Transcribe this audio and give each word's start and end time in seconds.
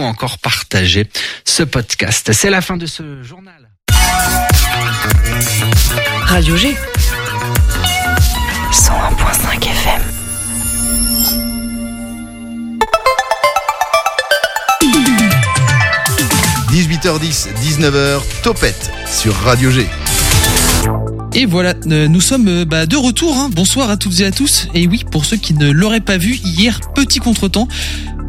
ou 0.00 0.04
encore 0.04 0.38
partager 0.38 1.06
ce 1.44 1.62
podcast. 1.62 2.32
C'est 2.32 2.50
la 2.50 2.60
fin 2.60 2.76
de 2.76 2.86
ce 2.86 3.22
journal. 3.22 3.70
Radio 6.22 6.56
G. 6.56 6.76
101.5 8.72 9.64
FM.– 9.64 10.02
18h10, 16.70 17.48
19h, 17.62 18.20
Topette 18.42 18.92
sur 19.06 19.34
Radio 19.34 19.70
G. 19.70 19.86
Et 21.34 21.46
voilà, 21.46 21.74
euh, 21.86 22.08
nous 22.08 22.20
sommes 22.20 22.48
euh, 22.48 22.64
bah, 22.64 22.86
de 22.86 22.96
retour. 22.96 23.36
Hein. 23.36 23.50
Bonsoir 23.52 23.90
à 23.90 23.96
toutes 23.96 24.20
et 24.20 24.24
à 24.24 24.30
tous. 24.30 24.68
Et 24.74 24.86
oui, 24.86 25.04
pour 25.10 25.24
ceux 25.24 25.36
qui 25.36 25.54
ne 25.54 25.70
l'auraient 25.70 26.00
pas 26.00 26.16
vu, 26.16 26.34
hier, 26.44 26.80
petit 26.94 27.18
contretemps. 27.18 27.68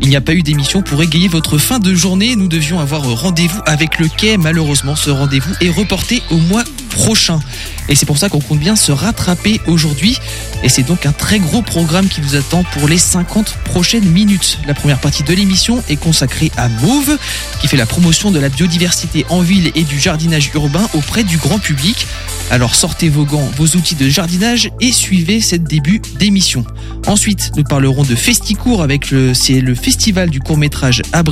Il 0.02 0.09
n'y 0.09 0.15
a 0.15 0.21
pas 0.21 0.33
eu 0.33 0.41
d'émission 0.41 0.81
pour 0.81 1.04
égayer 1.04 1.27
votre 1.27 1.59
fin 1.59 1.77
de 1.77 1.93
journée. 1.93 2.36
Nous 2.36 2.47
devions 2.47 2.79
avoir 2.79 3.04
rendez-vous 3.04 3.61
avec 3.68 4.00
le 4.00 4.07
quai. 4.07 4.36
Malheureusement, 4.36 4.96
ce 4.96 5.11
rendez-vous 5.11 5.54
est 5.61 5.69
reporté 5.69 6.24
au 6.32 6.37
mois 6.37 6.64
prochain. 6.89 7.39
Et 7.87 7.96
c'est 7.96 8.07
pour 8.07 8.18
ça 8.18 8.27
qu'on 8.27 8.39
compte 8.39 8.60
bien 8.60 8.75
se 8.75 8.91
rattraper 8.91 9.61
aujourd'hui. 9.68 10.18
Et 10.64 10.69
c'est 10.69 10.83
donc 10.83 11.05
un 11.05 11.11
très 11.11 11.39
gros 11.39 11.61
programme 11.61 12.07
qui 12.07 12.19
vous 12.19 12.36
attend 12.36 12.64
pour 12.64 12.87
les 12.87 12.97
50 12.97 13.57
prochaines 13.64 14.10
minutes. 14.10 14.60
La 14.68 14.74
première 14.74 15.00
partie 15.00 15.24
de 15.24 15.33
l'émission 15.33 15.83
est 15.87 15.97
consacrée 15.97 16.52
à 16.57 16.68
Mauve, 16.68 17.18
qui 17.61 17.68
fait 17.68 17.77
la 17.77 17.86
promotion 17.86 18.32
de 18.32 18.39
la 18.39 18.49
biodiversité 18.49 19.25
en 19.29 19.41
ville 19.41 19.71
et 19.75 19.83
du 19.83 19.99
jardinage 19.99 20.52
urbain 20.55 20.89
auprès 20.93 21.24
du 21.24 21.38
grand 21.38 21.60
public. 21.60 22.07
Alors 22.50 22.75
sortez 22.75 23.09
vos 23.09 23.25
gants, 23.25 23.50
vos 23.55 23.68
outils 23.77 23.95
de 23.95 24.09
jardinage 24.09 24.69
et 24.82 24.91
suivez 24.91 25.39
cette 25.41 25.63
début 25.63 26.01
d'émission. 26.19 26.65
Ensuite, 27.07 27.51
nous 27.55 27.63
parlerons 27.63 28.04
de 28.04 28.15
Festicourt 28.15 28.83
avec 28.83 29.09
le, 29.11 29.33
c'est 29.33 29.61
le 29.61 29.73
festival 29.73 30.29
du 30.29 30.39
court 30.39 30.57
métrage 30.57 31.01
à 31.13 31.23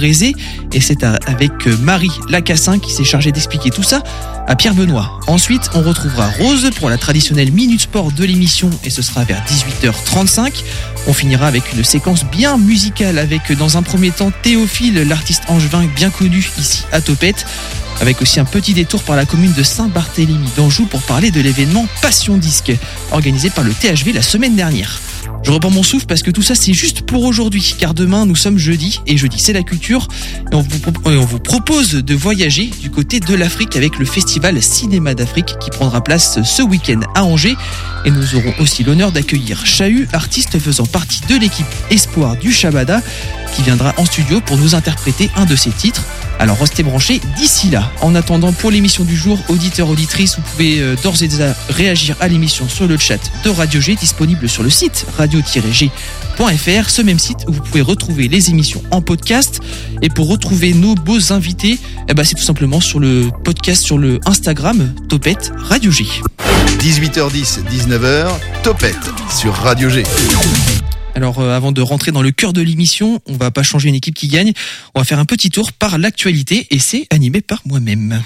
et 0.74 0.80
c'est 0.80 1.04
avec 1.04 1.52
euh, 1.68 1.76
Marie 1.82 2.12
Lacassin 2.30 2.80
qui 2.80 2.94
s'est 2.94 3.04
chargée 3.04 3.32
d'expliquer 3.32 3.70
tout 3.70 3.84
ça 3.84 4.02
à 4.48 4.56
Pierre 4.56 4.74
Benoît. 4.74 5.20
Ensuite, 5.28 5.70
on 5.76 5.82
retrouvera 5.82 6.30
Rose 6.40 6.70
pour 6.76 6.90
la 6.90 6.98
traditionnelle 6.98 7.52
minute 7.52 7.82
sport 7.82 8.12
de 8.12 8.24
l'émission 8.24 8.70
et 8.84 8.90
ce 8.90 9.02
sera 9.02 9.24
vers 9.24 9.44
18h35. 9.46 10.64
On 11.08 11.14
finira 11.14 11.48
avec 11.48 11.74
une 11.74 11.84
séquence 11.84 12.24
bien 12.26 12.58
musicale 12.58 13.20
avec 13.20 13.52
dans 13.52 13.78
un 13.78 13.84
premier 13.84 14.12
temps 14.12 14.32
Théophile, 14.42 15.08
l'artiste 15.08 15.44
angevin 15.48 15.86
bien 15.96 16.10
connu 16.10 16.48
ici 16.58 16.84
à 16.92 17.02
Topette 17.02 17.46
avec 18.02 18.22
aussi 18.22 18.40
un 18.40 18.46
petit 18.46 18.74
détour 18.74 19.04
par 19.04 19.16
la 19.16 19.26
commune 19.26 19.54
de 19.54 19.64
Saint-Barthélemy 19.64 20.50
d'Anjou 20.56 20.86
pour 20.86 21.02
parler 21.02 21.32
de 21.32 21.42
l'événement 21.42 21.86
Passion 22.02 22.38
Disque, 22.38 22.72
organisé 23.12 23.50
par 23.50 23.64
le 23.64 23.72
THV 23.72 24.14
la 24.14 24.22
semaine 24.22 24.56
dernière. 24.56 25.00
Je 25.44 25.52
reprends 25.52 25.72
mon 25.72 25.84
souffle 25.84 26.06
parce 26.06 26.22
que 26.22 26.32
tout 26.32 26.42
ça 26.42 26.54
c'est 26.56 26.74
juste 26.74 27.02
pour 27.02 27.24
aujourd'hui, 27.24 27.76
car 27.78 27.94
demain 27.94 28.26
nous 28.26 28.36
sommes 28.36 28.58
jeudi, 28.58 29.00
et 29.08 29.18
jeudi 29.18 29.40
c'est 29.40 29.54
la 29.54 29.64
culture, 29.64 30.08
et 30.52 30.56
on 30.56 30.62
vous, 30.62 30.80
on 31.06 31.26
vous 31.26 31.40
propose 31.40 31.92
de 31.92 32.16
voyager 32.16 32.70
du 32.82 32.90
côté 32.90 33.20
de 33.20 33.36
l'Afrique 33.36 33.76
avec 33.76 34.00
le 34.00 34.06
festival 34.06 34.62
Cinéma 34.62 35.14
d'Afrique 35.16 35.56
qui 35.60 35.70
prendra 35.70 36.02
place 36.04 36.44
ce 36.44 36.62
week-end 36.62 37.00
à 37.16 37.24
Angers, 37.24 37.56
et 38.06 38.12
nous 38.12 38.36
aurons 38.36 38.54
aussi 38.60 38.84
l'honneur 38.84 39.12
d'accueillir 39.12 39.66
Chahut, 39.66 40.08
artiste 40.14 40.60
faisant 40.60 40.86
partie 40.86 41.22
de 41.30 41.36
l'équipe 41.36 41.66
Espoir 41.90 42.36
du 42.36 42.52
Shabada, 42.52 43.02
qui 43.56 43.62
viendra 43.64 43.94
en 43.98 44.06
studio 44.06 44.42
pour 44.42 44.58
nous 44.58 44.76
interpréter 44.76 45.30
un 45.36 45.46
de 45.46 45.56
ses 45.56 45.72
titres. 45.72 46.04
Alors 46.40 46.58
restez 46.58 46.84
branchés 46.84 47.20
d'ici 47.38 47.70
là. 47.70 47.92
En 48.02 48.16
attendant, 48.16 48.54
pour 48.54 48.72
l'émission 48.72 49.04
du 49.04 49.16
jour, 49.16 49.38
auditeurs, 49.50 49.90
auditrices, 49.90 50.38
vous 50.38 50.42
pouvez 50.42 50.80
euh, 50.80 50.96
d'ores 51.04 51.22
et 51.22 51.28
déjà 51.28 51.54
réagir 51.70 52.16
à 52.22 52.30
l'émission 52.30 52.68
sur 52.70 52.88
le 52.88 52.98
chat 52.98 53.20
de 53.44 53.50
Radio 53.50 53.82
G, 53.82 53.96
disponible 53.96 54.48
sur 54.48 54.64
le 54.64 54.70
site 54.70 55.06
radio-g.fr, 55.18 56.90
ce 56.90 57.02
même 57.02 57.20
site 57.20 57.40
où 57.48 57.52
vous 57.52 57.62
pouvez 57.62 57.82
retrouver 57.82 58.30
les 58.30 58.50
émissions 58.50 58.82
en 58.92 59.02
podcast. 59.02 59.60
Et 60.02 60.08
pour 60.08 60.30
retrouver 60.30 60.74
nos 60.74 60.96
beaux 60.96 61.34
invités, 61.34 61.78
eh 62.08 62.14
ben, 62.14 62.24
c'est 62.24 62.36
tout 62.36 62.44
simplement 62.44 62.80
sur 62.80 63.02
le 63.02 63.28
podcast 63.44 63.84
sur 63.84 63.98
le 63.98 64.22
Instagram 64.26 64.94
Topette 65.10 65.52
Radio 65.58 65.92
G. 65.92 66.06
18h10, 66.80 67.66
19h, 67.70 68.28
Topette 68.64 69.12
sur 69.30 69.54
Radio 69.54 69.90
G. 69.90 70.04
Alors 71.16 71.40
euh, 71.40 71.56
avant 71.56 71.72
de 71.72 71.82
rentrer 71.82 72.12
dans 72.12 72.22
le 72.22 72.32
cœur 72.32 72.54
de 72.54 72.62
l'émission, 72.62 73.20
on 73.28 73.34
va 73.34 73.52
pas 73.52 73.64
changer 73.64 73.90
une 73.90 73.96
équipe 73.96 74.16
qui 74.16 74.28
gagne, 74.28 74.54
on 74.96 75.00
va 75.00 75.06
faire 75.06 75.20
un 75.20 75.26
petit 75.26 75.50
tour 75.50 75.74
par 75.74 75.98
l'actualité 75.98 76.68
et 76.72 76.80
c'est 76.80 77.08
animé 77.12 77.42
par 77.42 77.62
moi-même. 77.66 78.22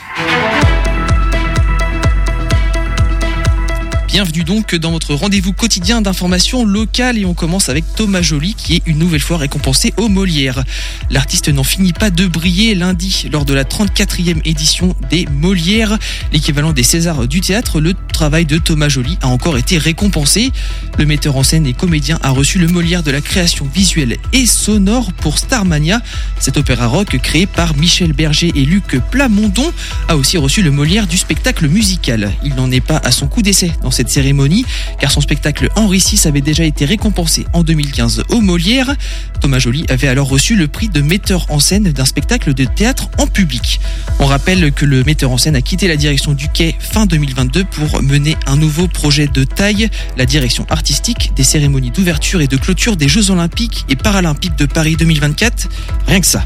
Bienvenue 4.13 4.43
donc 4.43 4.75
dans 4.75 4.91
votre 4.91 5.15
rendez-vous 5.15 5.53
quotidien 5.53 5.99
d'information 5.99 6.65
locale 6.65 7.17
et 7.17 7.25
on 7.25 7.33
commence 7.33 7.69
avec 7.69 7.83
Thomas 7.95 8.21
Joly 8.21 8.53
qui 8.53 8.75
est 8.75 8.83
une 8.85 8.99
nouvelle 8.99 9.19
fois 9.19 9.37
récompensé 9.37 9.91
au 9.97 10.07
Molière. 10.07 10.63
L'artiste 11.09 11.49
n'en 11.49 11.63
finit 11.63 11.93
pas 11.93 12.11
de 12.11 12.27
briller 12.27 12.75
lundi 12.75 13.27
lors 13.31 13.43
de 13.43 13.55
la 13.55 13.63
34e 13.63 14.41
édition 14.45 14.95
des 15.09 15.25
Molières, 15.31 15.97
l'équivalent 16.31 16.73
des 16.73 16.83
Césars 16.83 17.27
du 17.27 17.41
théâtre. 17.41 17.81
Le 17.81 17.95
travail 18.13 18.45
de 18.45 18.59
Thomas 18.59 18.87
Joly 18.87 19.17
a 19.23 19.29
encore 19.29 19.57
été 19.57 19.79
récompensé. 19.79 20.51
Le 20.99 21.07
metteur 21.07 21.35
en 21.35 21.41
scène 21.41 21.65
et 21.65 21.73
comédien 21.73 22.19
a 22.21 22.29
reçu 22.29 22.59
le 22.59 22.67
Molière 22.67 23.01
de 23.01 23.09
la 23.09 23.19
création 23.19 23.67
visuelle 23.73 24.17
et 24.31 24.45
sonore 24.45 25.11
pour 25.13 25.39
Starmania. 25.39 26.03
Cet 26.39 26.57
opéra 26.57 26.85
rock 26.85 27.17
créé 27.17 27.47
par 27.47 27.75
Michel 27.77 28.13
Berger 28.13 28.51
et 28.53 28.63
Luc 28.63 28.99
Plamondon 29.09 29.73
a 30.07 30.17
aussi 30.17 30.37
reçu 30.37 30.61
le 30.61 30.69
Molière 30.69 31.07
du 31.07 31.17
spectacle 31.17 31.67
musical. 31.67 32.31
Il 32.43 32.53
n'en 32.53 32.69
est 32.69 32.79
pas 32.79 33.01
à 33.03 33.11
son 33.11 33.25
coup 33.25 33.41
d'essai 33.41 33.71
dans 33.81 33.89
cette 33.89 34.02
cérémonie, 34.09 34.65
car 34.99 35.11
son 35.11 35.21
spectacle 35.21 35.69
Henri 35.75 35.99
VI 35.99 36.27
avait 36.27 36.41
déjà 36.41 36.63
été 36.63 36.85
récompensé 36.85 37.45
en 37.53 37.63
2015 37.63 38.23
au 38.29 38.41
Molière. 38.41 38.95
Thomas 39.41 39.59
Joly 39.59 39.85
avait 39.89 40.07
alors 40.07 40.27
reçu 40.27 40.55
le 40.55 40.67
prix 40.67 40.89
de 40.89 41.01
metteur 41.01 41.45
en 41.49 41.59
scène 41.59 41.91
d'un 41.91 42.05
spectacle 42.05 42.53
de 42.53 42.65
théâtre 42.65 43.09
en 43.17 43.27
public. 43.27 43.79
On 44.19 44.25
rappelle 44.25 44.71
que 44.71 44.85
le 44.85 45.03
metteur 45.03 45.31
en 45.31 45.37
scène 45.37 45.55
a 45.55 45.61
quitté 45.61 45.87
la 45.87 45.95
direction 45.95 46.33
du 46.33 46.47
quai 46.49 46.75
fin 46.79 47.05
2022 47.05 47.63
pour 47.65 48.01
mener 48.01 48.37
un 48.45 48.55
nouveau 48.55 48.87
projet 48.87 49.27
de 49.27 49.43
taille, 49.43 49.89
la 50.17 50.25
direction 50.25 50.65
artistique 50.69 51.31
des 51.35 51.43
cérémonies 51.43 51.91
d'ouverture 51.91 52.41
et 52.41 52.47
de 52.47 52.57
clôture 52.57 52.95
des 52.95 53.07
Jeux 53.07 53.31
Olympiques 53.31 53.85
et 53.89 53.95
Paralympiques 53.95 54.57
de 54.57 54.65
Paris 54.65 54.95
2024. 54.95 55.67
Rien 56.07 56.19
que 56.19 56.27
ça. 56.27 56.45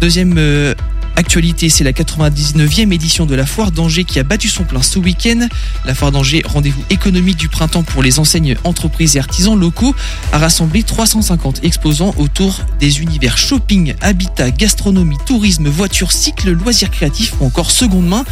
Deuxième 0.00 0.34
euh, 0.38 0.74
Actualité, 1.16 1.68
c'est 1.68 1.84
la 1.84 1.92
99e 1.92 2.92
édition 2.92 3.24
de 3.24 3.36
la 3.36 3.46
Foire 3.46 3.70
d'Angers 3.70 4.02
qui 4.02 4.18
a 4.18 4.24
battu 4.24 4.48
son 4.48 4.64
plein 4.64 4.82
ce 4.82 4.98
week-end. 4.98 5.46
La 5.84 5.94
Foire 5.94 6.10
d'Angers, 6.10 6.42
rendez-vous 6.44 6.82
économique 6.90 7.36
du 7.36 7.48
printemps 7.48 7.84
pour 7.84 8.02
les 8.02 8.18
enseignes, 8.18 8.56
entreprises 8.64 9.16
et 9.16 9.20
artisans 9.20 9.58
locaux, 9.58 9.94
a 10.32 10.38
rassemblé 10.38 10.82
350 10.82 11.62
exposants 11.62 12.14
autour 12.18 12.60
des 12.80 13.00
univers 13.00 13.38
shopping, 13.38 13.94
habitat, 14.00 14.50
gastronomie, 14.50 15.18
tourisme, 15.24 15.68
voiture, 15.68 16.10
cycle, 16.10 16.50
loisirs 16.50 16.90
créatifs 16.90 17.34
ou 17.40 17.46
encore 17.46 17.70
seconde 17.70 18.08
main. 18.08 18.24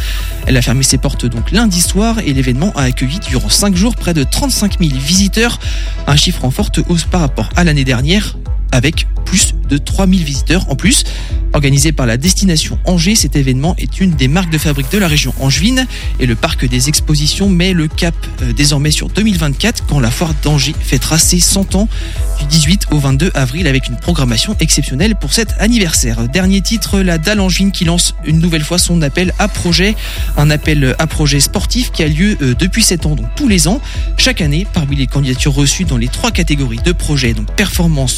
Elle 0.45 0.57
a 0.57 0.61
fermé 0.61 0.83
ses 0.83 0.97
portes 0.97 1.25
donc 1.25 1.51
lundi 1.51 1.81
soir 1.81 2.19
et 2.19 2.33
l'événement 2.33 2.73
a 2.75 2.83
accueilli 2.83 3.19
durant 3.19 3.49
5 3.49 3.75
jours 3.75 3.95
près 3.95 4.13
de 4.13 4.23
35 4.23 4.79
000 4.79 4.91
visiteurs, 4.99 5.59
un 6.05 6.17
chiffre 6.17 6.43
en 6.43 6.51
forte 6.51 6.79
hausse 6.89 7.05
par 7.05 7.21
rapport 7.21 7.49
à 7.55 7.63
l'année 7.63 7.85
dernière 7.85 8.35
avec 8.73 9.07
plus 9.25 9.53
de 9.69 9.77
3000 9.77 10.23
visiteurs 10.23 10.69
en 10.69 10.75
plus. 10.75 11.05
Organisé 11.53 11.91
par 11.91 12.07
la 12.07 12.17
destination 12.17 12.79
Angers, 12.85 13.15
cet 13.15 13.35
événement 13.35 13.75
est 13.77 14.01
une 14.01 14.11
des 14.11 14.27
marques 14.27 14.51
de 14.51 14.57
fabrique 14.57 14.91
de 14.91 14.97
la 14.97 15.07
région 15.07 15.33
angevine 15.39 15.85
et 16.19 16.25
le 16.25 16.33
parc 16.33 16.65
des 16.65 16.89
expositions 16.89 17.47
met 17.47 17.73
le 17.73 17.87
cap 17.87 18.15
euh, 18.41 18.53
désormais 18.53 18.89
sur 18.89 19.07
2024 19.09 19.85
quand 19.85 19.99
la 19.99 20.09
foire 20.09 20.33
d'Angers 20.41 20.73
fêtera 20.79 21.19
ses 21.19 21.39
100 21.39 21.75
ans 21.75 21.87
du 22.39 22.45
18 22.47 22.87
au 22.91 22.97
22 22.97 23.31
avril 23.35 23.67
avec 23.67 23.87
une 23.87 23.97
programmation 23.97 24.55
exceptionnelle 24.59 25.15
pour 25.15 25.31
cet 25.31 25.53
anniversaire. 25.59 26.27
Dernier 26.27 26.61
titre, 26.61 26.99
la 27.01 27.19
Dalle 27.19 27.39
Angevine 27.39 27.71
qui 27.71 27.85
lance 27.85 28.15
une 28.25 28.39
nouvelle 28.39 28.63
fois 28.63 28.79
son 28.79 29.03
appel 29.03 29.31
à 29.37 29.47
projet, 29.47 29.95
un 30.37 30.49
appel 30.49 30.95
à 30.97 31.05
projet 31.05 31.39
sportif 31.39 31.91
qui 31.91 32.01
a 32.01 32.07
lieu 32.07 32.35
euh, 32.41 32.55
depuis 32.55 32.81
7 32.81 33.05
ans, 33.05 33.15
donc 33.15 33.27
tous 33.35 33.47
les 33.47 33.67
ans. 33.67 33.79
Chaque 34.17 34.41
année, 34.41 34.65
parmi 34.73 34.95
les 34.95 35.07
candidatures 35.07 35.53
reçues 35.53 35.85
dans 35.85 35.97
les 35.97 36.07
trois 36.07 36.31
catégories 36.31 36.79
de 36.83 36.91
projets, 36.91 37.33
donc 37.33 37.53
performance, 37.55 38.15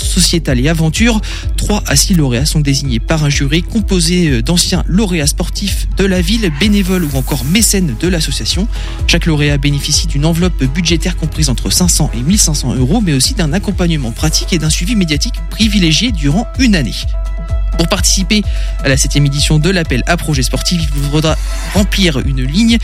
et 0.54 0.70
aventure, 0.70 1.20
3 1.58 1.84
à 1.88 1.96
6 1.96 2.16
lauréats 2.16 2.46
sont 2.46 2.60
désignés 2.60 3.00
par 3.00 3.24
un 3.24 3.30
jury 3.30 3.64
composé 3.64 4.30
euh, 4.30 4.42
d'anciens 4.42 4.84
lauréats 4.88 5.28
sportifs 5.28 5.88
de 5.98 6.06
la 6.06 6.22
ville, 6.22 6.52
bénévoles 6.60 7.04
ou 7.04 7.18
encore 7.18 7.44
mécènes 7.46 7.96
de 8.00 8.08
l'association. 8.08 8.68
Chaque 9.08 9.26
lauréat 9.26 9.58
bénéficie 9.58 10.08
d'une 10.08 10.26
enveloppe 10.26 10.64
budgétaire 10.66 11.18
comprise 11.18 11.50
entre 11.50 11.70
500 11.70 12.12
et 12.14 12.22
1500 12.22 12.76
euros, 12.76 13.02
mais 13.02 13.14
aussi 13.14 13.34
d'un 13.34 13.54
accompagnement 13.54 14.12
pratique 14.12 14.54
et 14.54 14.60
d'un 14.60 14.70
suivi 14.70 14.96
médiatique 14.96 15.36
privilégié 15.50 16.12
durant 16.12 16.48
une 16.60 16.76
année. 16.76 16.94
Pour 17.78 17.88
participer 17.90 18.42
à 18.84 18.90
la 18.90 18.96
septième 18.96 19.26
édition 19.26 19.60
de 19.60 19.70
l'appel 19.70 20.02
à 20.08 20.16
projet 20.16 20.44
sportif, 20.44 20.82
il 20.82 21.02
vous 21.02 21.12
faudra 21.12 21.36
remplir 21.74 22.20
une 22.20 22.42
ligne, 22.42 22.78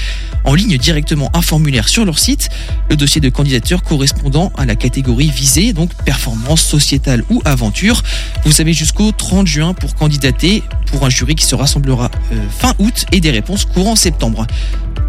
en 0.44 0.54
ligne 0.54 0.78
directement 0.78 1.30
un 1.34 1.42
formulaire 1.42 1.88
sur 1.88 2.04
leur 2.04 2.20
site, 2.20 2.50
le 2.90 2.98
dossier 2.98 3.22
de 3.22 3.30
candidature 3.30 3.84
correspondant 3.84 4.52
à 4.58 4.66
la 4.66 4.76
catégorie 4.76 5.30
visée, 5.30 5.72
donc 5.72 5.94
performance 6.04 6.62
sociétale 6.62 7.24
ou 7.30 7.42
aventure. 7.46 8.04
Vous 8.44 8.60
avez 8.60 8.74
jusqu'au 8.74 9.12
30 9.12 9.48
juin 9.48 9.74
pour 9.74 9.96
candidater 9.96 10.64
pour 10.88 11.06
un 11.06 11.10
jury 11.10 11.36
qui 11.36 11.46
se 11.46 11.56
rassemblera 11.56 12.12
euh, 12.34 12.36
fin 12.50 12.74
août 12.80 13.06
et 13.12 13.22
des 13.22 13.32
réponses 13.32 13.66
courant 13.66 13.96
septembre. 13.96 14.46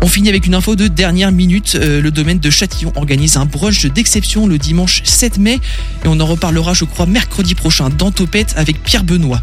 On 0.03 0.09
finit 0.09 0.29
avec 0.29 0.47
une 0.47 0.55
info 0.55 0.75
de 0.75 0.89
dernière 0.89 1.31
minute. 1.31 1.77
Euh, 1.77 2.01
le 2.01 2.11
domaine 2.11 2.41
de 2.41 2.51
Châtillon 2.51 2.93
organise 2.97 3.37
un 3.37 3.45
brunch 3.45 3.87
d'exception 3.87 4.49
le 4.49 4.59
dimanche 4.59 5.03
7 5.05 5.39
mai. 5.39 5.61
Et 6.05 6.09
on 6.09 6.19
en 6.19 6.27
reparlera, 6.27 6.75
je 6.75 6.85
crois, 6.85 7.07
mercredi 7.07 7.55
prochain 7.55 7.89
dans 7.89 8.11
Topette 8.11 8.55
avec 8.57 8.83
Pierre 8.83 9.05
Benoît. 9.05 9.41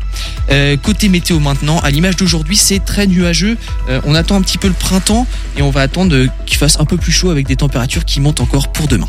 Euh, 0.51 0.75
côté 0.75 1.07
météo 1.07 1.39
maintenant, 1.39 1.79
à 1.79 1.89
l'image 1.91 2.17
d'aujourd'hui, 2.17 2.57
c'est 2.57 2.79
très 2.79 3.07
nuageux. 3.07 3.57
Euh, 3.87 4.01
on 4.03 4.15
attend 4.15 4.35
un 4.35 4.41
petit 4.41 4.57
peu 4.57 4.67
le 4.67 4.73
printemps 4.73 5.25
et 5.57 5.61
on 5.61 5.69
va 5.69 5.81
attendre 5.81 6.27
qu'il 6.45 6.57
fasse 6.57 6.77
un 6.79 6.85
peu 6.85 6.97
plus 6.97 7.13
chaud 7.13 7.29
avec 7.29 7.47
des 7.47 7.55
températures 7.55 8.03
qui 8.03 8.19
montent 8.19 8.41
encore 8.41 8.71
pour 8.71 8.87
demain. 8.87 9.07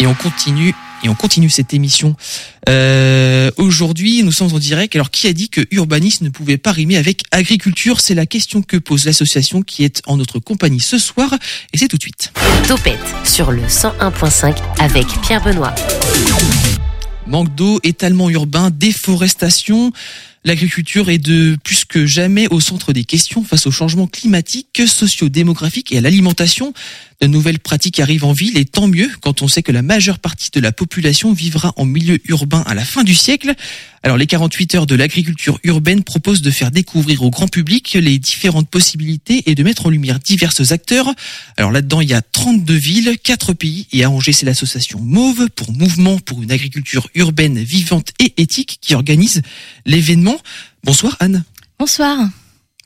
Et 0.00 0.06
on 0.06 0.14
continue 0.14 0.74
et 1.04 1.08
on 1.08 1.14
continue 1.14 1.50
cette 1.50 1.74
émission. 1.74 2.16
Euh, 2.68 3.50
Aujourd'hui, 3.58 4.22
nous 4.22 4.32
sommes 4.32 4.52
en 4.54 4.58
direct. 4.58 4.96
Alors, 4.96 5.10
qui 5.10 5.26
a 5.28 5.32
dit 5.32 5.48
que 5.48 5.60
urbanisme 5.70 6.24
ne 6.24 6.30
pouvait 6.30 6.56
pas 6.56 6.72
rimer 6.72 6.96
avec 6.96 7.22
agriculture? 7.30 8.00
C'est 8.00 8.14
la 8.14 8.26
question 8.26 8.62
que 8.62 8.76
pose 8.76 9.04
l'association 9.04 9.62
qui 9.62 9.84
est 9.84 10.00
en 10.06 10.16
notre 10.16 10.38
compagnie 10.38 10.80
ce 10.80 10.98
soir. 10.98 11.34
Et 11.72 11.78
c'est 11.78 11.88
tout 11.88 11.98
de 11.98 12.02
suite. 12.02 12.32
Topette 12.66 12.98
sur 13.24 13.52
le 13.52 13.62
101.5 13.62 14.56
avec 14.78 15.06
Pierre 15.22 15.44
Benoît. 15.44 15.74
Manque 17.26 17.54
d'eau, 17.54 17.80
étalement 17.82 18.30
urbain, 18.30 18.70
déforestation. 18.70 19.92
L'agriculture 20.44 21.08
est 21.08 21.18
de 21.18 21.56
plus 21.64 21.86
que 21.86 22.04
jamais 22.04 22.48
au 22.48 22.60
centre 22.60 22.92
des 22.92 23.04
questions 23.04 23.42
face 23.42 23.66
aux 23.66 23.70
changements 23.70 24.06
climatiques, 24.06 24.82
socio-démographiques 24.86 25.92
et 25.92 25.98
à 25.98 26.00
l'alimentation. 26.02 26.74
De 27.20 27.26
nouvelles 27.26 27.58
pratiques 27.58 28.00
arrivent 28.00 28.24
en 28.24 28.32
ville 28.32 28.58
et 28.58 28.64
tant 28.64 28.88
mieux 28.88 29.10
quand 29.20 29.42
on 29.42 29.48
sait 29.48 29.62
que 29.62 29.72
la 29.72 29.82
majeure 29.82 30.18
partie 30.18 30.50
de 30.52 30.60
la 30.60 30.72
population 30.72 31.32
vivra 31.32 31.72
en 31.76 31.84
milieu 31.84 32.18
urbain 32.28 32.62
à 32.66 32.74
la 32.74 32.84
fin 32.84 33.04
du 33.04 33.14
siècle. 33.14 33.54
Alors 34.02 34.18
les 34.18 34.26
48 34.26 34.74
heures 34.74 34.86
de 34.86 34.94
l'agriculture 34.94 35.58
urbaine 35.64 36.02
proposent 36.02 36.42
de 36.42 36.50
faire 36.50 36.70
découvrir 36.70 37.22
au 37.22 37.30
grand 37.30 37.48
public 37.48 37.94
les 37.94 38.18
différentes 38.18 38.68
possibilités 38.68 39.42
et 39.46 39.54
de 39.54 39.62
mettre 39.62 39.86
en 39.86 39.90
lumière 39.90 40.18
divers 40.18 40.52
acteurs. 40.70 41.10
Alors 41.56 41.70
là-dedans, 41.70 42.00
il 42.00 42.10
y 42.10 42.14
a 42.14 42.20
32 42.20 42.74
villes, 42.74 43.16
4 43.22 43.54
pays 43.54 43.86
et 43.92 44.04
à 44.04 44.10
Angers, 44.10 44.32
c'est 44.32 44.46
l'association 44.46 45.00
Mauve 45.00 45.48
pour 45.50 45.72
Mouvement 45.72 46.18
pour 46.18 46.42
une 46.42 46.52
agriculture 46.52 47.08
urbaine 47.14 47.62
vivante 47.62 48.10
et 48.20 48.34
éthique 48.36 48.78
qui 48.80 48.94
organise 48.94 49.40
l'événement. 49.86 50.38
Bonsoir 50.82 51.16
Anne. 51.20 51.44
Bonsoir. 51.78 52.28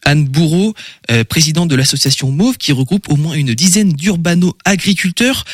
Anne 0.04 0.24
Bourreau, 0.24 0.74
euh, 1.10 1.24
présidente 1.24 1.68
de 1.68 1.74
l'association 1.74 2.30
Mauve, 2.30 2.56
qui 2.56 2.72
regroupe 2.72 3.08
au 3.10 3.16
moins 3.16 3.34
une 3.34 3.54
dizaine 3.54 3.92
d'urbano-agriculteurs. 3.92 5.44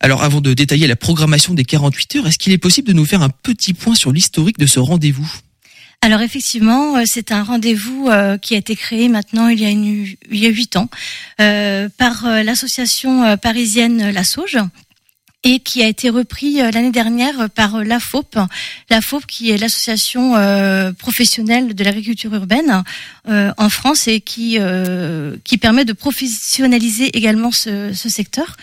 Alors 0.00 0.22
avant 0.22 0.40
de 0.40 0.52
détailler 0.52 0.86
la 0.86 0.96
programmation 0.96 1.54
des 1.54 1.64
48 1.64 2.16
heures, 2.16 2.26
est-ce 2.26 2.38
qu'il 2.38 2.52
est 2.52 2.58
possible 2.58 2.88
de 2.88 2.92
nous 2.92 3.06
faire 3.06 3.22
un 3.22 3.30
petit 3.30 3.72
point 3.74 3.94
sur 3.94 4.12
l'historique 4.12 4.58
de 4.58 4.66
ce 4.66 4.80
rendez-vous? 4.80 5.32
Alors 6.02 6.20
effectivement, 6.20 6.96
euh, 6.96 7.02
c'est 7.06 7.32
un 7.32 7.42
rendez-vous 7.42 8.08
euh, 8.10 8.36
qui 8.36 8.54
a 8.54 8.58
été 8.58 8.76
créé 8.76 9.08
maintenant 9.08 9.48
il 9.48 9.60
y 9.60 9.66
a, 10.46 10.50
8 10.50 10.76
ans 10.76 10.90
par 11.38 12.26
l'association 12.44 13.36
parisienne 13.38 14.10
La 14.10 14.24
Sauge 14.24 14.58
et 15.44 15.60
qui 15.60 15.82
a 15.82 15.86
été 15.86 16.08
repris 16.08 16.60
euh, 16.60 16.70
l'année 16.70 16.90
dernière 16.90 17.50
par 17.50 17.76
euh, 17.76 17.84
la 17.84 18.00
FOP, 18.00 18.36
la 18.88 19.00
FOP 19.00 19.26
qui 19.26 19.50
est 19.50 19.58
l'association 19.58 20.36
euh, 20.36 20.92
professionnelle 20.92 21.74
de 21.74 21.84
l'agriculture 21.84 22.34
urbaine 22.34 22.82
en 23.26 23.70
France 23.70 24.06
et 24.06 24.20
qui 24.20 24.58
qui 25.44 25.58
permet 25.58 25.86
de 25.86 25.94
professionnaliser 25.94 27.16
également 27.16 27.50
ce, 27.50 27.92
ce 27.94 28.10
secteur. 28.10 28.56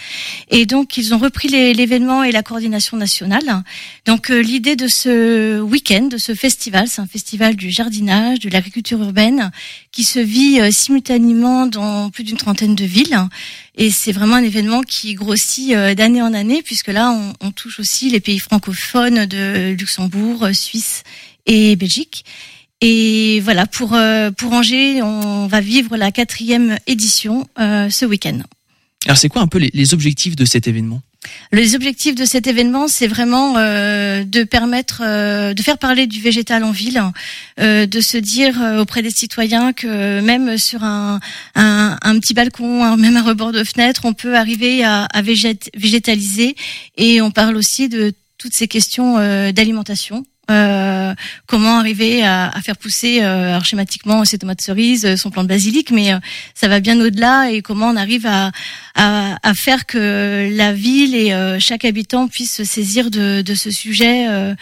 Et 0.49 0.67
donc 0.67 0.97
ils 0.97 1.15
ont 1.15 1.17
repris 1.17 1.47
l'événement 1.47 2.23
et 2.23 2.31
la 2.31 2.43
coordination 2.43 2.95
nationale. 2.95 3.63
Donc 4.05 4.29
l'idée 4.29 4.75
de 4.75 4.87
ce 4.87 5.59
week-end, 5.61 6.03
de 6.03 6.17
ce 6.17 6.35
festival, 6.35 6.87
c'est 6.87 7.01
un 7.01 7.07
festival 7.07 7.55
du 7.55 7.71
jardinage, 7.71 8.39
de 8.39 8.49
l'agriculture 8.49 9.01
urbaine 9.01 9.51
qui 9.91 10.03
se 10.03 10.19
vit 10.19 10.59
euh, 10.59 10.71
simultanément 10.71 11.67
dans 11.67 12.09
plus 12.09 12.23
d'une 12.23 12.37
trentaine 12.37 12.75
de 12.75 12.85
villes. 12.85 13.17
Et 13.75 13.91
c'est 13.91 14.11
vraiment 14.11 14.35
un 14.35 14.43
événement 14.43 14.81
qui 14.81 15.13
grossit 15.13 15.73
euh, 15.73 15.93
d'année 15.95 16.21
en 16.21 16.33
année, 16.33 16.61
puisque 16.61 16.87
là, 16.87 17.11
on, 17.41 17.51
touche 17.51 17.79
aussi 17.79 18.09
les 18.09 18.19
pays 18.19 18.39
francophones 18.39 19.25
de 19.25 19.75
Luxembourg, 19.77 20.47
Suisse 20.53 21.03
et 21.45 21.75
Belgique. 21.75 22.23
Et 22.79 23.41
voilà, 23.41 23.67
pour, 23.67 23.93
euh, 23.93 24.31
pour 24.31 24.53
Angers, 24.53 25.01
on 25.01 25.47
va 25.47 25.59
vivre 25.59 25.97
la 25.97 26.11
quatrième 26.11 26.77
édition 26.87 27.47
ce 27.57 28.05
week-end. 28.05 28.39
Alors 29.05 29.17
c'est 29.17 29.29
quoi 29.29 29.41
un 29.41 29.47
peu 29.47 29.59
les 29.59 29.93
objectifs 29.93 30.35
de 30.35 30.45
cet 30.45 30.67
événement? 30.67 31.01
Les 31.51 31.75
objectifs 31.75 32.15
de 32.15 32.25
cet 32.25 32.47
événement, 32.47 32.87
c'est 32.87 33.07
vraiment 33.07 33.55
euh, 33.57 34.23
de 34.23 34.43
permettre, 34.43 35.01
euh, 35.05 35.53
de 35.53 35.61
faire 35.61 35.77
parler 35.77 36.07
du 36.07 36.19
végétal 36.19 36.63
en 36.63 36.71
ville, 36.71 37.01
euh, 37.59 37.85
de 37.85 38.01
se 38.01 38.17
dire 38.17 38.59
auprès 38.79 39.01
des 39.01 39.11
citoyens 39.11 39.71
que 39.73 40.19
même 40.21 40.57
sur 40.57 40.83
un, 40.83 41.19
un, 41.55 42.19
petit 42.19 42.33
balcon, 42.33 42.97
même 42.97 43.17
un 43.17 43.21
rebord 43.21 43.51
de 43.51 43.63
fenêtre, 43.63 44.05
on 44.05 44.13
peut 44.13 44.35
arriver 44.35 44.83
à, 44.83 45.03
à 45.05 45.21
végét- 45.21 45.69
végétaliser. 45.75 46.55
Et 46.97 47.21
on 47.21 47.31
parle 47.31 47.55
aussi 47.55 47.87
de 47.87 48.13
toutes 48.37 48.53
ces 48.53 48.67
questions 48.67 49.17
d'alimentation. 49.51 50.25
Euh, 50.51 51.13
comment 51.47 51.79
arriver 51.79 52.23
à, 52.23 52.49
à 52.49 52.61
faire 52.61 52.77
pousser 52.77 53.21
euh, 53.21 53.49
alors 53.49 53.65
schématiquement 53.65 54.25
ses 54.25 54.37
tomates 54.37 54.61
cerises, 54.61 55.05
euh, 55.05 55.15
son 55.15 55.29
plant 55.31 55.43
de 55.43 55.47
basilic, 55.47 55.91
mais 55.91 56.13
euh, 56.13 56.19
ça 56.53 56.67
va 56.67 56.79
bien 56.79 56.99
au-delà 56.99 57.51
et 57.51 57.61
comment 57.61 57.87
on 57.87 57.95
arrive 57.95 58.25
à, 58.27 58.51
à, 58.95 59.37
à 59.41 59.53
faire 59.53 59.85
que 59.85 60.49
la 60.53 60.73
ville 60.73 61.15
et 61.15 61.33
chaque 61.59 61.85
habitant 61.85 62.27
puisse 62.27 62.55
se 62.57 62.63
saisir 62.63 63.09
de, 63.09 63.41
de 63.41 63.55
ce 63.55 63.71
sujet 63.71 64.27
euh, 64.29 64.53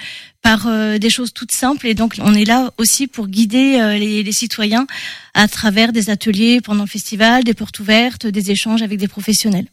par 0.42 0.68
des 1.00 1.10
choses 1.10 1.34
toutes 1.34 1.52
simples. 1.52 1.86
Et 1.88 1.94
donc, 1.94 2.16
on 2.20 2.34
est 2.34 2.46
là 2.46 2.72
aussi 2.78 3.08
pour 3.08 3.28
guider 3.28 3.78
les, 4.00 4.24
les 4.24 4.32
citoyens 4.32 4.88
à 5.34 5.50
travers 5.50 5.92
des 5.92 6.10
ateliers 6.10 6.62
pendant 6.62 6.84
le 6.84 6.90
festival, 6.90 7.44
des 7.44 7.54
portes 7.54 7.80
ouvertes, 7.80 8.26
des 8.26 8.50
échanges 8.52 8.82
avec 8.82 9.00
des 9.00 9.10
professionnels 9.10 9.68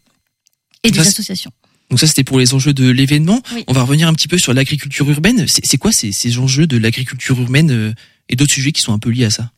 et 0.82 0.90
des 0.90 0.98
associations. 1.00 1.52
Donc 1.90 2.00
ça 2.00 2.06
c'était 2.06 2.24
pour 2.24 2.38
les 2.38 2.54
enjeux 2.54 2.72
de 2.72 2.88
l'événement. 2.88 3.40
Oui. 3.54 3.64
On 3.68 3.72
va 3.72 3.82
revenir 3.82 4.08
un 4.08 4.12
petit 4.12 4.28
peu 4.28 4.38
sur 4.38 4.52
l'agriculture 4.54 5.08
urbaine. 5.08 5.46
C'est 5.48 5.78
quoi 5.78 5.92
ces, 5.92 6.12
ces 6.12 6.38
enjeux 6.38 6.66
de 6.66 6.78
l'agriculture 6.78 7.40
urbaine 7.40 7.70
euh, 7.70 7.92
et 8.28 8.36
d'autres 8.36 8.52
sujets 8.52 8.72
qui 8.72 8.82
sont 8.82 8.92
un 8.92 8.98
peu 8.98 9.10
liés 9.10 9.26
à 9.26 9.30
ça? 9.30 9.50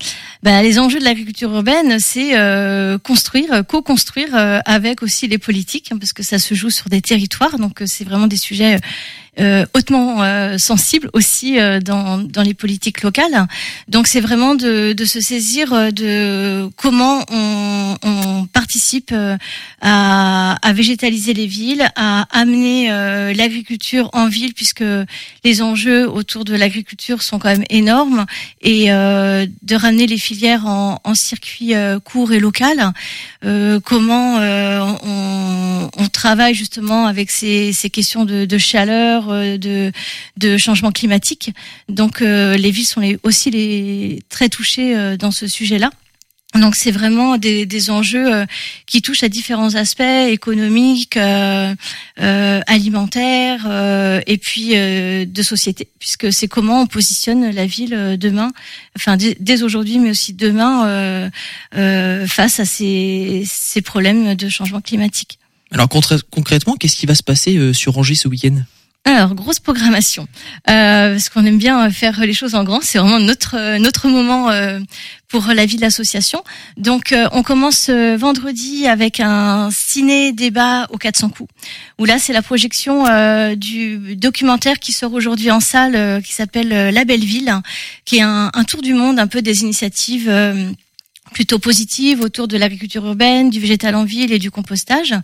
Ben, 0.42 0.62
les 0.62 0.78
enjeux 0.78 0.98
de 0.98 1.04
l'agriculture 1.04 1.50
urbaine, 1.52 1.98
c'est 2.00 2.38
euh, 2.38 2.98
construire, 2.98 3.62
co-construire 3.66 4.34
euh, 4.34 4.60
avec 4.66 5.02
aussi 5.02 5.26
les 5.26 5.38
politiques, 5.38 5.90
hein, 5.90 5.96
parce 5.98 6.12
que 6.12 6.22
ça 6.22 6.38
se 6.38 6.54
joue 6.54 6.70
sur 6.70 6.88
des 6.88 7.00
territoires, 7.00 7.58
donc 7.58 7.80
euh, 7.80 7.86
c'est 7.86 8.04
vraiment 8.04 8.26
des 8.26 8.36
sujets 8.36 8.78
euh, 9.38 9.66
hautement 9.74 10.22
euh, 10.22 10.58
sensibles 10.58 11.10
aussi 11.12 11.58
euh, 11.58 11.80
dans, 11.80 12.18
dans 12.18 12.42
les 12.42 12.54
politiques 12.54 13.02
locales. 13.02 13.46
Donc 13.88 14.06
c'est 14.06 14.20
vraiment 14.20 14.54
de, 14.54 14.92
de 14.92 15.04
se 15.04 15.20
saisir 15.20 15.72
euh, 15.72 15.90
de 15.90 16.68
comment 16.76 17.24
on, 17.30 17.96
on 18.02 18.46
participe 18.46 19.10
euh, 19.12 19.36
à, 19.80 20.56
à 20.62 20.72
végétaliser 20.72 21.34
les 21.34 21.46
villes, 21.46 21.88
à 21.96 22.26
amener 22.32 22.90
euh, 22.90 23.32
l'agriculture 23.32 24.10
en 24.12 24.28
ville, 24.28 24.54
puisque 24.54 24.84
les 25.44 25.62
enjeux 25.62 26.08
autour 26.08 26.44
de 26.44 26.54
l'agriculture 26.54 27.22
sont 27.22 27.38
quand 27.38 27.48
même 27.48 27.64
énormes 27.70 28.26
et 28.60 28.88
de 28.88 29.74
ramener 29.76 30.06
les 30.06 30.18
filières 30.18 30.66
en, 30.66 31.00
en 31.04 31.14
circuit 31.14 31.74
court 32.04 32.32
et 32.32 32.40
local. 32.40 32.92
Comment 33.84 34.36
on, 34.38 35.90
on 35.96 36.08
travaille 36.08 36.54
justement 36.54 37.06
avec 37.06 37.30
ces, 37.30 37.72
ces 37.72 37.90
questions 37.90 38.24
de, 38.24 38.44
de 38.44 38.58
chaleur, 38.58 39.27
de, 39.32 39.92
de 40.36 40.56
changement 40.56 40.92
climatique. 40.92 41.52
Donc 41.88 42.22
euh, 42.22 42.56
les 42.56 42.70
villes 42.70 42.86
sont 42.86 43.02
aussi 43.22 43.50
les 43.50 44.20
très 44.28 44.48
touchées 44.48 44.96
euh, 44.96 45.16
dans 45.16 45.30
ce 45.30 45.46
sujet-là. 45.46 45.90
Donc 46.54 46.74
c'est 46.76 46.90
vraiment 46.90 47.36
des, 47.36 47.90
enjeux 47.90 48.34
euh, 48.34 48.46
qui 48.86 49.02
touchent 49.02 49.22
à 49.22 49.28
différents 49.28 49.74
aspects 49.74 50.00
économiques, 50.00 51.18
euh, 51.18 51.74
euh, 52.20 52.60
alimentaires 52.66 53.66
euh, 53.68 54.20
et 54.26 54.38
puis 54.38 54.70
euh, 54.72 55.26
de 55.26 55.42
société, 55.42 55.88
puisque 55.98 56.32
c'est 56.32 56.48
comment 56.48 56.82
on 56.82 56.86
positionne 56.86 57.50
la 57.50 57.66
ville 57.66 57.94
euh, 57.94 58.16
demain, 58.16 58.50
enfin 58.96 59.16
dès, 59.16 59.62
aujourd'hui, 59.62 59.98
mais 59.98 60.10
aussi 60.10 60.32
demain 60.32 60.86
euh, 60.86 61.30
euh, 61.76 62.26
face 62.26 62.60
à 62.60 62.64
ces, 62.64 63.44
ces 63.46 63.82
problèmes 63.82 64.34
de 64.34 64.48
changement 64.48 64.80
climatique. 64.80 65.38
Alors 65.70 65.88
concrètement, 65.88 66.76
qu'est-ce 66.76 66.96
qui 66.96 67.06
va 67.06 67.14
se 67.14 67.22
passer 67.22 67.58
euh, 67.58 67.74
sur 67.74 67.98
Angers 67.98 68.14
ce 68.14 68.26
week-end? 68.26 68.56
Alors, 69.16 69.34
grosse 69.34 69.58
programmation, 69.58 70.28
euh, 70.68 71.12
parce 71.12 71.30
qu'on 71.30 71.46
aime 71.46 71.56
bien 71.56 71.90
faire 71.90 72.20
les 72.20 72.34
choses 72.34 72.54
en 72.54 72.62
grand. 72.62 72.82
C'est 72.82 72.98
vraiment 72.98 73.18
notre 73.18 73.56
euh, 73.56 73.78
notre 73.78 74.06
moment 74.08 74.50
euh, 74.50 74.80
pour 75.28 75.46
la 75.46 75.64
vie 75.64 75.76
de 75.76 75.80
l'association. 75.80 76.44
Donc, 76.76 77.12
euh, 77.12 77.26
on 77.32 77.42
commence 77.42 77.88
euh, 77.88 78.18
vendredi 78.18 78.86
avec 78.86 79.20
un 79.20 79.70
ciné 79.70 80.32
débat 80.32 80.88
aux 80.90 80.98
400 80.98 81.30
coups, 81.30 81.50
où 81.98 82.04
là, 82.04 82.18
c'est 82.18 82.34
la 82.34 82.42
projection 82.42 83.06
euh, 83.06 83.54
du 83.54 84.14
documentaire 84.14 84.78
qui 84.78 84.92
sort 84.92 85.14
aujourd'hui 85.14 85.50
en 85.50 85.60
salle, 85.60 86.22
qui 86.22 86.34
s'appelle 86.34 86.68
La 86.68 87.04
Belle 87.06 87.24
Ville, 87.24 87.48
hein, 87.48 87.62
qui 88.04 88.18
est 88.18 88.22
un, 88.22 88.50
un 88.52 88.64
tour 88.64 88.82
du 88.82 88.92
monde 88.92 89.18
un 89.18 89.26
peu 89.26 89.40
des 89.40 89.62
initiatives. 89.62 90.30
Plutôt 91.32 91.58
positive 91.58 92.20
autour 92.20 92.48
de 92.48 92.56
l'agriculture 92.56 93.04
urbaine, 93.06 93.50
du 93.50 93.60
végétal 93.60 93.94
en 93.94 94.04
ville 94.04 94.32
et 94.32 94.38
du 94.38 94.50
compostage. 94.50 95.14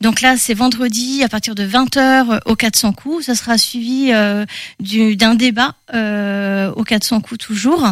Donc 0.00 0.20
là, 0.20 0.36
c'est 0.36 0.54
vendredi 0.54 1.22
à 1.22 1.28
partir 1.28 1.54
de 1.54 1.64
20h 1.66 2.40
au 2.46 2.54
400 2.56 2.92
coups. 2.92 3.26
Ça 3.26 3.34
sera 3.34 3.58
suivi 3.58 4.10
euh, 4.12 4.44
du- 4.80 5.16
d'un 5.16 5.34
débat 5.34 5.74
euh, 5.94 6.70
au 6.76 6.84
400 6.84 7.20
coups 7.20 7.44
toujours. 7.44 7.86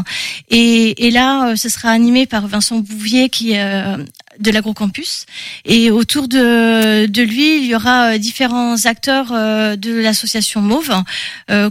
Et, 0.50 1.06
et 1.06 1.10
là, 1.10 1.48
euh, 1.50 1.56
ce 1.56 1.68
sera 1.68 1.90
animé 1.90 2.26
par 2.26 2.46
Vincent 2.46 2.78
Bouvier 2.78 3.28
qui 3.28 3.56
euh, 3.58 3.96
de 4.38 4.50
l'agrocampus. 4.50 5.26
Et 5.64 5.90
autour 5.90 6.26
de, 6.28 7.06
de 7.06 7.22
lui, 7.22 7.58
il 7.58 7.66
y 7.66 7.74
aura 7.74 8.12
euh, 8.14 8.18
différents 8.18 8.86
acteurs 8.86 9.30
euh, 9.32 9.76
de 9.76 9.92
l'association 9.94 10.60
Mauve, 10.62 10.92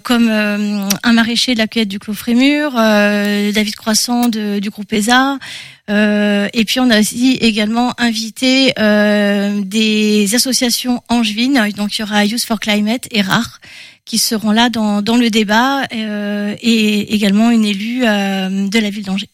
comme 0.03 0.29
un 0.29 1.13
maraîcher 1.13 1.53
de 1.53 1.60
la 1.60 1.67
cueillette 1.67 1.89
du 1.89 2.00
Clos 2.00 2.13
Frémur, 2.13 2.72
David 2.74 3.75
Croissant 3.75 4.27
de- 4.29 4.60
du 4.60 4.70
groupe 4.70 4.91
ESA, 4.93 5.38
euh, 5.92 6.48
et 6.54 6.66
puis 6.66 6.80
on 6.80 6.90
a 6.90 7.00
aussi 7.00 7.38
également 7.42 7.94
invité 8.00 8.74
euh, 8.80 9.62
des 9.64 10.34
associations 10.34 11.04
angevines, 11.10 11.62
donc 11.76 11.96
il 11.98 12.00
y 12.02 12.04
aura 12.04 12.26
Youth 12.26 12.44
for 12.46 12.60
Climate 12.60 13.08
et 13.12 13.22
RAR 13.22 13.60
qui 14.06 14.18
seront 14.18 14.52
là 14.52 14.70
dans, 14.70 15.02
dans 15.02 15.16
le 15.18 15.30
débat 15.30 15.84
euh, 15.94 16.56
et 16.62 17.14
également 17.14 17.52
une 17.52 17.66
élue 17.66 18.02
euh, 18.06 18.68
de 18.68 18.80
la 18.80 18.90
ville 18.90 19.04
d'Angers. 19.06 19.30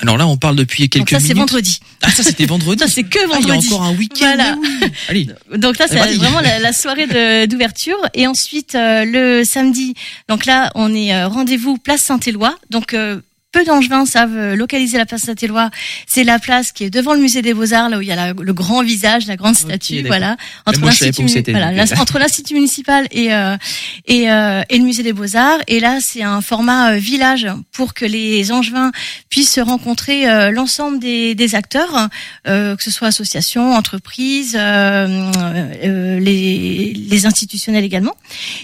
Alors 0.00 0.16
là, 0.16 0.26
on 0.26 0.36
parle 0.36 0.56
depuis 0.56 0.88
quelques 0.88 1.10
Donc 1.10 1.10
ça 1.10 1.18
c'est 1.20 1.34
minutes. 1.34 1.50
vendredi. 1.50 1.78
Ah, 2.02 2.10
ça 2.10 2.22
c'était 2.24 2.46
vendredi. 2.46 2.82
Ça 2.84 2.88
c'est 2.90 3.04
que 3.04 3.18
Ah, 3.32 3.38
il 3.40 3.46
y 3.46 3.50
a 3.50 3.54
vendredi. 3.54 3.66
encore 3.72 3.82
un 3.84 3.94
week-end. 3.94 4.34
Voilà. 4.34 4.56
oui. 4.82 4.88
Allez. 5.08 5.28
Donc 5.56 5.78
là, 5.78 5.86
c'est 5.88 5.96
Vas-y. 5.96 6.16
vraiment 6.16 6.40
la, 6.40 6.58
la 6.58 6.72
soirée 6.72 7.06
d'ouverture. 7.46 7.96
Et 8.12 8.26
ensuite, 8.26 8.74
euh, 8.74 9.04
le 9.04 9.44
samedi, 9.44 9.94
donc 10.28 10.46
là, 10.46 10.72
on 10.74 10.92
est 10.92 11.14
euh, 11.14 11.28
rendez-vous 11.28 11.76
place 11.78 12.02
Saint-Éloi. 12.02 12.56
Donc, 12.70 12.92
euh, 12.92 13.20
peu 13.54 13.64
d'Angevins 13.64 14.04
savent 14.04 14.36
euh, 14.36 14.56
localiser 14.56 14.98
la 14.98 15.06
place 15.06 15.22
Saint-Éloi. 15.22 15.70
C'est 16.06 16.24
la 16.24 16.38
place 16.38 16.72
qui 16.72 16.84
est 16.84 16.90
devant 16.90 17.14
le 17.14 17.20
musée 17.20 17.40
des 17.40 17.54
Beaux-Arts, 17.54 17.88
là 17.88 17.98
où 17.98 18.02
il 18.02 18.08
y 18.08 18.12
a 18.12 18.16
la- 18.16 18.32
le 18.34 18.52
grand 18.52 18.82
visage, 18.82 19.26
la 19.26 19.36
grande 19.36 19.54
statue, 19.54 19.94
voilà. 20.08 20.36
L'ins- 21.72 22.00
entre 22.02 22.18
l'institut 22.18 22.54
municipal 22.54 23.06
et 23.12 23.32
euh, 23.32 23.56
et, 24.06 24.30
euh, 24.30 24.62
et 24.68 24.78
le 24.78 24.84
musée 24.84 25.02
des 25.02 25.12
Beaux-Arts. 25.12 25.60
Et 25.68 25.78
là, 25.80 25.98
c'est 26.00 26.22
un 26.22 26.40
format 26.40 26.92
euh, 26.92 26.96
village 26.96 27.46
pour 27.72 27.94
que 27.94 28.04
les 28.04 28.50
Angevins 28.52 28.90
puissent 29.30 29.58
rencontrer 29.60 30.28
euh, 30.28 30.50
l'ensemble 30.50 30.98
des, 30.98 31.34
des 31.36 31.54
acteurs, 31.54 32.08
euh, 32.48 32.74
que 32.76 32.82
ce 32.82 32.90
soit 32.90 33.08
associations, 33.08 33.72
entreprises, 33.74 34.56
euh, 34.58 35.30
euh, 35.84 36.18
les, 36.20 36.92
les 36.94 37.26
institutionnels 37.26 37.84
également. 37.84 38.14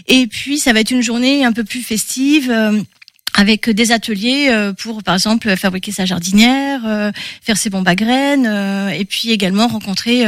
Et 0.09 0.27
puis, 0.27 0.59
ça 0.59 0.73
va 0.73 0.81
être 0.81 0.91
une 0.91 1.03
journée 1.03 1.45
un 1.45 1.53
peu 1.53 1.65
plus 1.65 1.83
festive. 1.83 2.51
Avec 3.41 3.71
des 3.71 3.91
ateliers 3.91 4.49
euh, 4.51 4.75
pour, 4.75 5.03
par 5.03 5.15
exemple, 5.15 5.57
fabriquer 5.57 5.93
sa 5.93 6.05
jardinière, 6.05 6.83
euh, 6.85 7.11
faire 7.41 7.57
ses 7.57 7.71
bombes 7.71 7.89
à 7.89 7.95
graines, 7.95 8.47
euh, 8.47 8.91
et 8.91 9.07
puis 9.07 9.31
également 9.31 9.67
rencontrer 9.67 10.25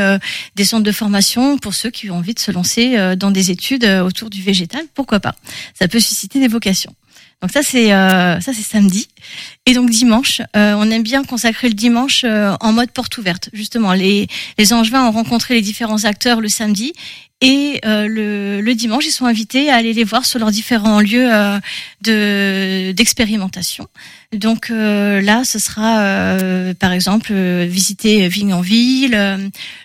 des 0.56 0.64
centres 0.64 0.82
de 0.82 0.92
formation 0.92 1.58
pour 1.58 1.74
ceux 1.74 1.90
qui 1.90 2.10
ont 2.10 2.16
envie 2.16 2.32
de 2.32 2.38
se 2.38 2.50
lancer 2.50 3.16
dans 3.16 3.30
des 3.30 3.50
études 3.50 3.84
autour 3.84 4.30
du 4.30 4.42
végétal. 4.42 4.82
Pourquoi 4.94 5.20
pas 5.20 5.34
Ça 5.78 5.88
peut 5.88 6.00
susciter 6.00 6.40
des 6.40 6.48
vocations. 6.48 6.94
Donc 7.42 7.50
ça 7.50 7.62
c'est 7.62 7.88
ça 7.88 8.40
c'est 8.40 8.62
samedi 8.62 9.08
et 9.66 9.74
donc 9.74 9.90
dimanche 9.90 10.42
on 10.54 10.90
aime 10.90 11.02
bien 11.02 11.24
consacrer 11.24 11.68
le 11.68 11.74
dimanche 11.74 12.24
en 12.24 12.72
mode 12.72 12.92
porte 12.92 13.18
ouverte 13.18 13.48
justement 13.52 13.92
les 13.94 14.28
les 14.58 14.72
Angevins 14.72 15.04
ont 15.06 15.10
rencontré 15.10 15.54
les 15.54 15.60
différents 15.60 16.04
acteurs 16.04 16.40
le 16.40 16.48
samedi 16.48 16.92
et 17.42 17.80
euh, 17.84 18.06
le, 18.08 18.60
le 18.62 18.74
dimanche 18.74 19.04
ils 19.06 19.10
sont 19.10 19.26
invités 19.26 19.68
à 19.68 19.74
aller 19.76 19.92
les 19.92 20.04
voir 20.04 20.24
sur 20.24 20.38
leurs 20.38 20.50
différents 20.52 21.00
lieux 21.00 21.28
euh, 21.34 21.58
de 22.02 22.92
d'expérimentation 22.92 23.86
donc 24.32 24.70
euh, 24.70 25.20
là 25.20 25.42
ce 25.44 25.58
sera 25.58 26.00
euh, 26.00 26.72
par 26.74 26.92
exemple 26.92 27.30
euh, 27.32 27.66
visiter 27.68 28.28
Vigne 28.28 28.54
en 28.54 28.60
ville 28.60 29.14
euh, 29.14 29.36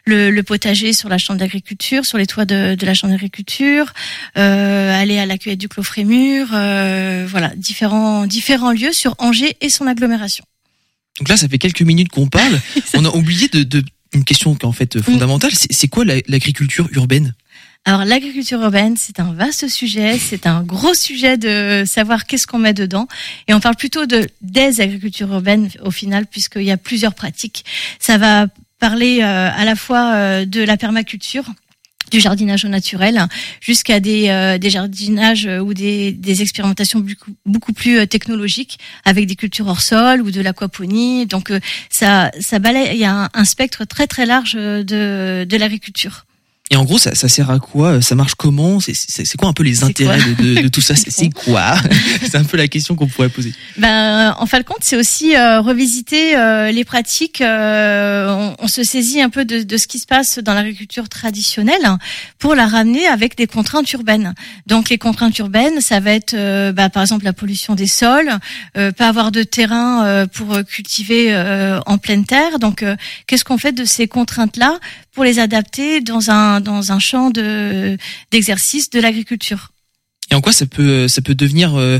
le, 0.05 0.29
le 0.31 0.43
potager 0.43 0.93
sur 0.93 1.09
la 1.09 1.17
chambre 1.17 1.39
d'agriculture 1.39 2.05
sur 2.05 2.17
les 2.17 2.27
toits 2.27 2.45
de, 2.45 2.75
de 2.75 2.85
la 2.85 2.93
chambre 2.93 3.11
d'agriculture 3.13 3.91
euh, 4.37 5.01
aller 5.01 5.17
à 5.19 5.25
la 5.25 5.37
cueillette 5.37 5.59
du 5.59 5.67
Clos 5.67 5.83
Frémur, 5.83 6.49
euh, 6.53 7.25
voilà, 7.27 7.49
différents 7.55 8.25
différents 8.27 8.71
lieux 8.71 8.93
sur 8.93 9.15
Angers 9.17 9.57
et 9.61 9.69
son 9.69 9.87
agglomération. 9.87 10.45
Donc 11.19 11.29
là, 11.29 11.37
ça 11.37 11.47
fait 11.49 11.57
quelques 11.57 11.81
minutes 11.81 12.09
qu'on 12.09 12.27
parle. 12.27 12.59
On 12.93 13.03
a 13.03 13.09
oublié 13.09 13.47
de, 13.47 13.63
de 13.63 13.83
une 14.13 14.23
question 14.23 14.53
qui 14.55 14.61
est 14.61 14.65
en 14.65 14.71
fait 14.71 15.01
fondamentale. 15.01 15.51
C'est 15.71 15.87
quoi 15.87 16.05
la- 16.05 16.21
l'agriculture 16.27 16.87
urbaine? 16.91 17.33
Alors 17.85 18.03
l'agriculture 18.03 18.61
urbaine, 18.61 18.95
c'est 18.97 19.21
un 19.21 19.31
vaste 19.31 19.69
sujet, 19.69 20.17
c'est 20.19 20.45
un 20.45 20.61
gros 20.61 20.93
sujet 20.93 21.37
de 21.37 21.83
savoir 21.85 22.25
qu'est-ce 22.25 22.45
qu'on 22.45 22.57
met 22.57 22.73
dedans, 22.73 23.07
et 23.47 23.53
on 23.53 23.61
parle 23.61 23.77
plutôt 23.77 24.05
de 24.05 24.27
des 24.41 24.81
agricultures 24.81 25.31
urbaines 25.31 25.69
au 25.81 25.91
final, 25.91 26.25
puisqu'il 26.25 26.63
y 26.63 26.71
a 26.71 26.77
plusieurs 26.77 27.13
pratiques. 27.15 27.63
Ça 27.99 28.17
va 28.17 28.47
parler 28.79 29.21
euh, 29.21 29.49
à 29.55 29.63
la 29.63 29.75
fois 29.77 30.13
euh, 30.15 30.45
de 30.45 30.61
la 30.61 30.75
permaculture 30.75 31.45
du 32.11 32.19
jardinage 32.19 32.63
au 32.63 32.69
naturel 32.69 33.25
jusqu'à 33.59 33.99
des, 33.99 34.29
euh, 34.29 34.57
des 34.57 34.69
jardinages 34.69 35.45
euh, 35.45 35.59
ou 35.59 35.73
des, 35.73 36.11
des 36.11 36.41
expérimentations 36.41 36.99
beaucoup, 36.99 37.31
beaucoup 37.45 37.73
plus 37.73 37.99
euh, 37.99 38.05
technologiques 38.05 38.79
avec 39.03 39.27
des 39.27 39.35
cultures 39.35 39.67
hors 39.67 39.81
sol 39.81 40.21
ou 40.21 40.31
de 40.31 40.41
l'aquaponie. 40.41 41.25
Donc 41.25 41.51
euh, 41.51 41.59
ça, 41.89 42.31
ça 42.39 42.59
balaye, 42.59 42.91
il 42.93 42.99
y 42.99 43.05
a 43.05 43.13
un, 43.13 43.29
un 43.33 43.45
spectre 43.45 43.85
très 43.85 44.07
très 44.07 44.25
large 44.25 44.53
de, 44.53 45.45
de 45.49 45.57
l'agriculture. 45.57 46.26
Et 46.69 46.75
en 46.75 46.83
gros, 46.83 46.97
ça, 46.97 47.15
ça 47.15 47.29
sert 47.29 47.49
à 47.49 47.59
quoi 47.59 48.01
Ça 48.01 48.13
marche 48.15 48.35
comment? 48.35 48.79
C'est- 48.81 48.93
C'est 48.93 49.25
c'est 49.25 49.37
quoi 49.37 49.47
un 49.47 49.53
peu 49.53 49.63
les 49.63 49.83
intérêts 49.85 50.19
de, 50.19 50.43
de- 50.55 50.61
de 50.63 50.67
tout 50.75 50.81
ça? 50.81 50.95
C'est 50.95 51.29
quoi? 51.29 51.75
C'est 52.21 52.35
un 52.35 52.43
peu 52.43 52.57
la 52.57 52.67
question 52.67 52.95
qu'on 52.95 53.07
pourrait 53.07 53.29
poser. 53.29 53.53
Ben, 53.77 54.35
en 54.37 54.45
fin 54.45 54.59
de 54.59 54.63
compte, 54.65 54.79
c'est 54.81 54.97
aussi 54.97 55.35
euh, 55.37 55.61
revisiter 55.61 56.35
euh, 56.35 56.69
les 56.71 56.83
pratiques. 56.83 57.39
euh, 57.39 58.27
on, 58.59 58.65
on 58.65 58.67
se 58.67 58.83
saisit 58.83 59.21
un 59.21 59.29
peu 59.29 59.45
de, 59.45 59.63
de 59.63 59.77
ce 59.77 59.87
qui 59.87 59.99
se 59.99 60.05
passe 60.05 60.39
dans 60.39 60.53
l'agriculture 60.53 61.07
traditionnelle 61.07 61.85
hein, 61.85 61.99
pour 62.37 62.53
la 62.53 62.67
ramener 62.67 63.07
avec 63.07 63.37
des 63.37 63.47
contraintes 63.47 63.89
urbaines. 63.93 64.33
Donc, 64.65 64.89
les 64.89 64.97
contraintes 64.97 65.37
urbaines, 65.39 65.79
ça 65.79 66.01
va 66.01 66.11
être, 66.11 66.33
euh, 66.33 66.73
bah, 66.73 66.89
par 66.89 67.01
exemple, 67.03 67.23
la 67.23 67.33
pollution 67.33 67.75
des 67.75 67.87
sols, 67.87 68.31
euh, 68.77 68.91
pas 68.91 69.07
avoir 69.07 69.31
de 69.31 69.43
terrain 69.43 70.05
euh, 70.05 70.27
pour 70.27 70.53
euh, 70.53 70.63
cultiver 70.63 71.27
euh, 71.33 71.79
en 71.85 71.97
pleine 71.97 72.25
terre. 72.25 72.59
Donc, 72.59 72.83
euh, 72.83 72.97
qu'est-ce 73.25 73.45
qu'on 73.45 73.57
fait 73.57 73.71
de 73.71 73.85
ces 73.85 74.07
contraintes-là 74.09 74.79
pour 75.13 75.23
les 75.23 75.39
adapter 75.39 76.01
dans 76.01 76.29
un 76.29 76.56
dans 76.59 76.91
un 76.91 76.99
champ 76.99 77.29
de 77.29 77.97
d'exercice 78.31 78.89
de 78.89 78.99
l'agriculture. 78.99 79.71
Et 80.31 80.35
en 80.35 80.41
quoi 80.41 80.51
ça 80.51 80.65
peut 80.65 81.07
ça 81.07 81.21
peut 81.21 81.35
devenir 81.35 81.75
euh, 81.75 81.99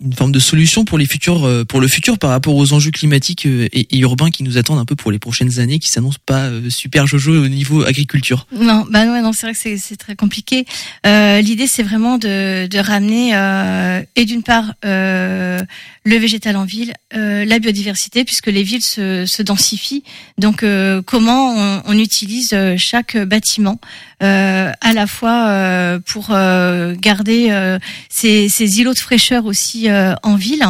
une 0.00 0.12
forme 0.12 0.32
de 0.32 0.38
solution 0.38 0.84
pour 0.84 0.98
les 0.98 1.06
futurs 1.06 1.44
euh, 1.46 1.64
pour 1.64 1.80
le 1.80 1.88
futur 1.88 2.18
par 2.18 2.30
rapport 2.30 2.56
aux 2.56 2.72
enjeux 2.72 2.90
climatiques 2.90 3.46
euh, 3.46 3.68
et, 3.72 3.98
urbains 3.98 4.30
qui 4.30 4.42
nous 4.42 4.58
attendent 4.58 4.78
un 4.78 4.84
peu 4.84 4.96
pour 4.96 5.12
les 5.12 5.18
prochaines 5.18 5.58
années 5.60 5.78
qui 5.78 5.88
s'annoncent 5.90 6.18
pas 6.26 6.46
euh, 6.46 6.70
super 6.70 7.06
jojo 7.06 7.44
au 7.44 7.48
niveau 7.48 7.84
agriculture. 7.84 8.46
Non, 8.58 8.84
bah 8.90 9.04
non, 9.04 9.32
c'est 9.32 9.46
vrai 9.46 9.52
que 9.52 9.58
c'est- 9.58 9.96
très 9.96 10.16
compliqué. 10.16 10.64
Euh, 11.06 11.40
L'idée, 11.42 11.66
c'est 11.66 11.82
vraiment 11.82 12.18
de, 12.18 12.66
de 12.66 12.78
ramener 12.78 13.36
euh, 13.36 14.00
et 14.16 14.24
d'une 14.24 14.42
part 14.42 14.72
euh, 14.84 15.60
le 16.04 16.16
végétal 16.16 16.56
en 16.56 16.64
ville, 16.64 16.94
la 17.12 17.58
biodiversité, 17.60 18.24
puisque 18.24 18.48
les 18.48 18.62
villes 18.64 18.82
se, 18.82 19.24
se 19.26 19.42
densifient. 19.42 20.02
Donc, 20.38 20.64
comment 21.06 21.54
on, 21.54 21.82
on 21.86 21.98
utilise 21.98 22.56
chaque 22.76 23.16
bâtiment 23.16 23.78
à 24.18 24.92
la 24.94 25.06
fois 25.06 26.00
pour 26.06 26.30
garder 26.30 27.76
ces, 28.08 28.48
ces 28.48 28.80
îlots 28.80 28.94
de 28.94 28.98
fraîcheur 28.98 29.31
aussi 29.40 29.88
euh, 29.88 30.14
en 30.22 30.36
ville, 30.36 30.64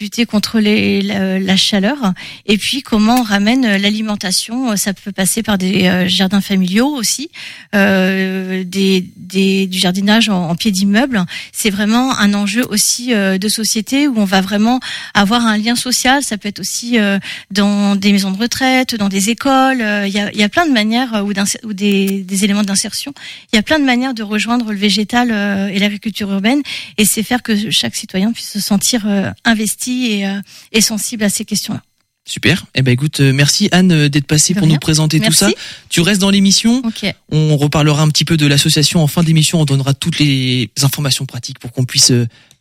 lutter 0.00 0.26
contre 0.26 0.58
les, 0.60 1.02
la, 1.02 1.38
la 1.38 1.56
chaleur, 1.56 2.12
et 2.46 2.58
puis 2.58 2.82
comment 2.82 3.20
on 3.20 3.22
ramène 3.22 3.76
l'alimentation. 3.76 4.76
Ça 4.76 4.92
peut 4.92 5.12
passer 5.12 5.42
par 5.42 5.58
des 5.58 5.86
euh, 5.86 6.08
jardins 6.08 6.40
familiaux 6.40 6.88
aussi, 6.88 7.30
euh, 7.74 8.64
des, 8.64 9.06
des, 9.16 9.66
du 9.66 9.78
jardinage 9.78 10.28
en, 10.28 10.54
pied 10.56 10.70
d'immeuble. 10.70 11.24
C'est 11.52 11.70
vraiment 11.70 12.16
un 12.18 12.34
enjeu 12.34 12.64
aussi 12.68 13.14
euh, 13.14 13.38
de 13.38 13.48
société 13.48 14.08
où 14.08 14.14
on 14.18 14.24
va 14.24 14.40
vraiment 14.40 14.80
avoir 15.14 15.46
un 15.46 15.56
lien 15.56 15.76
social. 15.76 16.22
Ça 16.22 16.36
peut 16.38 16.48
être 16.48 16.60
aussi 16.60 16.98
euh, 16.98 17.18
dans 17.50 17.94
des 17.96 18.12
maisons 18.12 18.30
de 18.30 18.38
retraite, 18.38 18.94
dans 18.94 19.08
des 19.08 19.30
écoles. 19.30 19.80
Euh, 19.80 20.06
Il 20.06 20.14
y, 20.14 20.18
a, 20.18 20.32
il 20.32 20.38
y 20.38 20.42
a 20.42 20.48
plein 20.48 20.66
de 20.66 20.72
manières 20.72 21.14
euh, 21.14 21.22
ou, 21.22 21.32
ou 21.64 21.72
des, 21.72 22.22
des 22.22 22.44
éléments 22.44 22.62
d'insertion. 22.62 23.12
Il 23.52 23.56
y 23.56 23.58
a 23.58 23.62
plein 23.62 23.78
de 23.78 23.84
manières 23.84 24.14
de 24.14 24.22
rejoindre 24.22 24.72
le 24.72 24.78
végétal 24.78 25.30
euh, 25.30 25.68
et 25.68 25.78
l'agriculture 25.78 26.30
urbaine, 26.30 26.62
et 26.96 27.04
c'est 27.04 27.22
faire 27.22 27.42
que 27.42 27.70
chaque 27.70 27.94
citoyen 27.98 28.32
puisse 28.32 28.50
se 28.50 28.60
sentir 28.60 29.02
euh, 29.06 29.30
investi 29.44 30.06
et, 30.12 30.26
euh, 30.26 30.40
et 30.72 30.80
sensible 30.80 31.24
à 31.24 31.28
ces 31.28 31.44
questions-là. 31.44 31.82
Super. 32.26 32.66
Eh 32.74 32.82
ben 32.82 32.92
écoute, 32.92 33.20
euh, 33.20 33.32
merci 33.32 33.68
Anne 33.72 34.08
d'être 34.08 34.26
passée 34.26 34.52
De 34.52 34.58
pour 34.58 34.66
rien. 34.66 34.74
nous 34.74 34.80
présenter 34.80 35.18
Merci. 35.18 35.30
tout 35.32 35.44
ça. 35.46 35.50
Tu 35.88 36.00
restes 36.02 36.20
dans 36.20 36.30
l'émission. 36.30 36.82
On 37.30 37.56
reparlera 37.56 38.02
un 38.02 38.08
petit 38.08 38.26
peu 38.26 38.36
de 38.36 38.46
l'association 38.46 39.02
en 39.02 39.06
fin 39.06 39.22
d'émission. 39.22 39.62
On 39.62 39.64
donnera 39.64 39.94
toutes 39.94 40.18
les 40.18 40.70
informations 40.82 41.24
pratiques 41.24 41.58
pour 41.58 41.72
qu'on 41.72 41.84
puisse 41.84 42.12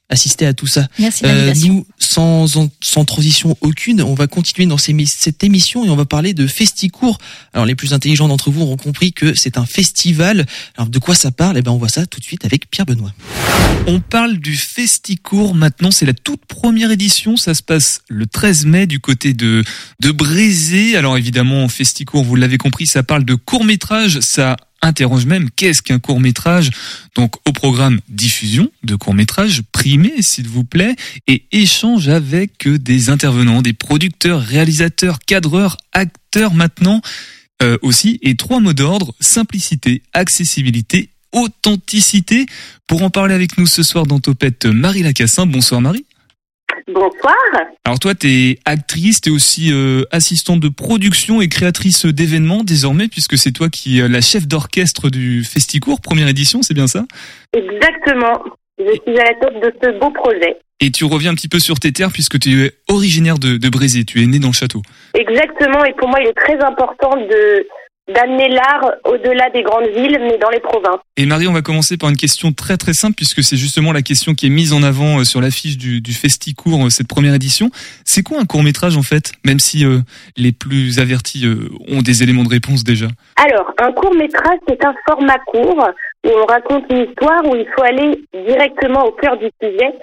assister 0.10 0.46
à 0.46 0.54
tout 0.54 0.68
ça. 0.68 0.88
Merci 1.00 1.26
Euh, 1.26 1.54
nous, 1.66 1.86
sans, 2.00 2.48
sans 2.82 3.06
transition 3.06 3.58
aucune, 3.62 4.02
on 4.02 4.14
va 4.14 4.28
continuer 4.28 4.66
dans 4.66 4.78
ces, 4.78 4.96
cette 5.06 5.44
émission 5.44 5.86
et 5.86 5.90
on 5.90 5.96
va 5.96 6.06
parler 6.06 6.34
de 6.34 6.48
Festicourt. 6.48 7.18
Alors 7.54 7.66
les 7.66 7.76
plus 7.76 7.94
intelligents 7.94 8.28
d'entre 8.28 8.50
vous 8.50 8.62
auront 8.62 8.78
compris 8.78 9.12
que 9.12 9.36
c'est 9.36 9.58
un 9.58 9.66
festival. 9.66 10.46
Alors 10.78 10.90
de 10.90 11.00
quoi 11.00 11.16
ça 11.16 11.32
parle? 11.32 11.58
Eh 11.58 11.62
ben 11.62 11.72
on 11.72 11.78
voit 11.78 11.90
ça 11.90 12.06
tout 12.06 12.20
de 12.20 12.26
suite 12.26 12.46
avec 12.46 12.70
Pierre 12.70 12.86
Benoît. 12.86 13.14
On 13.86 14.00
parle 14.00 14.38
du 14.38 14.56
Festicourt 14.56 15.56
maintenant, 15.56 15.92
c'est 15.92 16.06
la 16.06 16.14
toute 16.14 16.46
première 16.46 16.92
édition, 16.92 17.38
ça 17.38 17.54
se 17.54 17.64
passe 17.64 18.02
le 18.10 18.28
13 18.28 18.66
mai 18.66 18.88
du 18.88 19.00
côté 19.00 19.34
de, 19.34 19.64
de 20.00 20.12
Brézé. 20.12 20.98
Alors 20.98 21.18
évidemment, 21.18 21.68
Festicourt, 21.68 22.24
vous 22.24 22.36
l'avez 22.36 22.58
compris, 22.58 22.88
ça 22.88 23.04
parle 23.04 23.24
de 23.24 23.36
court-métrage, 23.36 24.20
ça 24.20 24.58
interroge 24.88 25.26
même 25.26 25.50
qu'est-ce 25.52 25.82
qu'un 25.82 26.00
court-métrage. 26.00 26.72
Donc 27.16 27.36
au 27.48 27.52
programme 27.52 28.00
diffusion 28.10 28.72
de 28.84 28.96
court-métrage, 28.96 29.62
primé 29.72 30.14
s'il 30.22 30.48
vous 30.48 30.64
plaît, 30.64 30.96
et 31.28 31.44
échange 31.52 32.10
avec 32.10 32.68
euh, 32.68 32.80
des 32.80 33.10
intervenants, 33.10 33.62
des 33.62 33.74
producteurs, 33.74 34.42
réalisateurs, 34.42 35.20
cadreurs, 35.20 35.78
acteurs 35.94 36.54
maintenant 36.54 37.02
euh, 37.62 37.78
aussi, 37.82 38.20
et 38.22 38.36
trois 38.36 38.60
mots 38.60 38.74
d'ordre, 38.74 39.14
simplicité, 39.20 40.02
accessibilité, 40.14 41.10
authenticité. 41.32 42.46
Pour 42.88 43.04
en 43.04 43.10
parler 43.10 43.36
avec 43.36 43.58
nous 43.58 43.68
ce 43.68 43.84
soir 43.84 44.06
dans 44.06 44.20
Topette, 44.20 44.66
Marie 44.66 45.04
Lacassin. 45.04 45.46
Bonsoir 45.46 45.82
Marie. 45.82 46.07
Bonsoir. 46.88 47.36
Alors 47.84 48.00
toi, 48.00 48.16
t'es 48.16 48.60
actrice, 48.66 49.22
t'es 49.22 49.30
aussi 49.30 49.74
euh, 49.74 50.04
assistante 50.12 50.62
de 50.62 50.70
production 50.70 51.42
et 51.42 51.50
créatrice 51.50 52.06
d'événements 52.06 52.64
désormais, 52.64 53.08
puisque 53.10 53.38
c'est 53.38 53.52
toi 53.52 53.70
qui 53.70 54.00
es 54.00 54.08
la 54.08 54.22
chef 54.22 54.48
d'orchestre 54.48 55.10
du 55.10 55.44
Festicourt, 55.44 56.00
première 56.00 56.30
édition, 56.30 56.62
c'est 56.62 56.74
bien 56.74 56.88
ça? 56.88 57.06
Exactement. 57.54 58.42
Je 58.80 58.92
suis 58.92 59.20
à 59.20 59.24
la 59.24 59.34
tête 59.34 59.62
de 59.62 59.74
ce 59.84 60.00
beau 60.00 60.12
projet. 60.12 60.58
Et 60.80 60.92
tu 60.92 61.04
reviens 61.06 61.32
un 61.32 61.36
petit 61.36 61.50
peu 61.50 61.60
sur 61.60 61.80
tes 61.80 61.92
terres, 61.92 62.12
puisque 62.12 62.40
tu 62.40 62.64
es 62.64 62.72
originaire 62.88 63.40
de, 63.40 63.58
de 63.58 63.70
Brézé, 63.70 64.06
tu 64.06 64.22
es 64.22 64.26
né 64.28 64.40
dans 64.40 64.50
le 64.50 64.54
château. 64.54 64.82
Exactement. 65.16 65.84
Et 65.84 65.94
pour 65.94 66.08
moi, 66.08 66.20
il 66.22 66.28
est 66.28 66.34
très 66.34 66.64
important 66.64 67.18
de 67.18 67.66
d'amener 68.14 68.50
l'art 68.50 68.92
au-delà 69.06 69.50
des 69.50 69.64
grandes 69.64 69.88
villes, 69.88 70.18
mais 70.22 70.38
dans 70.38 70.50
les 70.50 70.60
provinces. 70.60 71.00
Et 71.18 71.26
Marie, 71.26 71.48
on 71.48 71.54
va 71.54 71.62
commencer 71.62 71.98
par 71.98 72.10
une 72.10 72.18
question 72.18 72.52
très 72.54 72.78
très 72.78 72.94
simple, 72.94 73.16
puisque 73.16 73.44
c'est 73.44 73.58
justement 73.58 73.92
la 73.92 74.02
question 74.02 74.34
qui 74.34 74.46
est 74.46 74.50
mise 74.50 74.74
en 74.74 74.84
avant 74.84 75.20
euh, 75.20 75.24
sur 75.24 75.42
l'affiche 75.42 75.78
du, 75.78 76.02
du 76.02 76.14
Festicourt, 76.14 76.86
euh, 76.86 76.90
cette 76.90 77.08
première 77.08 77.34
édition. 77.34 77.70
C'est 78.06 78.24
quoi 78.24 78.40
un 78.40 78.46
court 78.46 78.64
métrage 78.64 78.98
en 78.98 79.02
fait, 79.02 79.34
même 79.46 79.60
si 79.60 79.86
euh, 79.86 80.00
les 80.38 80.52
plus 80.52 81.00
avertis 81.00 81.46
euh, 81.46 81.70
ont 81.90 82.02
des 82.02 82.24
éléments 82.24 82.44
de 82.44 82.50
réponse 82.50 82.84
déjà? 82.84 83.08
Alors, 83.36 83.74
un 83.80 83.92
court 83.92 84.14
métrage, 84.16 84.60
c'est 84.68 84.84
un 84.86 84.94
format 85.08 85.40
court 85.48 85.90
où 86.26 86.30
on 86.30 86.46
raconte 86.46 86.84
une 86.90 87.10
histoire 87.10 87.46
où 87.46 87.56
il 87.56 87.68
faut 87.76 87.84
aller 87.84 88.24
directement 88.48 89.06
au 89.06 89.12
cœur 89.12 89.38
du 89.38 89.50
sujet, 89.62 89.94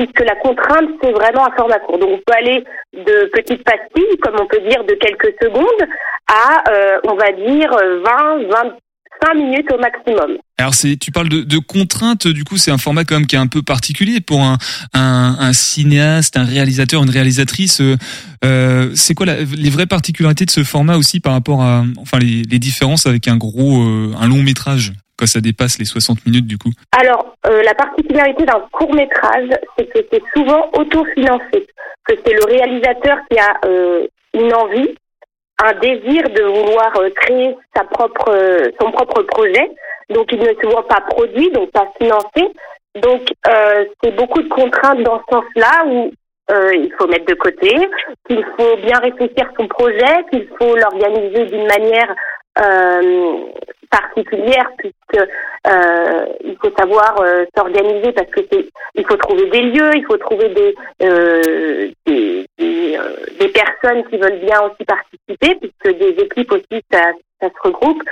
puisque 0.00 0.20
la 0.20 0.36
contrainte, 0.36 0.88
c'est 1.02 1.12
vraiment 1.12 1.46
un 1.46 1.54
format 1.56 1.78
court. 1.80 1.98
Donc, 1.98 2.10
on 2.10 2.22
peut 2.26 2.36
aller 2.38 2.64
de 2.94 3.30
petites 3.34 3.62
pastilles, 3.64 4.18
comme 4.22 4.36
on 4.40 4.46
peut 4.46 4.60
dire 4.66 4.82
de 4.84 4.94
quelques 4.94 5.34
secondes, 5.42 5.88
à, 6.26 6.70
euh, 6.70 6.98
on 7.06 7.14
va 7.16 7.32
dire, 7.32 7.70
euh, 7.74 8.02
20, 8.02 8.48
25 8.48 9.34
minutes 9.34 9.70
au 9.72 9.78
maximum. 9.78 10.38
Alors 10.58 10.74
tu 10.74 11.10
parles 11.10 11.28
de, 11.28 11.42
de 11.42 11.58
contraintes, 11.58 12.28
du 12.28 12.44
coup 12.44 12.58
c'est 12.58 12.70
un 12.70 12.76
format 12.76 13.04
quand 13.04 13.14
même 13.14 13.26
qui 13.26 13.34
est 13.34 13.38
un 13.38 13.46
peu 13.46 13.62
particulier 13.62 14.20
pour 14.20 14.42
un, 14.42 15.52
cinéaste, 15.52 16.36
un 16.36 16.44
réalisateur, 16.44 17.02
une 17.02 17.10
réalisatrice. 17.10 17.80
euh, 17.80 17.96
euh, 18.44 18.90
c'est 18.94 19.14
quoi 19.14 19.26
les 19.26 19.70
vraies 19.70 19.86
particularités 19.86 20.44
de 20.44 20.50
ce 20.50 20.62
format 20.62 20.96
aussi 20.96 21.20
par 21.20 21.32
rapport 21.32 21.62
à, 21.62 21.84
enfin 21.98 22.18
les, 22.18 22.58
différences 22.58 23.06
avec 23.06 23.26
un 23.26 23.36
gros, 23.36 23.82
un 23.82 24.28
long 24.28 24.42
métrage? 24.42 24.92
Quand 25.20 25.26
ça 25.26 25.40
dépasse 25.40 25.78
les 25.78 25.84
60 25.84 26.24
minutes 26.24 26.46
du 26.46 26.56
coup. 26.56 26.70
Alors, 26.98 27.36
euh, 27.46 27.62
la 27.62 27.74
particularité 27.74 28.44
d'un 28.44 28.64
court 28.72 28.94
métrage, 28.94 29.50
c'est 29.76 29.86
que 29.86 29.98
c'est 30.10 30.22
souvent 30.34 30.70
autofinancé, 30.72 31.66
que 32.06 32.14
c'est 32.24 32.32
le 32.32 32.44
réalisateur 32.44 33.18
qui 33.30 33.38
a 33.38 33.58
euh, 33.66 34.06
une 34.32 34.54
envie, 34.54 34.94
un 35.62 35.72
désir 35.74 36.22
de 36.30 36.42
vouloir 36.42 36.96
euh, 36.96 37.10
créer 37.10 37.54
sa 37.76 37.84
propre, 37.84 38.34
son 38.80 38.90
propre 38.92 39.22
projet, 39.24 39.70
donc 40.08 40.32
il 40.32 40.38
ne 40.38 40.48
se 40.48 40.66
voit 40.66 40.88
pas 40.88 41.02
produit, 41.02 41.50
donc 41.52 41.70
pas 41.70 41.92
financé. 42.00 42.50
Donc, 43.00 43.22
c'est 44.02 44.16
beaucoup 44.16 44.42
de 44.42 44.48
contraintes 44.48 45.02
dans 45.04 45.20
ce 45.20 45.36
sens-là 45.36 45.84
où 45.86 46.10
il 46.72 46.92
faut 46.98 47.06
mettre 47.06 47.26
de 47.26 47.34
côté, 47.34 47.70
qu'il 48.26 48.44
faut 48.58 48.76
bien 48.78 48.98
réfléchir 48.98 49.48
son 49.56 49.68
projet, 49.68 50.24
qu'il 50.32 50.48
faut 50.58 50.74
l'organiser 50.74 51.44
d'une 51.44 51.68
manière 51.68 52.12
particulière 53.90 54.70
puisque 54.78 55.28
euh, 55.66 56.24
il 56.44 56.56
faut 56.60 56.72
savoir 56.78 57.20
euh, 57.20 57.44
s'organiser 57.56 58.12
parce 58.12 58.30
que 58.30 58.40
c'est 58.50 58.66
il 58.94 59.04
faut 59.06 59.16
trouver 59.16 59.50
des 59.50 59.62
lieux, 59.62 59.90
il 59.94 60.04
faut 60.06 60.16
trouver 60.16 60.48
des 60.48 60.74
euh, 61.02 61.90
des, 62.06 63.48
personnes 63.52 64.04
qui 64.08 64.16
veulent 64.16 64.40
bien 64.40 64.60
aussi 64.62 64.84
participer 64.86 65.56
puisque 65.60 65.98
des 65.98 66.22
équipes 66.22 66.52
aussi 66.52 66.82
ça, 66.90 67.12
se 67.42 67.68
regroupe. 67.68 68.02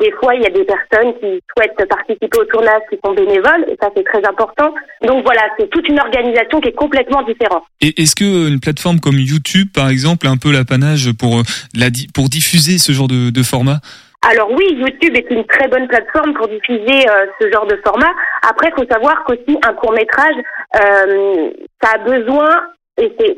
Des 0.00 0.10
fois 0.12 0.34
il 0.34 0.42
y 0.42 0.46
a 0.46 0.50
des 0.50 0.64
personnes 0.64 1.14
qui 1.20 1.40
souhaitent 1.56 1.88
participer 1.88 2.38
au 2.38 2.44
tournage 2.44 2.82
qui 2.90 2.98
sont 3.04 3.12
bénévoles 3.12 3.64
et 3.68 3.76
ça 3.80 3.90
c'est 3.96 4.04
très 4.04 4.24
important. 4.26 4.74
Donc 5.02 5.22
voilà 5.24 5.42
c'est 5.58 5.68
toute 5.70 5.88
une 5.88 6.00
organisation 6.00 6.60
qui 6.60 6.68
est 6.68 6.72
complètement 6.72 7.22
différente. 7.22 7.64
Et 7.80 8.00
est-ce 8.02 8.16
que 8.16 8.48
une 8.48 8.60
plateforme 8.60 9.00
comme 9.00 9.18
YouTube 9.18 9.68
par 9.72 9.88
exemple 9.88 10.26
a 10.26 10.30
un 10.30 10.36
peu 10.36 10.52
l'apanage 10.52 11.12
pour 11.12 11.42
la 11.74 11.86
pour 12.14 12.28
diffuser 12.28 12.78
ce 12.78 12.92
genre 12.92 13.08
de 13.08 13.42
format? 13.42 13.80
Alors 14.28 14.50
oui, 14.52 14.64
YouTube 14.74 15.16
est 15.16 15.30
une 15.30 15.44
très 15.44 15.68
bonne 15.68 15.86
plateforme 15.86 16.32
pour 16.34 16.48
diffuser 16.48 17.08
euh, 17.08 17.26
ce 17.40 17.50
genre 17.52 17.66
de 17.66 17.76
format. 17.84 18.12
Après, 18.48 18.70
il 18.70 18.82
faut 18.82 18.90
savoir 18.90 19.22
qu'aussi 19.24 19.58
un 19.66 19.74
court 19.74 19.92
métrage, 19.92 20.36
euh, 20.82 21.50
ça 21.82 21.90
a 21.94 21.98
besoin, 21.98 22.68
et 22.96 23.12
c'est 23.18 23.36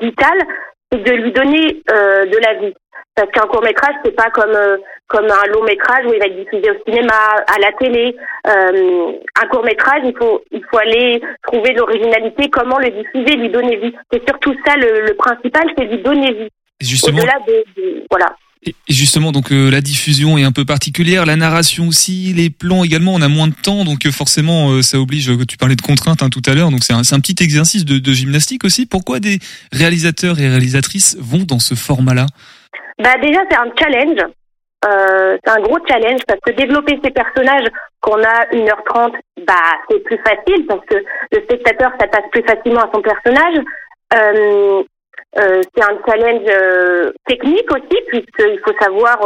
vital, 0.00 0.38
de 0.92 1.10
lui 1.12 1.32
donner 1.32 1.82
euh, 1.92 2.24
de 2.24 2.38
la 2.38 2.54
vie. 2.54 2.74
Parce 3.16 3.30
qu'un 3.32 3.46
court 3.46 3.62
métrage, 3.62 3.94
c'est 4.04 4.16
pas 4.16 4.30
comme 4.30 4.54
euh, 4.54 4.76
comme 5.08 5.26
un 5.26 5.46
long 5.52 5.62
métrage 5.62 6.04
où 6.06 6.12
il 6.14 6.18
va 6.18 6.26
être 6.26 6.36
diffusé 6.36 6.70
au 6.70 6.82
cinéma, 6.84 7.14
à 7.46 7.58
la 7.60 7.70
télé. 7.72 8.16
Euh, 8.48 9.12
un 9.40 9.46
court 9.48 9.62
métrage, 9.64 10.00
il 10.04 10.16
faut 10.16 10.42
il 10.50 10.64
faut 10.70 10.78
aller 10.78 11.20
trouver 11.46 11.74
l'originalité, 11.74 12.48
comment 12.50 12.78
le 12.78 12.90
diffuser, 12.90 13.36
lui 13.36 13.50
donner 13.50 13.76
vie. 13.76 13.94
C'est 14.12 14.26
surtout 14.28 14.54
ça 14.66 14.76
le, 14.76 15.02
le 15.06 15.14
principal, 15.14 15.64
c'est 15.76 15.84
lui 15.84 15.98
donner 15.98 16.32
vie. 16.32 16.48
Justement, 16.80 17.18
Au-delà 17.18 17.38
de, 17.46 17.64
de- 17.76 18.04
voilà. 18.10 18.34
Et 18.66 18.74
justement, 18.88 19.30
donc 19.30 19.52
euh, 19.52 19.70
la 19.70 19.82
diffusion 19.82 20.38
est 20.38 20.42
un 20.44 20.52
peu 20.52 20.64
particulière, 20.64 21.26
la 21.26 21.36
narration 21.36 21.88
aussi, 21.88 22.32
les 22.34 22.48
plans 22.48 22.82
également. 22.82 23.12
On 23.14 23.20
a 23.20 23.28
moins 23.28 23.48
de 23.48 23.54
temps, 23.54 23.84
donc 23.84 24.06
euh, 24.06 24.10
forcément, 24.10 24.70
euh, 24.70 24.80
ça 24.82 24.98
oblige. 24.98 25.28
euh, 25.28 25.44
Tu 25.46 25.58
parlais 25.58 25.76
de 25.76 25.82
contraintes 25.82 26.22
hein, 26.22 26.30
tout 26.30 26.40
à 26.46 26.54
l'heure, 26.54 26.70
donc 26.70 26.82
c'est 26.82 26.94
un, 26.94 27.04
c'est 27.04 27.14
un 27.14 27.20
petit 27.20 27.42
exercice 27.42 27.84
de, 27.84 27.98
de 27.98 28.12
gymnastique 28.12 28.64
aussi. 28.64 28.86
Pourquoi 28.86 29.20
des 29.20 29.38
réalisateurs 29.72 30.38
et 30.40 30.48
réalisatrices 30.48 31.16
vont 31.20 31.44
dans 31.44 31.58
ce 31.58 31.74
format-là? 31.74 32.26
Bah 33.02 33.14
déjà 33.20 33.40
c'est 33.50 33.56
un 33.58 33.70
challenge. 33.78 34.20
Euh, 34.86 35.36
c'est 35.44 35.50
un 35.50 35.60
gros 35.60 35.78
challenge 35.88 36.20
parce 36.26 36.40
que 36.46 36.52
développer 36.52 36.98
ces 37.02 37.10
personnages 37.10 37.66
qu'on 38.00 38.22
a 38.22 38.46
1h30, 38.52 39.12
bah 39.46 39.54
c'est 39.90 40.02
plus 40.04 40.18
facile 40.18 40.66
parce 40.68 40.84
que 40.88 40.96
le 41.32 41.42
spectateur 41.42 41.90
s'attache 41.98 42.30
plus 42.32 42.42
facilement 42.46 42.82
à 42.82 42.90
son 42.94 43.00
personnage. 43.02 43.60
Euh, 44.14 44.82
euh, 45.38 45.62
c'est 45.74 45.82
un 45.82 45.98
challenge 46.06 46.46
euh, 46.48 47.12
technique 47.26 47.68
aussi 47.72 48.00
puisqu'il 48.06 48.60
faut 48.64 48.74
savoir 48.80 49.18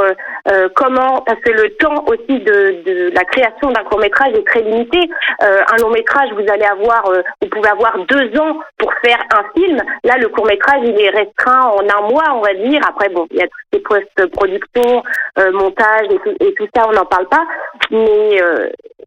euh, 0.48 0.68
comment 0.74 1.20
parce 1.26 1.40
que 1.40 1.50
le 1.50 1.74
temps 1.76 2.04
aussi 2.06 2.40
de, 2.40 3.12
la 3.14 3.24
création 3.24 3.70
d'un 3.70 3.84
court 3.84 3.98
métrage 3.98 4.32
est 4.32 4.46
très 4.46 4.62
limité. 4.62 4.98
Un 5.40 5.76
long 5.82 5.90
métrage 5.90 6.30
vous 6.32 6.50
allez 6.50 6.64
avoir 6.64 7.12
vous 7.42 7.48
pouvez 7.48 7.68
avoir 7.68 7.98
deux 8.06 8.40
ans 8.40 8.58
pour 8.78 8.92
faire 9.04 9.18
un 9.34 9.44
film. 9.54 9.82
Là 10.04 10.16
le 10.18 10.28
court 10.28 10.46
métrage 10.46 10.80
il 10.84 10.98
est 10.98 11.10
restreint 11.10 11.60
en 11.60 11.80
un 11.80 12.08
mois 12.08 12.24
on 12.34 12.40
va 12.40 12.54
dire. 12.54 12.80
Après 12.88 13.10
bon 13.10 13.26
il 13.30 13.36
y 13.36 13.42
a 13.42 13.46
toutes 13.46 13.68
les 13.72 13.80
post-production, 13.80 15.02
euh, 15.38 15.52
montage 15.52 16.06
et 16.10 16.54
tout, 16.54 16.66
ça 16.74 16.86
on 16.88 16.92
n'en 16.92 17.04
parle 17.04 17.28
pas. 17.28 17.44
Mais 17.90 18.40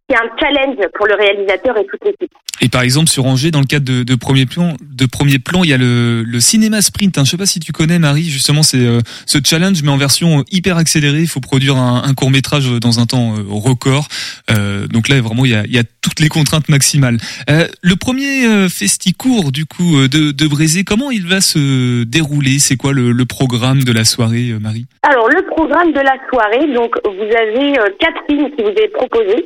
c'est 0.09 0.17
un 0.17 0.29
challenge 0.39 0.77
pour 0.95 1.07
le 1.07 1.15
réalisateur 1.15 1.77
et 1.77 1.85
toute 1.85 2.05
l'équipe. 2.05 2.31
Et 2.61 2.69
par 2.69 2.83
exemple 2.83 3.09
sur 3.09 3.25
Angers, 3.25 3.49
dans 3.49 3.61
le 3.61 3.65
cadre 3.65 4.03
de, 4.03 4.15
premier 4.15 4.45
plan, 4.45 4.75
de 4.79 5.05
premier 5.07 5.39
plan, 5.39 5.63
il 5.63 5.69
y 5.71 5.73
a 5.73 5.77
le 5.77 6.39
cinéma 6.39 6.70
sprint. 6.79 7.17
Hein. 7.17 7.25
Je 7.25 7.31
sais 7.31 7.37
pas 7.37 7.45
si 7.45 7.59
tu 7.59 7.73
connais 7.73 7.99
Marie. 7.99 8.23
Justement, 8.23 8.63
c'est 8.63 8.79
euh, 8.79 9.01
ce 9.25 9.39
challenge, 9.43 9.83
mais 9.83 9.89
en 9.89 9.97
version 9.97 10.45
hyper 10.51 10.77
accélérée. 10.77 11.19
Il 11.19 11.27
faut 11.27 11.41
produire 11.41 11.75
un, 11.75 12.13
court 12.13 12.31
métrage 12.31 12.69
dans 12.79 13.01
un 13.01 13.05
temps 13.05 13.35
euh, 13.35 13.43
record. 13.49 14.07
Euh, 14.51 14.87
donc 14.87 15.09
là, 15.09 15.19
vraiment, 15.19 15.43
il 15.43 15.51
y 15.51 15.77
a, 15.77 15.83
toutes 16.01 16.19
les 16.19 16.29
contraintes 16.29 16.69
maximales. 16.69 17.17
Euh, 17.49 17.67
le 17.81 17.95
premier 17.95 18.45
euh, 18.45 18.69
festicourt 18.69 19.51
du 19.51 19.65
coup 19.65 19.97
euh, 19.97 20.07
de, 20.07 20.31
de 20.31 20.47
Brézé, 20.47 20.83
comment 20.83 21.11
il 21.11 21.27
va 21.27 21.41
se 21.41 22.03
dérouler? 22.03 22.59
C'est 22.59 22.77
quoi 22.77 22.93
le, 22.93 23.11
le 23.11 23.25
programme 23.25 23.83
de 23.83 23.91
la 23.91 24.05
soirée, 24.05 24.49
euh, 24.49 24.59
Marie? 24.59 24.85
Alors, 25.03 25.29
le 25.29 25.45
programme 25.47 25.93
de 25.93 25.99
la 25.99 26.15
soirée, 26.29 26.73
donc 26.73 26.95
vous 27.05 27.35
avez 27.35 27.79
euh, 27.79 27.89
quatre 27.99 28.21
films 28.29 28.49
qui 28.55 28.63
vous 28.63 28.69
est 28.69 28.91
proposé. 28.93 29.45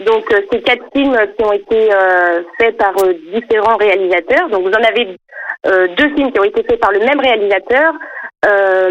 Donc, 0.00 0.32
euh, 0.32 0.40
ces 0.52 0.60
quatre 0.62 0.84
films 0.94 1.16
qui 1.36 1.44
ont 1.44 1.52
été 1.52 1.92
euh, 1.92 2.42
faits 2.58 2.76
par 2.76 2.92
euh, 3.02 3.12
différents 3.32 3.76
réalisateurs. 3.76 4.48
Donc, 4.48 4.62
vous 4.62 4.70
en 4.70 4.84
avez 4.84 5.16
euh, 5.66 5.88
deux 5.96 6.14
films 6.14 6.30
qui 6.32 6.40
ont 6.40 6.44
été 6.44 6.62
faits 6.62 6.80
par 6.80 6.92
le 6.92 7.00
même 7.00 7.20
réalisateur. 7.20 7.92
euh, 8.46 8.88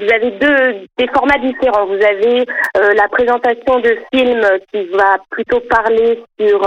vous 0.00 0.12
avez 0.12 0.30
deux 0.32 0.86
des 0.98 1.08
formats 1.08 1.38
différents. 1.38 1.86
Vous 1.86 2.02
avez 2.04 2.44
euh, 2.76 2.92
la 2.94 3.08
présentation 3.08 3.78
de 3.80 3.96
films 4.12 4.46
qui 4.70 4.84
va 4.88 5.16
plutôt 5.30 5.60
parler 5.60 6.22
sur 6.38 6.60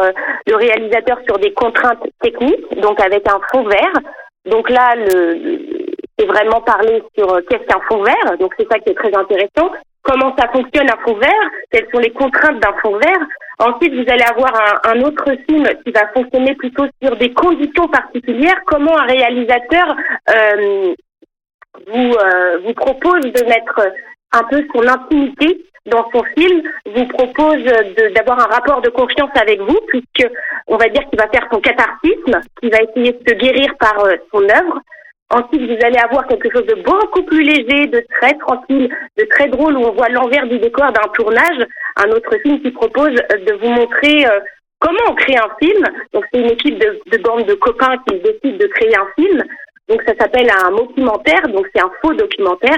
le 0.47 0.55
réalisateur 0.55 1.19
sur 1.27 1.37
des 1.37 1.53
contraintes 1.53 2.03
techniques, 2.21 2.79
donc 2.81 2.99
avec 2.99 3.27
un 3.29 3.39
fond 3.51 3.63
vert. 3.63 3.93
Donc 4.45 4.69
là, 4.69 4.95
le, 4.95 5.37
c'est 6.17 6.25
vraiment 6.25 6.61
parler 6.61 7.03
sur 7.15 7.27
qu'est-ce 7.47 7.65
qu'un 7.67 7.81
fond 7.87 8.01
vert. 8.01 8.37
Donc 8.39 8.53
c'est 8.57 8.67
ça 8.71 8.79
qui 8.79 8.89
est 8.89 8.95
très 8.95 9.15
intéressant. 9.15 9.69
Comment 10.05 10.35
ça 10.37 10.47
fonctionne 10.49 10.89
un 10.89 11.03
fond 11.03 11.15
vert 11.15 11.49
Quelles 11.71 11.87
sont 11.91 11.99
les 11.99 12.11
contraintes 12.11 12.59
d'un 12.59 12.73
fond 12.81 12.97
vert 12.97 13.27
Ensuite, 13.57 13.93
vous 13.93 14.11
allez 14.11 14.23
avoir 14.23 14.53
un, 14.85 15.01
autre 15.01 15.31
film 15.49 15.65
qui 15.83 15.91
va 15.91 16.07
fonctionner 16.13 16.53
plutôt 16.55 16.85
sur 17.01 17.15
des 17.15 17.33
conditions 17.33 17.87
particulières. 17.87 18.61
Comment 18.65 18.97
un 18.97 19.05
réalisateur 19.05 19.95
euh, 20.29 20.93
vous, 21.87 22.13
euh, 22.13 22.59
vous 22.63 22.73
propose 22.73 23.21
de 23.21 23.43
mettre 23.45 23.81
un 24.31 24.43
peu 24.43 24.63
son 24.73 24.87
intimité 24.87 25.65
dans 25.85 26.09
son 26.11 26.23
film, 26.37 26.61
vous 26.85 27.05
propose 27.07 27.63
d'avoir 28.15 28.39
un 28.39 28.53
rapport 28.53 28.81
de 28.81 28.89
confiance 28.89 29.29
avec 29.35 29.59
vous, 29.61 29.79
puisque 29.87 30.29
on 30.67 30.77
va 30.77 30.89
dire 30.89 31.07
qu'il 31.09 31.19
va 31.19 31.27
faire 31.29 31.47
son 31.51 31.59
catharsisme, 31.59 32.41
qu'il 32.59 32.71
va 32.71 32.79
essayer 32.81 33.11
de 33.11 33.29
se 33.29 33.35
guérir 33.35 33.75
par 33.79 34.03
euh, 34.05 34.15
son 34.31 34.41
œuvre. 34.41 34.81
Ensuite, 35.31 35.61
vous 35.61 35.85
allez 35.85 35.97
avoir 35.97 36.27
quelque 36.27 36.51
chose 36.51 36.65
de 36.67 36.81
beaucoup 36.83 37.23
plus 37.23 37.41
léger, 37.41 37.87
de 37.87 38.03
très 38.19 38.33
tranquille, 38.37 38.89
de 39.17 39.23
très 39.31 39.47
drôle, 39.47 39.75
où 39.77 39.81
on 39.81 39.91
voit 39.91 40.09
l'envers 40.09 40.47
du 40.47 40.59
décor 40.59 40.91
d'un 40.91 41.09
tournage. 41.13 41.65
Un 41.97 42.09
autre 42.11 42.37
film 42.43 42.61
qui 42.61 42.71
propose 42.71 43.13
de 43.13 43.53
vous 43.59 43.69
montrer 43.69 44.25
euh, 44.27 44.39
comment 44.79 44.99
on 45.09 45.15
crée 45.15 45.37
un 45.37 45.49
film. 45.59 45.83
Donc, 46.13 46.25
c'est 46.31 46.41
une 46.41 46.51
équipe 46.51 46.77
de, 46.77 47.01
de 47.11 47.17
bande 47.23 47.45
de 47.45 47.55
copains 47.55 47.97
qui 48.07 48.19
décide 48.19 48.57
de 48.59 48.67
créer 48.67 48.95
un 48.95 49.07
film. 49.15 49.43
Donc 49.87 50.01
ça 50.07 50.13
s'appelle 50.19 50.49
un 50.49 50.71
documentaire, 50.71 51.47
donc 51.49 51.67
c'est 51.73 51.81
un 51.81 51.91
faux 52.01 52.13
documentaire, 52.13 52.77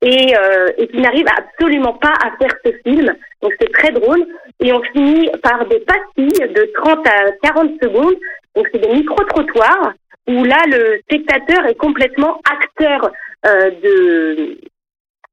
et, 0.00 0.34
euh, 0.34 0.68
et 0.78 0.88
qui 0.88 0.98
n'arrive 0.98 1.26
absolument 1.36 1.92
pas 1.94 2.14
à 2.24 2.30
faire 2.38 2.54
ce 2.64 2.72
film. 2.86 3.14
Donc 3.42 3.52
c'est 3.60 3.72
très 3.72 3.92
drôle. 3.92 4.24
Et 4.60 4.72
on 4.72 4.82
finit 4.82 5.30
par 5.42 5.66
des 5.66 5.80
pastilles 5.80 6.48
de 6.48 6.72
30 6.82 7.06
à 7.06 7.32
40 7.42 7.72
secondes. 7.82 8.14
Donc 8.56 8.66
c'est 8.72 8.78
des 8.78 8.92
micro-trottoirs 8.92 9.92
où 10.28 10.44
là 10.44 10.62
le 10.66 11.00
spectateur 11.02 11.66
est 11.66 11.74
complètement 11.74 12.40
acteur 12.50 13.10
euh, 13.46 13.70
de, 13.82 14.58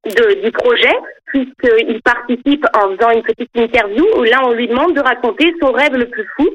de, 0.06 0.42
du 0.44 0.52
projet 0.52 0.96
puisqu'il 1.26 2.02
participe 2.02 2.66
en 2.74 2.96
faisant 2.96 3.12
une 3.12 3.24
petite 3.24 3.50
interview 3.56 4.06
où 4.18 4.24
là 4.24 4.42
on 4.46 4.54
lui 4.54 4.68
demande 4.68 4.96
de 4.96 5.02
raconter 5.02 5.54
son 5.62 5.72
rêve 5.72 5.96
le 5.96 6.08
plus 6.08 6.28
fou. 6.38 6.50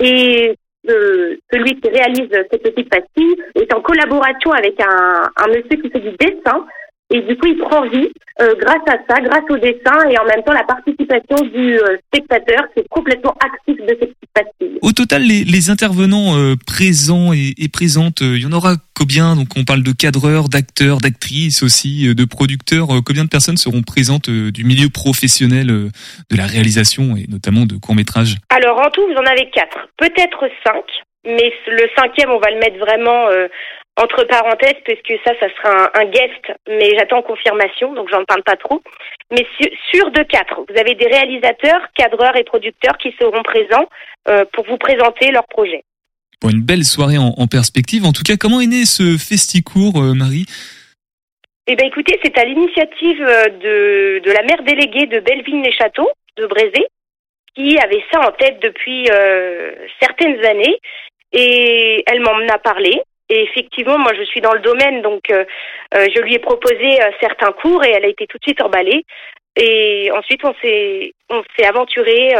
Et 0.00 0.56
de 0.84 1.40
celui 1.52 1.80
qui 1.80 1.88
réalise 1.88 2.28
cette 2.30 2.62
petite 2.62 2.90
pastille 2.90 3.36
est 3.54 3.72
en 3.72 3.80
collaboration 3.80 4.52
avec 4.52 4.78
un, 4.80 5.30
un 5.36 5.46
monsieur 5.48 5.80
qui 5.80 5.90
fait 5.90 6.00
du 6.00 6.10
dessin. 6.18 6.66
Et 7.14 7.20
du 7.20 7.36
coup, 7.36 7.46
il 7.46 7.56
prend 7.58 7.86
vie 7.86 8.08
euh, 8.40 8.54
grâce 8.58 8.82
à 8.88 8.98
ça, 9.08 9.20
grâce 9.20 9.44
au 9.48 9.56
dessin 9.56 10.10
et 10.10 10.18
en 10.18 10.24
même 10.24 10.42
temps 10.44 10.52
la 10.52 10.64
participation 10.64 11.46
du 11.46 11.78
euh, 11.78 11.96
spectateur 12.08 12.64
qui 12.74 12.80
est 12.80 12.88
complètement 12.90 13.36
actif 13.38 13.76
de 13.76 13.86
cette 13.86 14.00
petite 14.00 14.30
pastille. 14.34 14.78
Au 14.82 14.90
total, 14.90 15.22
les, 15.22 15.44
les 15.44 15.70
intervenants 15.70 16.36
euh, 16.36 16.56
présents 16.66 17.32
et, 17.32 17.54
et 17.56 17.68
présentes, 17.68 18.20
il 18.22 18.40
y 18.40 18.46
en 18.46 18.52
aura 18.52 18.74
combien? 18.98 19.36
Donc, 19.36 19.46
on 19.56 19.62
parle 19.62 19.84
de 19.84 19.92
cadreurs, 19.92 20.48
d'acteurs, 20.48 20.98
d'actrices 20.98 21.62
aussi, 21.62 22.12
de 22.12 22.24
producteurs. 22.24 22.88
combien 23.06 23.22
de 23.22 23.28
personnes 23.28 23.58
seront 23.58 23.82
présentes 23.82 24.28
du 24.28 24.64
milieu 24.64 24.88
professionnel 24.88 25.68
de 25.68 26.36
la 26.36 26.46
réalisation 26.46 27.16
et 27.16 27.26
notamment 27.28 27.64
de 27.64 27.76
courts 27.76 27.94
métrages 27.94 28.38
Alors, 28.50 28.80
en 28.80 28.90
tout, 28.90 29.06
vous 29.06 29.14
en 29.14 29.26
avez 29.26 29.48
quatre, 29.50 29.88
peut-être 29.98 30.48
cinq 30.66 30.82
mais 31.24 31.52
le 31.68 31.88
cinquième, 31.96 32.30
on 32.30 32.38
va 32.38 32.50
le 32.50 32.58
mettre 32.58 32.78
vraiment 32.78 33.28
euh, 33.28 33.48
entre 33.96 34.24
parenthèses, 34.24 34.80
parce 34.86 35.00
que 35.02 35.14
ça, 35.24 35.32
ça 35.38 35.46
sera 35.56 35.84
un, 35.84 36.00
un 36.02 36.04
guest, 36.06 36.52
mais 36.68 36.90
j'attends 36.98 37.22
confirmation, 37.22 37.92
donc 37.94 38.08
j'en 38.10 38.24
parle 38.24 38.42
pas 38.42 38.56
trop. 38.56 38.82
Mais 39.30 39.46
sur, 39.60 39.70
sur 39.92 40.10
de 40.10 40.22
quatre, 40.24 40.64
vous 40.68 40.78
avez 40.78 40.94
des 40.94 41.06
réalisateurs, 41.06 41.80
cadreurs 41.94 42.36
et 42.36 42.44
producteurs 42.44 42.98
qui 42.98 43.14
seront 43.20 43.42
présents 43.42 43.88
euh, 44.28 44.44
pour 44.52 44.66
vous 44.66 44.78
présenter 44.78 45.30
leur 45.30 45.46
projet. 45.46 45.84
Bon, 46.42 46.50
une 46.50 46.62
belle 46.62 46.84
soirée 46.84 47.18
en, 47.18 47.34
en, 47.38 47.46
perspective. 47.46 48.04
En 48.04 48.12
tout 48.12 48.24
cas, 48.24 48.36
comment 48.36 48.60
est 48.60 48.66
né 48.66 48.84
ce 48.84 49.16
festicourt, 49.16 50.02
euh, 50.02 50.14
Marie? 50.14 50.46
Eh 51.66 51.76
ben, 51.76 51.86
écoutez, 51.86 52.18
c'est 52.22 52.36
à 52.36 52.44
l'initiative 52.44 53.22
euh, 53.22 53.48
de, 53.48 54.18
de 54.24 54.30
la 54.32 54.42
maire 54.42 54.62
déléguée 54.64 55.06
de 55.06 55.20
Belleville-les-Châteaux, 55.20 56.10
de 56.36 56.46
Brézé, 56.46 56.86
qui 57.54 57.78
avait 57.78 58.04
ça 58.12 58.20
en 58.20 58.32
tête 58.32 58.60
depuis 58.60 59.08
euh, 59.10 59.72
certaines 60.00 60.44
années 60.44 60.76
et 61.32 62.02
elle 62.06 62.20
m'en 62.20 62.36
a 62.52 62.58
parlé. 62.58 63.00
Et 63.34 63.42
effectivement, 63.42 63.98
moi, 63.98 64.12
je 64.16 64.22
suis 64.22 64.40
dans 64.40 64.52
le 64.52 64.60
domaine, 64.60 65.02
donc 65.02 65.28
euh, 65.30 65.44
euh, 65.96 66.06
je 66.14 66.20
lui 66.20 66.34
ai 66.34 66.38
proposé 66.38 67.02
euh, 67.02 67.10
certains 67.20 67.50
cours 67.50 67.82
et 67.82 67.90
elle 67.90 68.04
a 68.04 68.08
été 68.08 68.28
tout 68.28 68.38
de 68.38 68.44
suite 68.44 68.62
emballée. 68.62 69.04
Et 69.56 70.08
ensuite, 70.12 70.44
on 70.44 70.54
s'est 70.62 71.12
on 71.30 71.42
s'est 71.56 71.66
aventuré 71.66 72.32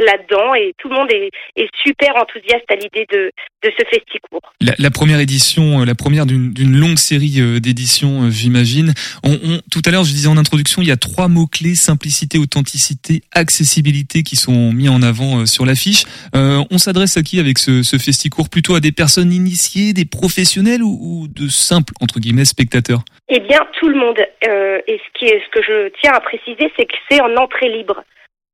là-dedans 0.00 0.54
et 0.54 0.74
tout 0.78 0.88
le 0.88 0.96
monde 0.96 1.12
est, 1.12 1.30
est 1.56 1.68
super 1.86 2.16
enthousiaste 2.16 2.64
à 2.70 2.74
l'idée 2.74 3.06
de, 3.12 3.30
de 3.62 3.72
ce 3.78 3.84
festicours. 3.88 4.42
La, 4.60 4.72
la 4.78 4.90
première 4.90 5.20
édition, 5.20 5.84
la 5.84 5.94
première 5.94 6.26
d'une 6.26 6.76
longue 6.76 6.98
série 6.98 7.60
d'éditions, 7.60 8.30
j'imagine. 8.30 8.92
On, 9.22 9.32
on, 9.32 9.60
tout 9.70 9.82
à 9.84 9.90
l'heure, 9.90 10.04
je 10.04 10.12
disais 10.12 10.28
en 10.28 10.36
introduction, 10.36 10.82
il 10.82 10.88
y 10.88 10.92
a 10.92 10.96
trois 10.96 11.28
mots-clés, 11.28 11.74
simplicité, 11.74 12.38
authenticité, 12.38 13.22
accessibilité 13.32 14.22
qui 14.22 14.36
sont 14.36 14.72
mis 14.72 14.88
en 14.88 15.02
avant 15.02 15.46
sur 15.46 15.66
l'affiche. 15.66 16.04
Euh, 16.34 16.64
on 16.70 16.78
s'adresse 16.78 17.16
à 17.16 17.22
qui 17.22 17.38
avec 17.38 17.58
ce, 17.58 17.82
ce 17.82 17.96
festicours 17.96 18.48
Plutôt 18.50 18.74
à 18.74 18.80
des 18.80 18.92
personnes 18.92 19.32
initiées, 19.32 19.92
des 19.92 20.04
professionnels 20.04 20.82
ou, 20.82 20.98
ou 21.00 21.28
de 21.28 21.48
simples, 21.48 21.92
entre 22.00 22.20
guillemets, 22.20 22.44
spectateurs? 22.44 23.02
Eh 23.28 23.38
bien, 23.40 23.60
tout 23.78 23.88
le 23.88 23.96
monde. 23.96 24.18
Euh, 24.48 24.80
et 24.88 24.98
ce, 24.98 25.18
qui 25.18 25.26
est, 25.26 25.40
ce 25.44 25.50
que 25.50 25.62
je 25.62 25.90
tiens 26.00 26.12
à 26.14 26.20
préciser, 26.20 26.72
c'est 26.76 26.86
que 26.86 26.96
c'est 27.08 27.20
en 27.20 27.36
entrée 27.36 27.68
libre 27.68 28.02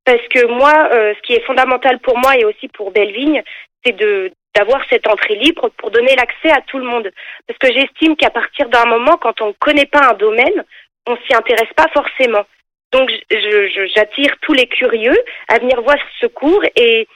parce 0.07 0.25
que 0.29 0.45
moi, 0.47 0.73
euh, 0.93 1.13
ce 1.15 1.21
qui 1.21 1.33
est 1.33 1.45
fondamental 1.45 1.99
pour 1.99 2.17
moi 2.17 2.37
et 2.37 2.45
aussi 2.45 2.69
pour 2.69 2.91
Bellevigne, 2.91 3.43
c'est 3.83 3.91
de 3.91 4.31
d'avoir 4.55 4.81
cette 4.89 5.05
entrée 5.05 5.35
libre 5.35 5.69
pour 5.77 5.91
donner 5.91 6.15
l'accès 6.15 6.49
à 6.49 6.61
tout 6.61 6.79
le 6.79 6.85
monde. 6.85 7.11
Parce 7.45 7.59
que 7.59 7.71
j'estime 7.71 8.15
qu'à 8.15 8.31
partir 8.31 8.69
d'un 8.69 8.85
moment, 8.85 9.17
quand 9.21 9.39
on 9.41 9.47
ne 9.47 9.51
connaît 9.51 9.85
pas 9.85 10.09
un 10.09 10.13
domaine, 10.13 10.63
on 11.05 11.15
s'y 11.17 11.35
intéresse 11.35 11.71
pas 11.75 11.87
forcément. 11.93 12.43
Donc, 12.91 13.11
j'attire 13.93 14.33
tous 14.41 14.53
les 14.53 14.65
curieux 14.65 15.17
à 15.49 15.59
venir 15.59 15.79
voir 15.81 15.97
ce 16.21 16.27
cours 16.27 16.63
et 16.75 17.07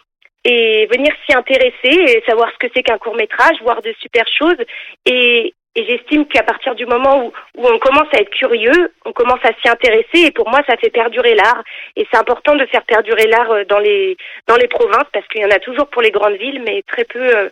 et 0.44 0.88
venir 0.88 1.14
s'y 1.26 1.36
intéresser 1.36 1.72
et 1.84 2.24
savoir 2.28 2.52
ce 2.52 2.58
que 2.58 2.72
c'est 2.76 2.84
qu'un 2.84 2.98
court 2.98 3.16
métrage, 3.16 3.62
voir 3.62 3.82
de 3.82 3.94
super 4.02 4.26
choses 4.28 4.58
et, 5.06 5.54
et 5.76 5.86
j'estime 5.86 6.26
qu'à 6.26 6.44
partir 6.44 6.76
du 6.76 6.86
moment 6.86 7.26
où, 7.26 7.34
où, 7.58 7.68
on 7.68 7.80
commence 7.80 8.08
à 8.14 8.20
être 8.20 8.30
curieux, 8.30 8.94
on 9.06 9.14
commence 9.14 9.40
à 9.44 9.52
s'y 9.62 9.70
intéresser 9.70 10.26
et 10.26 10.32
pour 10.32 10.50
moi 10.50 10.62
ça 10.68 10.76
fait 10.78 10.90
perdurer 10.90 11.36
l'art 11.36 11.64
et 11.96 12.06
c'est 12.12 12.18
important 12.18 12.56
de 12.56 12.66
faire 12.66 12.84
perdurer 12.84 13.28
l'art 13.28 13.66
dans 13.70 13.80
les 13.80 14.18
dans 14.48 14.58
les 14.58 14.68
provinces 14.68 15.08
parce 15.14 15.28
qu'il 15.28 15.42
y 15.42 15.46
en 15.46 15.50
a 15.50 15.60
toujours 15.60 15.88
pour 15.88 16.02
les 16.02 16.12
grandes 16.12 16.38
villes 16.38 16.62
mais 16.66 16.84
très 16.88 17.06
peu 17.06 17.20
euh, 17.20 17.50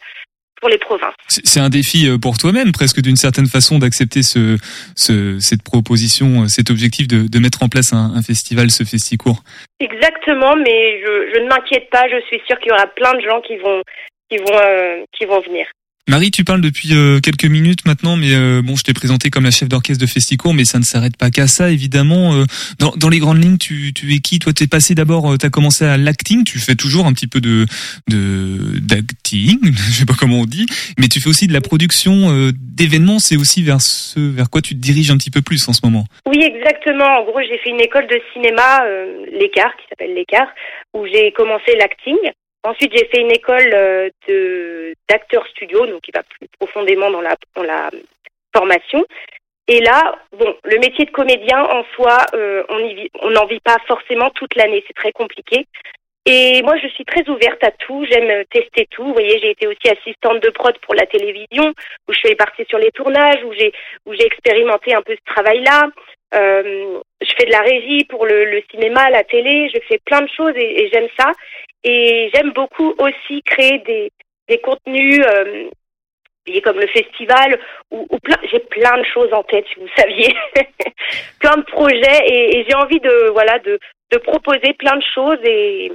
pour 0.59 0.67
les 0.67 0.77
provinces. 0.77 1.13
C'est 1.29 1.61
un 1.61 1.69
défi 1.69 2.09
pour 2.21 2.37
toi-même 2.37 2.73
presque 2.73 2.99
d'une 3.01 3.15
certaine 3.15 3.47
façon 3.47 3.79
d'accepter 3.79 4.23
ce, 4.23 4.57
ce, 4.95 5.39
cette 5.39 5.63
proposition, 5.63 6.49
cet 6.49 6.69
objectif 6.69 7.07
de, 7.07 7.29
de 7.29 7.39
mettre 7.39 7.63
en 7.63 7.69
place 7.69 7.93
un, 7.93 8.11
un 8.13 8.21
festival, 8.21 8.69
ce 8.69 8.83
festicourt. 8.83 9.41
Exactement, 9.79 10.57
mais 10.57 10.99
je, 10.99 11.31
je 11.33 11.39
ne 11.39 11.47
m'inquiète 11.47 11.89
pas. 11.89 12.09
Je 12.09 12.19
suis 12.27 12.41
sûre 12.45 12.59
qu'il 12.59 12.71
y 12.71 12.73
aura 12.73 12.87
plein 12.87 13.13
de 13.13 13.21
gens 13.21 13.39
qui 13.39 13.55
vont 13.55 13.81
qui 14.29 14.37
vont 14.37 14.59
euh, 14.59 15.03
qui 15.17 15.25
vont 15.25 15.39
venir. 15.39 15.65
Marie, 16.09 16.31
tu 16.31 16.43
parles 16.43 16.61
depuis 16.61 16.89
euh, 16.93 17.19
quelques 17.19 17.45
minutes 17.45 17.85
maintenant, 17.85 18.15
mais 18.15 18.33
euh, 18.33 18.63
bon, 18.63 18.75
je 18.75 18.81
t'ai 18.81 18.93
présenté 18.93 19.29
comme 19.29 19.43
la 19.43 19.51
chef 19.51 19.69
d'orchestre 19.69 20.03
de 20.03 20.09
Festicourt, 20.09 20.55
mais 20.55 20.65
ça 20.65 20.79
ne 20.79 20.83
s'arrête 20.83 21.15
pas 21.15 21.29
qu'à 21.29 21.45
ça, 21.45 21.69
évidemment. 21.69 22.33
Euh, 22.33 22.45
dans, 22.79 22.93
dans, 22.97 23.09
les 23.09 23.19
grandes 23.19 23.43
lignes, 23.43 23.59
tu, 23.59 23.93
tu 23.93 24.15
es 24.15 24.17
qui? 24.17 24.39
Toi, 24.39 24.51
t'es 24.51 24.65
passé 24.65 24.95
d'abord, 24.95 25.37
tu 25.37 25.45
as 25.45 25.51
commencé 25.51 25.85
à 25.85 25.97
l'acting, 25.97 26.43
tu 26.45 26.57
fais 26.57 26.73
toujours 26.73 27.05
un 27.05 27.13
petit 27.13 27.27
peu 27.27 27.41
de 27.41 27.65
de 28.07 28.79
d'acting, 28.79 29.59
je 29.71 29.99
sais 29.99 30.07
pas 30.07 30.15
comment 30.17 30.39
on 30.39 30.45
dit, 30.45 30.65
mais 30.97 31.09
tu 31.09 31.21
fais 31.21 31.29
aussi 31.29 31.45
de 31.45 31.53
la 31.53 31.61
production 31.61 32.49
d'événements. 32.55 33.19
C'est 33.19 33.37
aussi 33.37 33.61
vers 33.61 33.79
ce 33.79 34.19
vers 34.19 34.49
quoi 34.49 34.63
tu 34.63 34.73
te 34.73 34.79
diriges 34.79 35.11
un 35.11 35.17
petit 35.17 35.29
peu 35.29 35.43
plus 35.43 35.69
en 35.69 35.73
ce 35.73 35.81
moment. 35.83 36.05
Oui, 36.25 36.41
exactement. 36.41 37.19
En 37.19 37.23
gros, 37.25 37.41
j'ai 37.41 37.59
fait 37.59 37.69
une 37.69 37.81
école 37.81 38.07
de 38.07 38.19
cinéma, 38.33 38.81
l'écart, 39.31 39.77
qui 39.77 39.85
s'appelle 39.89 40.15
l'écart, 40.15 40.47
où 40.95 41.05
j'ai 41.05 41.31
commencé 41.33 41.75
l'acting. 41.77 42.17
Ensuite, 42.63 42.91
j'ai 42.93 43.05
fait 43.05 43.21
une 43.21 43.31
école 43.31 43.69
de 44.27 44.93
d'acteur 45.07 45.47
studio, 45.47 45.85
donc 45.85 46.01
qui 46.01 46.11
va 46.13 46.23
plus 46.23 46.47
profondément 46.59 47.09
dans 47.09 47.21
la 47.21 47.35
dans 47.55 47.63
la 47.63 47.89
formation. 48.55 49.05
Et 49.67 49.81
là, 49.81 50.15
bon, 50.31 50.55
le 50.63 50.79
métier 50.79 51.05
de 51.05 51.11
comédien 51.11 51.61
en 51.61 51.83
soi, 51.95 52.17
euh, 52.33 52.63
on 52.69 52.79
y 52.79 53.09
on 53.21 53.29
n'en 53.29 53.45
vit 53.45 53.59
pas 53.59 53.77
forcément 53.87 54.31
toute 54.31 54.55
l'année, 54.55 54.83
c'est 54.87 54.95
très 54.95 55.11
compliqué. 55.11 55.67
Et 56.25 56.61
moi, 56.63 56.75
je 56.77 56.87
suis 56.89 57.05
très 57.05 57.27
ouverte 57.29 57.63
à 57.63 57.71
tout. 57.71 58.05
J'aime 58.09 58.43
tester 58.51 58.87
tout. 58.91 59.03
Vous 59.03 59.13
voyez, 59.13 59.39
j'ai 59.39 59.51
été 59.51 59.67
aussi 59.67 59.89
assistante 59.89 60.41
de 60.41 60.49
prod 60.49 60.77
pour 60.79 60.95
la 60.95 61.05
télévision, 61.05 61.73
où 62.07 62.13
je 62.13 62.19
fais 62.19 62.35
partie 62.35 62.65
sur 62.67 62.77
les 62.77 62.91
tournages, 62.91 63.43
où 63.43 63.53
j'ai 63.53 63.71
où 64.05 64.13
j'ai 64.13 64.25
expérimenté 64.25 64.93
un 64.93 65.01
peu 65.01 65.15
ce 65.15 65.33
travail-là. 65.33 65.89
Euh, 66.33 66.99
je 67.21 67.33
fais 67.37 67.45
de 67.45 67.51
la 67.51 67.61
régie 67.61 68.05
pour 68.05 68.25
le, 68.25 68.45
le, 68.45 68.61
cinéma, 68.71 69.09
la 69.09 69.23
télé. 69.23 69.69
Je 69.73 69.79
fais 69.87 69.99
plein 70.05 70.21
de 70.21 70.29
choses 70.29 70.53
et, 70.55 70.83
et 70.83 70.89
j'aime 70.91 71.09
ça. 71.19 71.31
Et 71.83 72.29
j'aime 72.33 72.51
beaucoup 72.51 72.93
aussi 72.97 73.41
créer 73.43 73.79
des, 73.79 74.11
des 74.47 74.59
contenus 74.59 75.23
euh, 75.25 75.69
comme 76.63 76.79
le 76.79 76.87
festival, 76.87 77.59
ou 77.91 78.07
plein, 78.23 78.37
j'ai 78.51 78.59
plein 78.59 78.97
de 78.97 79.05
choses 79.05 79.31
en 79.33 79.43
tête, 79.43 79.65
si 79.71 79.79
vous 79.79 79.87
saviez, 79.95 80.33
plein 81.39 81.57
de 81.57 81.63
projets, 81.63 82.25
et, 82.25 82.57
et 82.57 82.65
j'ai 82.67 82.75
envie 82.75 82.99
de, 82.99 83.29
voilà, 83.31 83.59
de, 83.59 83.79
de 84.11 84.17
proposer 84.17 84.73
plein 84.73 84.95
de 84.95 85.03
choses, 85.13 85.39
et, 85.43 85.91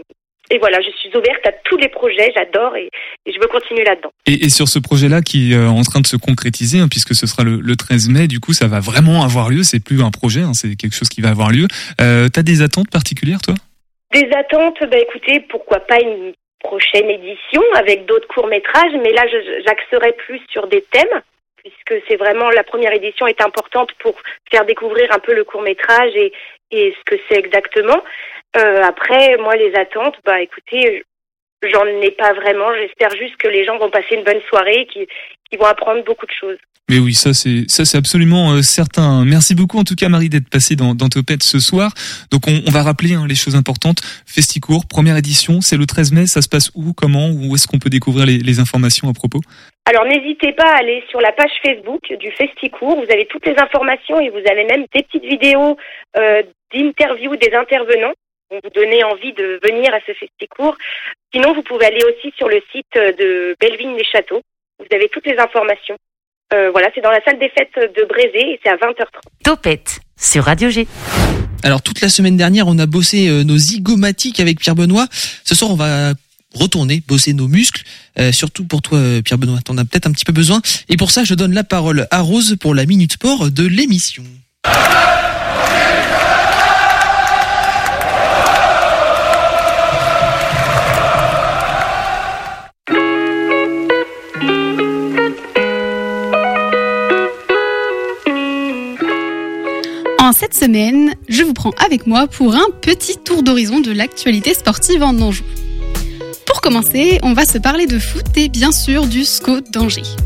et 0.51 0.59
voilà, 0.59 0.81
je 0.81 0.91
suis 0.91 1.09
ouverte 1.09 1.47
à 1.47 1.53
tous 1.65 1.77
les 1.79 1.89
projets, 1.89 2.31
j'adore, 2.35 2.77
et, 2.77 2.91
et 3.25 3.33
je 3.33 3.41
veux 3.41 3.47
continuer 3.47 3.85
là-dedans. 3.85 4.13
Et, 4.27 4.45
et 4.45 4.49
sur 4.51 4.69
ce 4.69 4.79
projet-là 4.79 5.23
qui 5.23 5.53
est 5.53 5.57
euh, 5.57 5.69
en 5.69 5.83
train 5.83 6.01
de 6.01 6.07
se 6.07 6.17
concrétiser, 6.17 6.81
hein, 6.81 6.89
puisque 6.91 7.15
ce 7.15 7.27
sera 7.27 7.45
le, 7.45 7.61
le 7.61 7.77
13 7.77 8.11
mai, 8.11 8.27
du 8.29 8.41
coup, 8.41 8.53
ça 8.53 8.69
va 8.69 8.81
vraiment 8.81 9.23
avoir 9.23 9.49
lieu. 9.49 9.63
C'est 9.63 9.83
plus 9.83 10.03
un 10.03 10.11
projet, 10.11 10.43
hein, 10.43 10.53
c'est 10.53 10.77
quelque 10.77 10.95
chose 10.95 11.09
qui 11.09 11.23
va 11.23 11.31
avoir 11.31 11.51
lieu. 11.51 11.67
Euh, 12.01 12.29
T'as 12.29 12.43
des 12.43 12.63
attentes 12.63 12.91
particulières, 12.91 13.41
toi? 13.41 13.55
Des 14.13 14.29
attentes, 14.37 14.79
bah 14.91 14.99
écoutez, 14.99 15.41
pourquoi 15.49 15.81
pas 15.81 16.01
une 16.01 16.35
prochaine 16.61 17.11
édition 17.11 17.63
avec 17.75 18.07
d'autres 18.07 18.29
courts-métrages, 18.29 18.93
mais 19.03 19.13
là 19.13 19.25
j'axerai 19.67 20.13
plus 20.13 20.41
sur 20.51 20.67
des 20.67 20.83
thèmes, 20.83 21.21
puisque 21.57 22.03
c'est 22.09 22.17
vraiment 22.17 22.51
la 22.51 22.65
première 22.65 22.93
édition 22.93 23.27
est 23.27 23.41
importante 23.41 23.91
pour 23.99 24.15
faire 24.51 24.65
découvrir 24.65 25.11
un 25.13 25.19
peu 25.19 25.35
le 25.35 25.45
court-métrage 25.45 26.13
et, 26.15 26.33
et 26.71 26.95
ce 26.99 27.05
que 27.05 27.21
c'est 27.29 27.39
exactement. 27.39 28.03
Euh, 28.57 28.83
après, 28.83 29.37
moi 29.39 29.57
les 29.57 29.75
attentes, 29.75 30.17
bah 30.25 30.41
écoutez, 30.41 31.05
j'en 31.63 31.87
ai 31.87 32.11
pas 32.13 32.33
vraiment. 32.35 32.75
J'espère 32.75 33.11
juste 33.17 33.37
que 33.37 33.49
les 33.49 33.65
gens 33.65 33.79
vont 33.79 33.91
passer 33.91 34.15
une 34.15 34.25
bonne 34.25 34.43
soirée, 34.49 34.87
qu'ils 34.93 35.07
qu'ils 35.49 35.59
vont 35.59 35.67
apprendre 35.67 36.05
beaucoup 36.05 36.27
de 36.27 36.33
choses. 36.33 36.59
Mais 36.91 36.99
oui, 36.99 37.15
ça 37.15 37.33
c'est 37.33 37.65
ça 37.69 37.87
c'est 37.87 37.97
absolument 37.97 38.53
euh, 38.53 38.63
certain. 38.63 39.25
Merci 39.25 39.55
beaucoup 39.55 39.79
en 39.79 39.85
tout 39.85 39.95
cas 39.95 40.11
Marie 40.11 40.29
d'être 40.29 40.51
passée 40.51 40.77
dans, 40.77 40.95
dans 40.95 41.09
Topette 41.09 41.43
ce 41.43 41.59
soir. 41.59 41.93
Donc 42.31 42.47
on, 42.47 42.61
on 42.69 42.71
va 42.71 42.83
rappeler 42.83 43.15
hein, 43.15 43.25
les 43.27 43.35
choses 43.35 43.57
importantes. 43.57 44.03
Festicourt, 44.27 44.85
première 44.87 45.17
édition, 45.17 45.63
c'est 45.63 45.79
le 45.79 45.87
13 45.87 46.13
mai. 46.13 46.27
Ça 46.27 46.43
se 46.43 46.49
passe 46.49 46.71
où, 46.75 46.93
comment, 46.93 47.31
où 47.31 47.55
est-ce 47.55 47.67
qu'on 47.67 47.79
peut 47.79 47.89
découvrir 47.89 48.27
les, 48.27 48.37
les 48.37 48.61
informations 48.61 49.09
à 49.09 49.15
propos? 49.15 49.41
Alors 49.87 50.05
n'hésitez 50.05 50.53
pas 50.53 50.75
à 50.75 50.81
aller 50.81 51.03
sur 51.09 51.23
la 51.23 51.33
page 51.33 51.53
Facebook 51.65 52.03
du 52.21 52.31
Festicourt. 52.33 52.97
Vous 52.97 53.11
avez 53.11 53.27
toutes 53.31 53.47
les 53.47 53.57
informations 53.57 54.21
et 54.21 54.29
vous 54.29 54.45
avez 54.51 54.65
même 54.65 54.85
des 54.95 55.03
petites 55.03 55.25
vidéos 55.25 55.79
euh, 56.19 56.43
d'interviews 56.75 57.37
des 57.37 57.55
intervenants 57.55 58.13
vous 58.63 58.71
donner 58.71 59.03
envie 59.05 59.33
de 59.33 59.59
venir 59.63 59.93
à 59.95 59.99
ce 60.07 60.13
Festicourt. 60.13 60.77
Sinon, 61.33 61.55
vous 61.55 61.63
pouvez 61.63 61.87
aller 61.87 62.03
aussi 62.05 62.33
sur 62.37 62.49
le 62.49 62.61
site 62.73 62.95
de 62.95 63.57
Bellevigne-les-Châteaux. 63.61 64.43
Vous 64.79 64.87
avez 64.95 65.09
toutes 65.09 65.27
les 65.27 65.39
informations. 65.39 65.97
Euh, 66.53 66.71
voilà, 66.71 66.89
c'est 66.95 67.01
dans 67.01 67.11
la 67.11 67.23
salle 67.25 67.39
des 67.39 67.49
fêtes 67.49 67.75
de 67.77 68.05
Brézé 68.05 68.53
et 68.53 68.61
c'est 68.63 68.71
à 68.71 68.77
20h30. 68.77 69.07
Topette 69.43 70.01
sur 70.17 70.45
Radio 70.45 70.69
G. 70.71 70.87
Alors 71.63 71.83
toute 71.83 72.01
la 72.01 72.09
semaine 72.09 72.37
dernière, 72.37 72.69
on 72.69 72.79
a 72.79 72.87
bossé 72.87 73.29
euh, 73.29 73.43
nos 73.43 73.57
zygomatiques 73.57 74.41
avec 74.41 74.61
Pierre 74.61 74.75
Benoît. 74.75 75.07
Ce 75.45 75.55
soir, 75.55 75.71
on 75.71 75.77
va 75.77 76.13
retourner 76.55 77.03
bosser 77.09 77.33
nos 77.33 77.49
muscles, 77.49 77.83
Euh, 78.17 78.31
surtout 78.31 78.65
pour 78.65 78.81
toi 78.81 79.01
Pierre 79.25 79.39
Benoît, 79.39 79.59
t'en 79.65 79.77
as 79.77 79.85
peut-être 79.85 80.07
un 80.07 80.13
petit 80.13 80.25
peu 80.25 80.33
besoin. 80.33 80.61
Et 80.89 80.97
pour 80.97 81.11
ça, 81.11 81.25
je 81.25 81.35
donne 81.35 81.53
la 81.53 81.65
parole 81.65 82.07
à 82.13 82.21
Rose 82.21 82.57
pour 82.61 82.77
la 82.77 82.87
minute 82.87 83.15
sport 83.15 83.51
de 83.51 83.67
l'émission. 83.67 84.23
En 100.25 100.33
cette 100.33 100.55
semaine, 100.55 101.13
je 101.29 101.43
vous 101.43 101.53
prends 101.53 101.75
avec 101.85 102.07
moi 102.07 102.27
pour 102.27 102.55
un 102.55 102.65
petit 102.81 103.19
tour 103.19 103.43
d'horizon 103.43 103.81
de 103.81 103.93
l'actualité 103.93 104.55
sportive 104.55 105.03
en 105.03 105.21
Anjou. 105.21 105.45
Pour 106.47 106.63
commencer, 106.63 107.19
on 107.23 107.35
va 107.35 107.45
se 107.45 107.59
parler 107.59 107.87
de 107.87 107.99
foot 107.99 108.25
et 108.35 108.49
bien 108.49 108.73
sûr 108.73 109.07
du 109.07 109.27
SCO 109.27 109.61
d'Angers. 109.61 110.17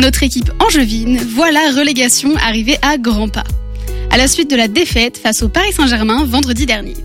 Notre 0.00 0.22
équipe 0.22 0.52
angevine 0.58 1.16
voit 1.16 1.50
la 1.50 1.70
relégation 1.70 2.36
arriver 2.36 2.76
à 2.82 2.98
grands 2.98 3.30
pas, 3.30 3.44
à 4.10 4.18
la 4.18 4.28
suite 4.28 4.50
de 4.50 4.56
la 4.56 4.68
défaite 4.68 5.16
face 5.16 5.40
au 5.40 5.48
Paris 5.48 5.72
Saint-Germain 5.72 6.26
vendredi 6.26 6.66
dernier. 6.66 6.96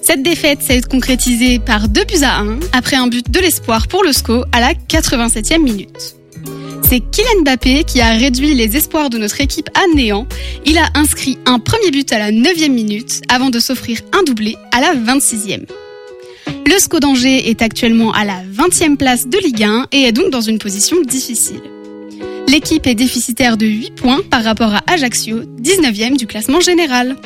Cette 0.00 0.22
défaite 0.22 0.62
s'est 0.62 0.80
concrétisée 0.80 1.58
par 1.58 1.90
2 1.90 2.04
buts 2.04 2.22
à 2.22 2.38
1 2.38 2.60
après 2.72 2.96
un 2.96 3.08
but 3.08 3.30
de 3.30 3.40
l'espoir 3.40 3.88
pour 3.88 4.02
le 4.02 4.14
SCO 4.14 4.42
à 4.52 4.60
la 4.60 4.72
87e 4.72 5.60
minute. 5.60 6.16
C'est 6.92 7.00
Kylian 7.00 7.40
Mbappé 7.40 7.84
qui 7.84 8.02
a 8.02 8.12
réduit 8.12 8.52
les 8.52 8.76
espoirs 8.76 9.08
de 9.08 9.16
notre 9.16 9.40
équipe 9.40 9.70
à 9.72 9.86
néant. 9.96 10.26
Il 10.66 10.76
a 10.76 10.90
inscrit 10.94 11.38
un 11.46 11.58
premier 11.58 11.90
but 11.90 12.12
à 12.12 12.18
la 12.18 12.30
9e 12.30 12.70
minute 12.70 13.22
avant 13.30 13.48
de 13.48 13.60
s'offrir 13.60 14.00
un 14.12 14.22
doublé 14.24 14.56
à 14.72 14.82
la 14.82 14.94
26e. 14.94 15.64
Le 16.66 16.78
SCO 16.78 17.00
d'Angers 17.00 17.48
est 17.48 17.62
actuellement 17.62 18.12
à 18.12 18.26
la 18.26 18.42
20e 18.42 18.98
place 18.98 19.26
de 19.26 19.38
Ligue 19.38 19.62
1 19.62 19.86
et 19.90 20.02
est 20.02 20.12
donc 20.12 20.28
dans 20.28 20.42
une 20.42 20.58
position 20.58 21.00
difficile. 21.00 21.62
L'équipe 22.46 22.86
est 22.86 22.94
déficitaire 22.94 23.56
de 23.56 23.64
8 23.64 23.94
points 23.94 24.20
par 24.30 24.44
rapport 24.44 24.74
à 24.74 24.82
Ajaccio, 24.86 25.44
19e 25.62 26.18
du 26.18 26.26
classement 26.26 26.60
général. 26.60 27.16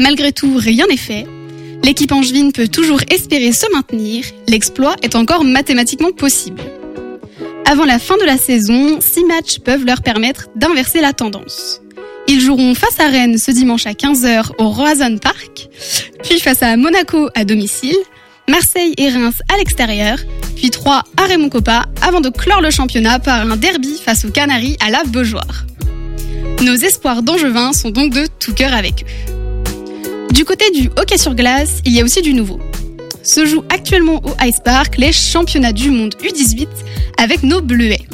Malgré 0.00 0.32
tout, 0.32 0.54
rien 0.56 0.88
n'est 0.88 0.96
fait. 0.96 1.28
L'équipe 1.84 2.10
angevine 2.10 2.50
peut 2.50 2.66
toujours 2.66 3.02
espérer 3.08 3.52
se 3.52 3.70
maintenir. 3.72 4.24
L'exploit 4.48 4.96
est 5.04 5.14
encore 5.14 5.44
mathématiquement 5.44 6.10
possible. 6.10 6.60
Avant 7.70 7.84
la 7.84 7.98
fin 7.98 8.16
de 8.16 8.24
la 8.24 8.38
saison, 8.38 8.98
6 8.98 9.24
matchs 9.26 9.58
peuvent 9.58 9.84
leur 9.84 10.00
permettre 10.00 10.46
d'inverser 10.56 11.02
la 11.02 11.12
tendance. 11.12 11.82
Ils 12.26 12.40
joueront 12.40 12.74
face 12.74 12.98
à 12.98 13.08
Rennes 13.08 13.36
ce 13.36 13.50
dimanche 13.50 13.86
à 13.86 13.92
15h 13.92 14.52
au 14.56 14.70
Roazhon 14.70 15.18
Park, 15.18 15.68
puis 16.22 16.40
face 16.40 16.62
à 16.62 16.78
Monaco 16.78 17.28
à 17.34 17.44
domicile, 17.44 17.98
Marseille 18.48 18.94
et 18.96 19.10
Reims 19.10 19.42
à 19.52 19.58
l'extérieur, 19.58 20.16
puis 20.56 20.70
3 20.70 21.02
à 21.18 21.24
Raymond 21.26 21.50
Coppa 21.50 21.84
avant 22.00 22.22
de 22.22 22.30
clore 22.30 22.62
le 22.62 22.70
championnat 22.70 23.18
par 23.18 23.42
un 23.42 23.56
derby 23.58 24.00
face 24.02 24.24
aux 24.24 24.30
Canaries 24.30 24.78
à 24.80 24.88
la 24.88 25.04
Beaujoire. 25.04 25.66
Nos 26.62 26.74
espoirs 26.74 27.22
d'Angevin 27.22 27.74
sont 27.74 27.90
donc 27.90 28.14
de 28.14 28.24
tout 28.38 28.54
cœur 28.54 28.72
avec 28.72 29.04
eux. 29.04 30.32
Du 30.32 30.46
côté 30.46 30.70
du 30.70 30.88
hockey 30.96 31.18
sur 31.18 31.34
glace, 31.34 31.82
il 31.84 31.92
y 31.92 32.00
a 32.00 32.04
aussi 32.04 32.22
du 32.22 32.32
nouveau. 32.32 32.58
Se 33.22 33.46
jouent 33.46 33.64
actuellement 33.68 34.22
au 34.24 34.34
Ice 34.44 34.60
Park 34.64 34.96
les 34.98 35.12
championnats 35.12 35.72
du 35.72 35.90
monde 35.90 36.14
U18 36.22 36.66
avec 37.18 37.42
nos 37.42 37.60
Bleuets. 37.60 38.06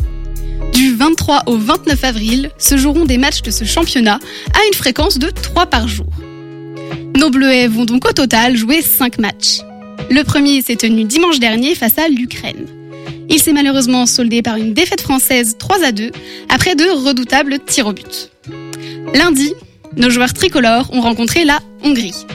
Du 0.72 0.94
23 0.94 1.44
au 1.46 1.56
29 1.56 2.02
avril 2.04 2.50
se 2.58 2.76
joueront 2.76 3.04
des 3.04 3.18
matchs 3.18 3.42
de 3.42 3.50
ce 3.50 3.64
championnat 3.64 4.18
à 4.54 4.66
une 4.66 4.74
fréquence 4.74 5.18
de 5.18 5.30
3 5.30 5.66
par 5.66 5.86
jour. 5.86 6.06
Nos 7.16 7.30
Bleuets 7.30 7.68
vont 7.68 7.84
donc 7.84 8.08
au 8.08 8.12
total 8.12 8.56
jouer 8.56 8.82
5 8.82 9.18
matchs. 9.18 9.60
Le 10.10 10.22
premier 10.24 10.62
s'est 10.62 10.76
tenu 10.76 11.04
dimanche 11.04 11.38
dernier 11.38 11.74
face 11.74 11.98
à 11.98 12.08
l'Ukraine. 12.08 12.66
Il 13.28 13.38
s'est 13.38 13.52
malheureusement 13.52 14.06
soldé 14.06 14.42
par 14.42 14.56
une 14.56 14.74
défaite 14.74 15.00
française 15.00 15.56
3 15.58 15.84
à 15.84 15.92
2 15.92 16.10
après 16.48 16.74
de 16.74 16.84
redoutables 16.84 17.58
tirs 17.60 17.86
au 17.86 17.92
but. 17.92 18.30
Lundi, 19.14 19.54
nos 19.96 20.10
joueurs 20.10 20.34
tricolores 20.34 20.88
ont 20.92 21.00
rencontré 21.00 21.44
la 21.44 21.60
Hongrie. 21.82 22.26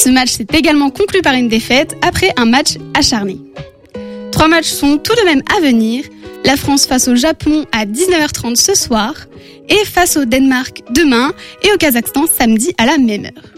Ce 0.00 0.08
match 0.08 0.30
s'est 0.30 0.46
également 0.54 0.88
conclu 0.88 1.20
par 1.20 1.34
une 1.34 1.48
défaite 1.48 1.94
après 2.00 2.32
un 2.38 2.46
match 2.46 2.78
acharné. 2.94 3.36
Trois 4.32 4.48
matchs 4.48 4.70
sont 4.70 4.96
tout 4.96 5.14
de 5.14 5.26
même 5.26 5.42
à 5.54 5.60
venir. 5.60 6.06
La 6.42 6.56
France 6.56 6.86
face 6.86 7.06
au 7.06 7.16
Japon 7.16 7.66
à 7.70 7.84
19h30 7.84 8.56
ce 8.56 8.74
soir 8.74 9.12
et 9.68 9.84
face 9.84 10.16
au 10.16 10.24
Danemark 10.24 10.80
demain 10.90 11.34
et 11.62 11.70
au 11.74 11.76
Kazakhstan 11.76 12.24
samedi 12.26 12.72
à 12.78 12.86
la 12.86 12.96
même 12.96 13.26
heure. 13.26 13.52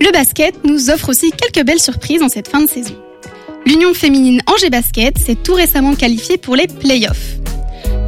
Le 0.00 0.10
basket 0.12 0.54
nous 0.64 0.88
offre 0.88 1.10
aussi 1.10 1.30
quelques 1.30 1.66
belles 1.66 1.78
surprises 1.78 2.22
en 2.22 2.30
cette 2.30 2.48
fin 2.48 2.62
de 2.62 2.70
saison. 2.70 2.96
L'Union 3.66 3.92
féminine 3.92 4.40
Angers 4.46 4.70
Basket 4.70 5.18
s'est 5.18 5.36
tout 5.36 5.52
récemment 5.52 5.94
qualifiée 5.94 6.38
pour 6.38 6.56
les 6.56 6.68
playoffs. 6.68 7.36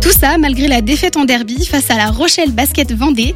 Tout 0.01 0.09
ça 0.19 0.39
malgré 0.39 0.69
la 0.69 0.81
défaite 0.81 1.19
en 1.19 1.27
derby 1.27 1.67
face 1.67 1.91
à 1.91 1.99
la 1.99 2.11
Rochelle 2.11 2.53
Basket 2.53 2.95
Vendée 2.95 3.35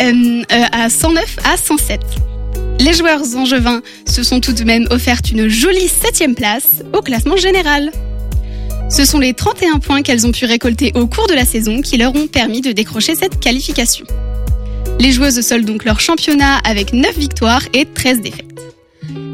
euh, 0.00 0.42
euh, 0.52 0.64
à 0.72 0.90
109 0.90 1.36
à 1.44 1.56
107. 1.56 2.00
Les 2.80 2.92
joueurs 2.92 3.22
angevins 3.36 3.82
se 4.06 4.22
sont 4.22 4.40
tout 4.40 4.52
de 4.52 4.64
même 4.64 4.86
offert 4.90 5.18
une 5.30 5.48
jolie 5.48 5.88
septième 5.88 6.34
place 6.34 6.82
au 6.92 7.00
classement 7.00 7.36
général. 7.36 7.92
Ce 8.90 9.04
sont 9.04 9.18
les 9.18 9.34
31 9.34 9.78
points 9.78 10.02
qu'elles 10.02 10.26
ont 10.26 10.32
pu 10.32 10.44
récolter 10.44 10.92
au 10.94 11.06
cours 11.06 11.26
de 11.26 11.34
la 11.34 11.44
saison 11.44 11.80
qui 11.80 11.96
leur 11.96 12.14
ont 12.14 12.26
permis 12.26 12.60
de 12.60 12.72
décrocher 12.72 13.14
cette 13.14 13.40
qualification. 13.40 14.04
Les 15.00 15.12
joueuses 15.12 15.40
soldent 15.40 15.64
donc 15.64 15.84
leur 15.84 16.00
championnat 16.00 16.58
avec 16.58 16.92
9 16.92 17.16
victoires 17.16 17.62
et 17.72 17.86
13 17.86 18.20
défaites. 18.20 18.46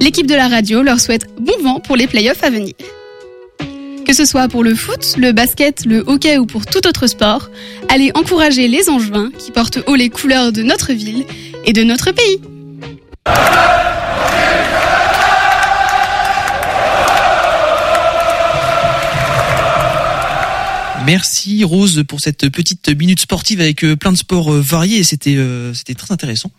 L'équipe 0.01 0.27
de 0.27 0.35
la 0.35 0.49
radio 0.49 0.83
leur 0.83 1.01
souhaite 1.01 1.27
bon 1.41 1.57
vent 1.63 1.81
pour 1.81 1.97
les 1.97 2.07
playoffs 2.07 2.45
à 2.45 2.51
venir. 2.51 2.75
Que 4.07 4.15
ce 4.15 4.25
soit 4.25 4.49
pour 4.49 4.65
le 4.65 4.75
foot, 4.75 5.17
le 5.19 5.33
basket, 5.33 5.85
le 5.85 6.05
hockey 6.07 6.39
ou 6.39 6.47
pour 6.47 6.65
tout 6.65 6.87
autre 6.87 7.07
sport, 7.07 7.51
allez 7.91 8.11
encourager 8.15 8.69
les 8.69 8.89
Angevins 8.89 9.31
qui 9.37 9.51
portent 9.51 9.81
haut 9.87 9.97
les 9.97 10.09
couleurs 10.09 10.53
de 10.53 10.63
notre 10.63 10.93
ville 10.93 11.25
et 11.67 11.73
de 11.73 11.83
notre 11.83 12.13
pays. 12.13 12.41
Merci 21.09 21.65
Rose 21.65 22.05
pour 22.07 22.21
cette 22.21 22.51
petite 22.51 22.87
minute 22.91 23.19
sportive 23.19 23.63
avec 23.63 23.83
euh, 23.83 23.97
plein 23.97 24.13
de 24.13 24.17
sports 24.19 24.53
euh, 24.53 24.61
variés. 24.61 25.03
C'était 25.05 25.37
euh, 25.37 25.73
c'était 25.73 25.95
très 25.95 26.13
intéressant. 26.13 26.51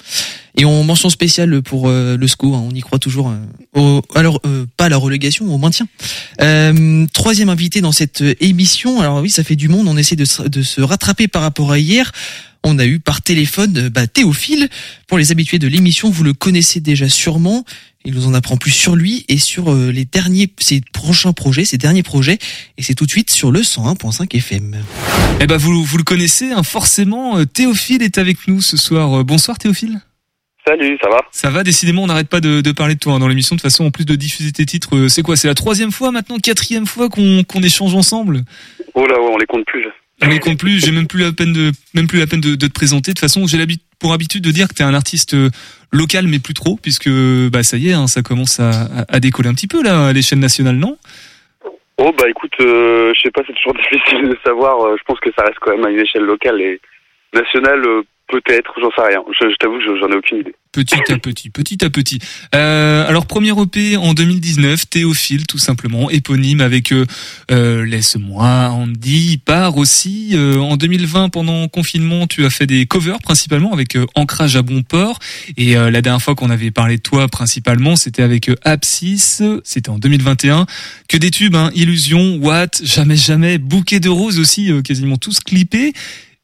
Et 0.57 0.65
en 0.65 0.83
mention 0.83 1.11
spéciale 1.11 1.61
pour 1.61 1.87
le 1.87 2.27
SCO, 2.27 2.55
hein, 2.55 2.63
on 2.67 2.73
y 2.73 2.81
croit 2.81 2.97
toujours. 2.97 3.31
au, 3.75 4.01
alors 4.15 4.41
pas 4.75 4.85
à 4.85 4.89
la 4.89 4.97
relégation, 4.97 5.53
au 5.53 5.57
maintien. 5.59 5.87
Euh, 6.41 7.05
troisième 7.13 7.49
invité 7.49 7.79
dans 7.79 7.91
cette 7.91 8.23
émission. 8.41 8.99
Alors 8.99 9.21
oui, 9.21 9.29
ça 9.29 9.43
fait 9.43 9.55
du 9.55 9.69
monde. 9.69 9.87
On 9.87 9.95
essaie 9.95 10.17
de 10.17 10.25
se 10.25 10.81
rattraper 10.81 11.27
par 11.27 11.43
rapport 11.43 11.71
à 11.71 11.79
hier. 11.79 12.11
On 12.63 12.77
a 12.77 12.85
eu 12.85 12.99
par 12.99 13.21
téléphone 13.21 13.77
euh, 13.77 13.89
bah, 13.89 14.07
Théophile. 14.07 14.67
Pour 15.07 15.17
les 15.17 15.31
habitués 15.31 15.59
de 15.59 15.67
l'émission, 15.67 16.09
vous 16.09 16.23
le 16.23 16.33
connaissez 16.33 16.79
déjà 16.79 17.07
sûrement. 17.09 17.63
Il 18.05 18.13
nous 18.13 18.27
en 18.27 18.33
apprend 18.33 18.57
plus 18.57 18.71
sur 18.71 18.95
lui 18.95 19.25
et 19.27 19.37
sur 19.37 19.71
euh, 19.71 19.91
les 19.91 20.05
derniers, 20.05 20.49
ses 20.59 20.81
prochains 20.93 21.33
projets, 21.33 21.65
ses 21.65 21.77
derniers 21.77 22.03
projets. 22.03 22.37
Et 22.77 22.83
c'est 22.83 22.95
tout 22.95 23.05
de 23.05 23.11
suite 23.11 23.29
sur 23.31 23.51
le 23.51 23.61
101.5 23.61 24.35
FM. 24.35 24.77
Eh 25.41 25.47
ben 25.47 25.57
vous, 25.57 25.83
vous 25.83 25.97
le 25.97 26.03
connaissez, 26.03 26.51
hein, 26.51 26.63
forcément. 26.63 27.37
euh, 27.37 27.45
Théophile 27.45 28.03
est 28.03 28.17
avec 28.17 28.47
nous 28.47 28.61
ce 28.61 28.77
soir. 28.77 29.23
Bonsoir 29.23 29.57
Théophile. 29.57 29.99
Salut, 30.67 30.97
ça 31.01 31.09
va? 31.09 31.21
Ça 31.31 31.49
va, 31.49 31.63
décidément, 31.63 32.03
on 32.03 32.07
n'arrête 32.07 32.27
pas 32.29 32.41
de, 32.41 32.61
de 32.61 32.71
parler 32.71 32.93
de 32.93 32.99
toi 32.99 33.13
hein, 33.13 33.19
dans 33.19 33.27
l'émission. 33.27 33.55
De 33.55 33.61
toute 33.61 33.71
façon, 33.71 33.85
en 33.85 33.91
plus 33.91 34.05
de 34.05 34.15
diffuser 34.15 34.51
tes 34.51 34.65
titres, 34.65 35.07
c'est 35.07 35.21
quoi? 35.23 35.35
C'est 35.35 35.47
la 35.47 35.55
troisième 35.55 35.91
fois 35.91 36.11
maintenant, 36.11 36.37
quatrième 36.37 36.85
fois 36.85 37.09
qu'on 37.09 37.43
qu'on 37.43 37.63
échange 37.63 37.95
ensemble? 37.95 38.43
Oh 38.93 39.07
là, 39.07 39.15
ouais, 39.19 39.29
on 39.33 39.37
les 39.37 39.45
compte 39.47 39.65
plus. 39.65 39.85
Les 40.27 40.39
compte 40.39 40.59
plus, 40.59 40.83
j'ai 40.83 40.91
même 40.91 41.07
plus 41.07 41.21
la 41.21 41.31
peine 41.31 41.53
de 41.53 41.71
même 41.93 42.07
plus 42.07 42.19
la 42.19 42.27
peine 42.27 42.41
de, 42.41 42.55
te 42.55 42.65
présenter. 42.73 43.11
De 43.11 43.15
toute 43.15 43.19
façon, 43.21 43.47
j'ai 43.47 43.57
l'habitude 43.57 43.85
pour 43.99 44.13
habitude 44.13 44.43
de 44.43 44.51
dire 44.51 44.67
que 44.67 44.73
tu 44.73 44.81
es 44.81 44.85
un 44.85 44.93
artiste 44.93 45.33
euh, 45.33 45.49
local 45.91 46.27
mais 46.27 46.39
plus 46.39 46.53
trop 46.53 46.77
puisque 46.81 47.09
bah 47.51 47.63
ça 47.63 47.77
y 47.77 47.89
est, 47.89 47.93
hein, 47.93 48.07
ça 48.07 48.21
commence 48.21 48.59
à, 48.59 48.69
à- 48.83 49.15
à 49.15 49.19
décoller 49.19 49.49
un 49.49 49.53
petit 49.53 49.67
peu 49.67 49.81
là 49.83 50.07
à 50.07 50.13
l'échelle 50.13 50.39
nationale, 50.39 50.75
non? 50.75 50.97
Oh 51.97 52.13
bah 52.17 52.25
écoute, 52.29 52.53
euh, 52.61 53.11
je 53.15 53.21
sais 53.21 53.31
pas, 53.31 53.41
c'est 53.47 53.53
toujours 53.55 53.73
difficile 53.91 54.29
de 54.29 54.37
savoir. 54.45 54.85
euh, 54.85 54.95
je 54.97 55.03
pense 55.05 55.19
que 55.19 55.29
ça 55.37 55.43
reste 55.45 55.57
quand 55.61 55.75
même 55.75 55.85
à 55.85 55.89
une 55.89 55.99
échelle 55.99 56.23
locale 56.23 56.61
et 56.61 56.79
nationale, 57.33 57.85
euh, 57.85 58.01
peut-être, 58.29 58.71
j'en 58.81 58.89
sais 58.91 59.07
rien. 59.09 59.19
Je, 59.39 59.55
t'avoue, 59.59 59.79
je- 59.81 59.99
j'en 59.99 60.11
ai 60.11 60.15
aucune 60.17 60.39
idée. 60.39 60.55
Petit 60.71 60.93
à 61.11 61.17
petit, 61.17 61.49
petit 61.49 61.83
à 61.83 61.89
petit. 61.89 62.19
Euh, 62.53 63.07
alors 63.07 63.25
premier 63.25 63.49
EP 63.59 63.97
en 63.97 64.13
2019, 64.13 64.87
Théophile 64.87 65.47
tout 65.47 65.57
simplement, 65.57 66.11
éponyme 66.11 66.61
avec 66.61 66.91
euh, 66.91 67.07
euh, 67.49 67.83
Laisse-moi 67.85 68.45
Andy, 68.69 69.41
part 69.43 69.77
aussi. 69.77 70.29
Euh, 70.33 70.57
en 70.59 70.77
2020 70.77 71.29
pendant 71.29 71.67
confinement, 71.67 72.27
tu 72.27 72.45
as 72.45 72.51
fait 72.51 72.67
des 72.67 72.85
covers 72.85 73.17
principalement 73.17 73.73
avec 73.73 73.95
euh, 73.95 74.05
Ancrage 74.13 74.55
à 74.57 74.61
bon 74.61 74.83
port. 74.83 75.17
Et 75.57 75.73
la 75.73 76.01
dernière 76.01 76.21
fois 76.21 76.35
qu'on 76.35 76.51
avait 76.51 76.69
parlé 76.71 76.97
de 76.97 77.01
toi 77.01 77.27
principalement, 77.27 77.95
c'était 77.95 78.21
avec 78.21 78.51
Abscis, 78.63 79.41
c'était 79.63 79.89
en 79.89 79.97
2021. 79.97 80.67
Que 81.07 81.17
des 81.17 81.31
tubes, 81.31 81.55
hein, 81.55 81.71
Illusion, 81.73 82.37
Watt, 82.37 82.81
Jamais 82.83 83.15
Jamais, 83.15 83.57
Bouquet 83.57 83.99
de 83.99 84.09
roses 84.09 84.39
aussi, 84.39 84.71
quasiment 84.83 85.17
tous 85.17 85.39
clippés. 85.39 85.93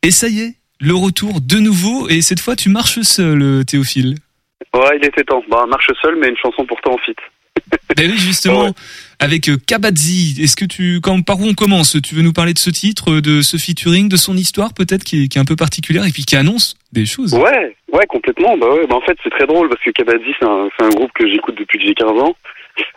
Et 0.01 0.09
ça 0.11 0.27
y 0.29 0.39
est, 0.39 0.55
le 0.79 0.93
retour 0.95 1.41
de 1.41 1.57
nouveau. 1.57 2.07
Et 2.09 2.21
cette 2.21 2.39
fois, 2.39 2.55
tu 2.55 2.69
marches 2.69 3.01
seul, 3.01 3.41
euh, 3.41 3.63
Théophile. 3.63 4.15
Ouais, 4.73 4.97
il 5.01 5.05
était 5.05 5.23
temps. 5.23 5.43
Bah, 5.49 5.65
marche 5.69 5.89
seul, 6.01 6.15
mais 6.17 6.29
une 6.29 6.37
chanson 6.37 6.65
pourtant 6.65 6.93
en 6.93 6.97
fit. 6.99 7.15
Ben 7.95 8.11
oui, 8.11 8.17
justement, 8.17 8.65
Ouais. 8.65 8.71
avec 9.19 9.47
euh, 9.47 9.55
Kabadzi, 9.65 10.35
est-ce 10.43 10.57
que 10.57 10.65
tu, 10.65 10.99
quand, 11.01 11.21
par 11.21 11.39
où 11.39 11.45
on 11.45 11.53
commence? 11.53 11.95
Tu 12.03 12.13
veux 12.15 12.21
nous 12.21 12.33
parler 12.33 12.53
de 12.53 12.59
ce 12.59 12.69
titre, 12.69 13.21
de 13.21 13.41
ce 13.41 13.55
featuring, 13.55 14.09
de 14.09 14.17
son 14.17 14.35
histoire 14.35 14.73
peut-être 14.73 15.05
qui 15.05 15.23
est, 15.23 15.27
qui 15.29 15.37
est 15.37 15.41
un 15.41 15.45
peu 15.45 15.55
particulière 15.55 16.05
et 16.05 16.11
puis 16.11 16.23
qui 16.25 16.35
annonce 16.35 16.75
des 16.91 17.05
choses? 17.05 17.33
Ouais, 17.33 17.75
ouais, 17.93 18.05
complètement. 18.07 18.57
Bah 18.57 18.67
ouais, 18.73 18.85
bah 18.87 18.95
en 18.95 19.01
fait, 19.01 19.17
c'est 19.23 19.29
très 19.29 19.47
drôle 19.47 19.69
parce 19.69 19.81
que 19.81 19.91
Kabadzi, 19.91 20.33
c'est 20.37 20.45
un, 20.45 20.67
un 20.79 20.89
groupe 20.89 21.11
que 21.13 21.25
j'écoute 21.29 21.55
depuis 21.57 21.79
que 21.79 21.85
j'ai 21.85 21.93
15 21.95 22.09
ans, 22.21 22.35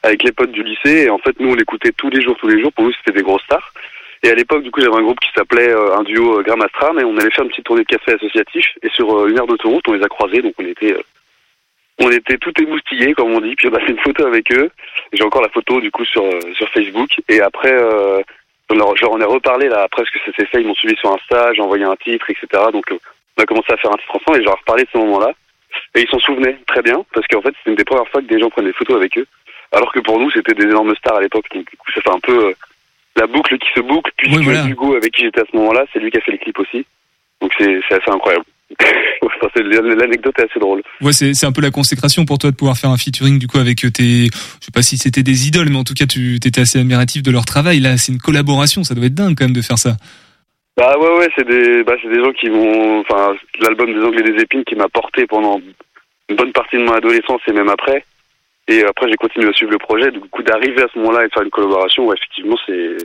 avec 0.02 0.24
les 0.24 0.32
potes 0.32 0.50
du 0.52 0.64
lycée. 0.64 1.04
Et 1.04 1.10
en 1.10 1.18
fait, 1.18 1.38
nous, 1.38 1.50
on 1.50 1.54
l'écoutait 1.54 1.92
tous 1.96 2.10
les 2.10 2.20
jours, 2.22 2.36
tous 2.40 2.48
les 2.48 2.60
jours. 2.60 2.72
Pour 2.72 2.84
nous, 2.84 2.92
c'était 2.94 3.16
des 3.16 3.22
grosses 3.22 3.44
stars. 3.44 3.72
Et 4.22 4.31
à 4.31 4.35
l'époque, 4.35 4.62
du 4.62 4.70
coup, 4.70 4.81
j'avais 4.81 4.96
un 4.96 5.02
groupe 5.02 5.20
qui 5.20 5.31
s'appelait 5.35 5.70
euh, 5.70 5.96
un 5.96 6.02
duo 6.02 6.40
euh, 6.40 6.42
Gram 6.42 6.61
Astram 6.61 6.98
et 6.98 7.04
on 7.04 7.16
allait 7.16 7.31
faire 7.31 7.44
une 7.44 7.50
petite 7.50 7.64
tournée 7.64 7.85
de 7.85 7.88
café 7.88 8.12
associatif. 8.14 8.66
Et 8.83 8.88
sur 8.90 9.16
euh, 9.16 9.28
une 9.28 9.38
heure 9.38 9.46
d'autoroute, 9.46 9.87
on 9.88 9.92
les 9.92 10.04
a 10.04 10.09
croisés, 10.09 10.42
donc 10.42 10.54
on 10.59 10.66
était, 10.66 10.92
euh, 10.92 11.02
on 12.00 12.11
était 12.11 12.37
tout 12.38 12.52
émoustillés, 12.61 13.14
comme 13.14 13.33
on 13.33 13.40
dit. 13.40 13.54
Puis 13.54 13.68
on 13.68 13.74
a 13.74 13.81
fait 13.81 13.92
une 13.92 14.00
photo 14.00 14.26
avec 14.26 14.50
eux. 14.52 14.70
J'ai 15.12 15.22
encore 15.22 15.42
la 15.42 15.48
photo, 15.50 15.81
du 15.81 15.90
coup, 15.90 16.04
sur 16.04 16.24
sur 16.54 16.68
Facebook. 16.70 17.11
Et 17.28 17.40
après, 17.40 17.72
euh, 17.72 18.20
on 18.70 18.74
leur, 18.74 18.94
leur 19.00 19.12
en 19.12 19.20
ai 19.20 19.24
reparlé 19.24 19.68
là. 19.68 19.83
Après, 19.83 20.02
parce 20.02 20.11
que 20.11 20.18
c'était 20.26 20.46
fait, 20.46 20.61
ils 20.61 20.66
m'ont 20.66 20.74
suivi 20.74 20.96
sur 20.96 21.12
Insta, 21.12 21.52
j'ai 21.54 21.62
envoyé 21.62 21.85
un 21.85 21.96
titre, 21.96 22.28
etc. 22.28 22.46
Donc, 22.72 22.87
on 22.90 23.42
a 23.42 23.46
commencé 23.46 23.72
à 23.72 23.76
faire 23.76 23.92
un 23.92 23.96
titre 23.96 24.16
ensemble 24.16 24.38
et 24.38 24.40
je 24.40 24.46
leur 24.46 24.57
ai 24.57 24.61
reparlé 24.61 24.83
de 24.83 24.88
ce 24.92 24.98
moment-là. 24.98 25.33
Et 25.94 26.02
ils 26.02 26.09
s'en 26.09 26.18
souvenaient 26.18 26.59
très 26.66 26.83
bien, 26.83 27.04
parce 27.14 27.26
qu'en 27.28 27.40
fait, 27.40 27.54
c'était 27.59 27.70
une 27.70 27.76
des 27.76 27.85
premières 27.85 28.09
fois 28.09 28.20
que 28.20 28.26
des 28.26 28.40
gens 28.40 28.50
prenaient 28.50 28.68
des 28.68 28.74
photos 28.74 28.96
avec 28.96 29.16
eux. 29.16 29.26
Alors 29.70 29.92
que 29.92 30.00
pour 30.00 30.18
nous, 30.18 30.31
c'était 30.31 30.54
des 30.54 30.64
énormes 30.64 30.94
stars 30.96 31.16
à 31.16 31.20
l'époque. 31.20 31.46
Donc, 31.54 31.70
du 31.70 31.76
coup, 31.76 31.90
ça 31.92 32.00
fait 32.00 32.11
un 32.11 32.20
peu 32.20 32.54
la 33.18 33.26
boucle 33.26 33.59
qui 33.59 33.68
se 33.74 33.81
boucle, 33.81 34.11
puisque 34.16 34.38
Oui, 34.38 34.44
voilà. 34.44 34.66
Hugo, 34.66 34.94
avec 34.94 35.12
qui 35.12 35.22
j'étais 35.22 35.40
à 35.40 35.44
ce 35.50 35.57
moment-là, 35.57 35.85
c'est 35.92 35.98
lui 35.98 36.11
qui 36.11 36.18
a 36.18 36.20
fait 36.20 36.33
les 36.33 36.38
clips 36.38 36.59
aussi. 36.59 36.85
Donc, 37.40 37.52
c'est 37.59 37.78
assez 37.90 38.11
incroyable. 38.11 38.44
L'anecdote 39.57 40.35
est 40.38 40.42
assez 40.50 40.61
drôle. 40.61 40.83
Ouais, 41.00 41.12
c'est, 41.12 41.35
c'est 41.35 41.46
un 41.46 41.52
peu 41.52 41.62
la 41.62 41.70
consécration 41.70 42.24
pour 42.24 42.38
toi 42.38 42.50
de 42.50 42.57
pouvoir 42.57 42.76
faire 42.76 42.90
un 42.90 42.96
featuring 42.96 43.38
du 43.38 43.46
coup 43.46 43.59
avec 43.59 43.85
euh, 43.85 43.90
tes, 43.90 44.26
je 44.26 44.64
sais 44.66 44.72
pas 44.72 44.83
si 44.83 44.98
c'était 44.98 45.22
des 45.22 45.48
idoles, 45.48 45.70
mais 45.70 45.78
en 45.78 45.85
tout 45.85 45.94
cas 45.94 46.07
tu 46.07 46.37
étais 46.37 46.61
assez 46.61 46.78
admiratif 46.78 47.22
de 47.22 47.31
leur 47.31 47.44
travail. 47.44 47.81
Là, 47.81 47.96
c'est 47.96 48.12
une 48.12 48.18
collaboration, 48.18 48.85
ça 48.85 48.94
doit 48.94 49.07
être 49.07 49.14
dingue 49.14 49.35
quand 49.37 49.44
même 49.44 49.57
de 49.57 49.62
faire 49.62 49.78
ça. 49.78 49.96
Bah 50.76 50.94
ouais, 50.98 51.18
ouais, 51.18 51.28
c'est 51.37 51.46
des, 51.48 51.83
bah, 51.83 51.94
c'est 52.02 52.09
des 52.09 52.22
gens 52.22 52.33
qui 52.33 52.48
vont, 52.48 53.00
enfin, 53.00 53.35
l'album 53.61 53.92
des 53.92 54.00
Anglais 54.00 54.22
des 54.22 54.40
Épines 54.42 54.64
qui 54.64 54.76
m'a 54.76 54.88
porté 54.88 55.26
pendant 55.26 55.61
une 56.28 56.37
bonne 56.37 56.52
partie 56.52 56.76
de 56.76 56.83
mon 56.83 56.92
adolescence 56.92 57.40
et 57.48 57.52
même 57.52 57.68
après. 57.68 58.04
Et 58.68 58.85
après, 58.85 59.09
j'ai 59.09 59.16
continué 59.16 59.48
à 59.48 59.52
suivre 59.54 59.72
le 59.72 59.78
projet. 59.78 60.11
Du 60.11 60.20
coup, 60.20 60.42
d'arriver 60.42 60.83
à 60.83 60.88
ce 60.92 60.98
moment-là 60.98 61.24
et 61.24 61.28
de 61.28 61.33
faire 61.33 61.42
une 61.42 61.50
collaboration, 61.50 62.07
ouais, 62.07 62.16
effectivement, 62.16 62.57
c'est, 62.66 62.96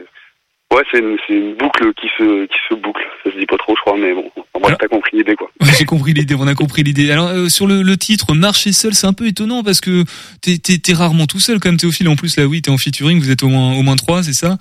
ouais, 0.73 0.83
c'est 0.91 0.99
une, 0.99 1.55
boucle 1.55 1.93
qui 1.93 2.07
se, 2.17 2.45
qui 2.45 2.59
se 2.69 2.75
boucle. 2.75 3.01
Ça 3.23 3.31
se 3.31 3.37
dit 3.37 3.45
pas 3.45 3.55
trop, 3.57 3.73
je 3.73 3.81
crois, 3.81 3.95
mais 3.97 4.13
bon, 4.13 4.29
en 4.53 4.59
bref, 4.59 4.65
Alors- 4.65 4.77
t'as 4.77 4.87
compris 4.89 5.17
l'idée, 5.17 5.35
quoi. 5.35 5.49
Ouais, 5.61 5.69
J'ai 5.79 5.85
compris 5.85 6.11
l'idée, 6.11 6.35
on 6.37 6.47
a 6.47 6.53
compris 6.53 6.83
l'idée. 6.83 7.09
Alors 7.11 7.29
euh, 7.29 7.47
sur 7.47 7.65
le, 7.65 7.81
le 7.81 7.95
titre 7.95 8.33
Marcher 8.35 8.73
seul, 8.73 8.93
c'est 8.93 9.07
un 9.07 9.13
peu 9.13 9.25
étonnant 9.25 9.63
parce 9.63 9.79
que 9.79 10.03
t'es, 10.41 10.93
rarement 10.93 11.27
tout 11.27 11.39
seul 11.39 11.59
quand 11.61 11.69
même 11.69 11.79
Théophile. 11.79 12.09
En 12.09 12.17
plus 12.17 12.37
là, 12.37 12.45
oui, 12.45 12.61
t'es 12.61 12.69
en 12.69 12.77
featuring, 12.77 13.19
vous 13.19 13.31
êtes 13.31 13.43
au 13.43 13.47
moins 13.47 13.73
au 13.77 13.83
moins 13.83 13.95
trois, 13.95 14.21
c'est 14.21 14.33
ça? 14.33 14.57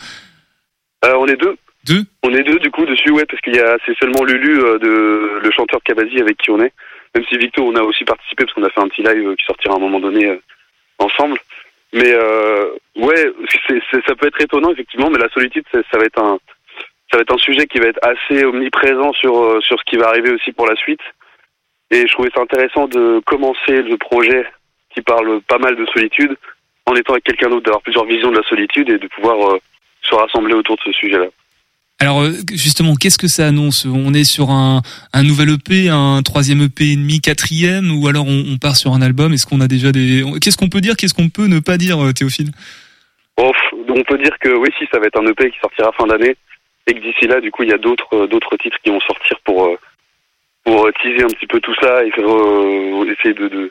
Euh, 1.05 1.15
on 1.19 1.27
est 1.27 1.37
deux. 1.37 1.57
Deux? 1.85 2.05
On 2.23 2.33
est 2.33 2.45
deux, 2.45 2.61
du 2.61 2.71
coup, 2.71 2.87
dessus, 2.87 3.11
ouais, 3.11 3.27
parce 3.27 3.43
qu'il 3.43 3.57
y 3.57 3.59
a, 3.59 3.77
c'est 3.85 3.99
seulement 3.99 4.23
Lulu, 4.23 4.61
euh, 4.61 4.79
de, 4.79 5.41
le 5.43 5.51
chanteur 5.51 5.81
de 5.81 5.85
Kabazi 5.85 6.21
avec 6.21 6.37
qui 6.39 6.51
on 6.53 6.61
est. 6.61 6.73
Même 7.17 7.25
si 7.29 7.37
Victor, 7.37 7.67
on 7.67 7.75
a 7.75 7.83
aussi 7.83 8.05
participé 8.05 8.45
parce 8.45 8.55
qu'on 8.55 8.63
a 8.63 8.71
fait 8.71 8.81
un 8.81 8.89
petit 8.89 9.03
live 9.03 9.35
qui 9.37 9.45
sortira 9.45 9.75
à 9.75 9.79
un 9.79 9.81
moment 9.81 9.99
donné 9.99 10.31
ensemble. 11.03 11.39
Mais 11.93 12.11
euh, 12.13 12.71
ouais, 12.97 13.33
ça 14.07 14.15
peut 14.15 14.29
être 14.29 14.41
étonnant 14.41 14.71
effectivement, 14.71 15.11
mais 15.11 15.19
la 15.19 15.29
solitude, 15.29 15.65
ça 15.73 15.99
va 15.99 16.05
être 16.05 16.19
un, 16.19 16.39
ça 17.11 17.19
va 17.19 17.21
être 17.21 17.35
un 17.35 17.39
sujet 17.39 17.67
qui 17.67 17.79
va 17.79 17.89
être 17.89 18.01
assez 18.03 18.45
omniprésent 18.45 19.13
sur 19.13 19.39
euh, 19.39 19.61
sur 19.61 19.79
ce 19.79 19.85
qui 19.85 19.97
va 19.97 20.09
arriver 20.09 20.31
aussi 20.31 20.53
pour 20.53 20.67
la 20.67 20.77
suite. 20.77 21.03
Et 21.91 22.07
je 22.07 22.13
trouvais 22.13 22.31
ça 22.35 22.41
intéressant 22.41 22.89
de 22.89 23.21
commencer 23.27 23.83
le 23.83 23.99
projet 23.99 24.47
qui 24.95 25.03
parle 25.03 25.43
pas 25.43 25.59
mal 25.59 25.77
de 25.77 25.85
solitude 25.87 26.37
en 26.87 26.95
étant 26.95 27.13
avec 27.13 27.25
quelqu'un 27.25 27.51
d'autre, 27.51 27.65
d'avoir 27.65 27.83
plusieurs 27.83 28.07
visions 28.07 28.31
de 28.31 28.39
la 28.39 28.49
solitude 28.49 28.89
et 28.89 28.99
de 28.99 29.07
pouvoir 29.09 29.55
euh, 29.55 29.59
se 30.03 30.15
rassembler 30.15 30.55
autour 30.55 30.77
de 30.77 30.83
ce 30.85 30.93
sujet-là. 30.93 31.27
Alors 32.03 32.23
euh, 32.23 32.33
justement, 32.51 32.97
qu'est-ce 32.97 33.17
que 33.17 33.29
ça 33.29 33.47
annonce? 33.47 33.87
On 33.87 34.13
est 34.13 34.25
sur 34.25 34.51
un, 34.51 34.83
nouvel 35.23 35.51
EP, 35.51 35.89
un 35.89 36.21
troisième 36.25 36.61
EP 36.63 36.83
et 36.83 36.97
demi, 36.97 37.21
quatrième, 37.21 37.95
ou 37.95 38.09
alors 38.09 38.27
on, 38.27 38.59
part 38.59 38.75
sur 38.75 38.93
un 38.93 39.01
album? 39.01 39.33
Est-ce 39.33 39.47
qu'on 39.47 39.61
a 39.61 39.69
déjà 39.69 39.93
des 39.93 40.25
Qu'est-ce 40.43 40.57
qu'on 40.57 40.69
peut 40.69 40.81
dire 40.81 40.97
Qu'est-ce 40.97 41.15
qu'on 41.15 41.29
peut 41.29 41.47
ne 41.47 41.61
pas 41.61 41.77
dire, 41.77 42.03
euh, 42.03 42.11
Théophile? 42.11 42.51
On 43.39 44.03
peut 44.03 44.19
dire 44.19 44.37
que 44.41 44.49
oui, 44.49 44.69
si 44.81 44.89
ça 44.91 44.99
va 44.99 45.07
être 45.07 45.21
un 45.21 45.27
EP 45.29 45.49
qui 45.53 45.59
sortira 45.61 45.93
fin 45.93 46.09
d'année, 46.09 46.35
et 46.89 46.95
que 46.95 46.99
d'ici 46.99 47.29
là, 47.29 47.41
du 47.41 47.53
coup, 47.53 47.63
il 47.63 47.69
y 47.69 47.73
a 47.73 47.79
d'autres 47.79 48.25
euh, 48.25 48.27
d'autres 48.27 48.57
titres 48.57 48.79
qui 48.83 48.91
vont 48.91 48.99
sortir 48.99 49.39
pour 49.45 49.71
pour 50.65 50.89
teaser 51.01 51.23
un 51.23 51.29
petit 51.29 51.47
peu 51.47 51.61
tout 51.61 51.75
ça 51.81 52.05
et 52.05 52.11
faire, 52.11 52.27
essayer 53.13 53.35
de, 53.35 53.71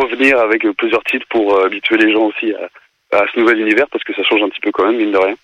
revenir 0.00 0.40
avec 0.40 0.68
plusieurs 0.78 1.04
titres 1.04 1.26
pour 1.30 1.64
habituer 1.64 1.96
les 1.96 2.12
gens 2.12 2.24
aussi 2.24 2.52
à, 2.54 3.18
à 3.18 3.24
ce 3.32 3.38
nouvel 3.38 3.60
univers 3.60 3.86
parce 3.92 4.02
que 4.02 4.14
ça 4.14 4.24
change 4.24 4.42
un 4.42 4.48
petit 4.48 4.60
peu 4.60 4.72
quand 4.72 4.86
même, 4.86 4.96
mine 4.96 5.12
de 5.12 5.18
rien. 5.18 5.36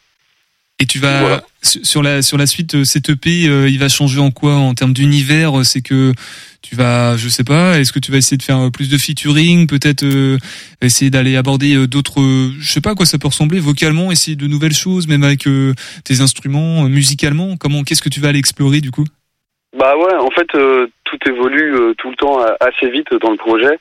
Et 0.81 0.87
tu 0.87 0.99
vas 0.99 1.21
Voilà. 1.21 1.43
sur 1.63 2.03
la 2.03 2.23
sur 2.23 2.39
la 2.39 2.47
suite, 2.47 2.75
euh, 2.75 2.85
cet 2.85 3.11
EP, 3.11 3.47
euh, 3.47 3.69
il 3.69 3.79
va 3.79 3.89
changer 3.89 4.19
en 4.19 4.31
quoi 4.31 4.55
en 4.55 4.75
termes 4.75 4.95
d'univers 4.95 5.65
C'est 5.65 5.83
que 5.83 6.13
tu 6.63 6.75
vas, 6.77 7.17
je 7.17 7.29
sais 7.29 7.45
pas, 7.45 7.79
est-ce 7.79 7.93
que 7.93 7.99
tu 7.99 8.11
vas 8.13 8.19
essayer 8.19 8.37
de 8.37 8.43
faire 8.43 8.59
euh, 8.59 8.71
plus 8.71 8.89
de 8.91 8.97
featuring, 8.99 9.67
peut-être 9.67 10.05
euh, 10.05 10.39
essayer 10.83 11.11
d'aller 11.11 11.37
aborder 11.37 11.75
euh, 11.75 11.87
d'autres, 11.87 12.21
euh, 12.21 12.51
je 12.61 12.71
sais 12.71 12.81
pas 12.81 12.91
à 12.91 12.95
quoi 12.95 13.07
ça 13.07 13.19
peut 13.19 13.29
ressembler 13.29 13.61
vocalement, 13.61 14.11
essayer 14.13 14.37
de 14.37 14.47
nouvelles 14.47 14.75
choses, 14.75 15.09
même 15.09 15.23
avec 15.25 15.47
euh, 15.47 15.75
tes 16.05 16.21
instruments, 16.21 16.85
euh, 16.85 16.89
musicalement. 16.89 17.57
Comment, 17.59 17.83
qu'est-ce 17.83 18.03
que 18.03 18.09
tu 18.11 18.21
vas 18.21 18.29
aller 18.29 18.39
explorer 18.39 18.81
du 18.81 18.91
coup? 18.91 19.05
Bah 19.79 19.97
ouais, 19.97 20.15
en 20.17 20.31
fait, 20.31 20.55
euh, 20.55 20.87
tout 21.05 21.19
évolue 21.27 21.75
euh, 21.75 21.95
tout 21.97 22.11
le 22.11 22.17
temps 22.17 22.41
euh, 22.41 22.53
assez 22.61 22.91
vite 22.91 23.09
dans 23.23 23.31
le 23.31 23.37
projet. 23.37 23.79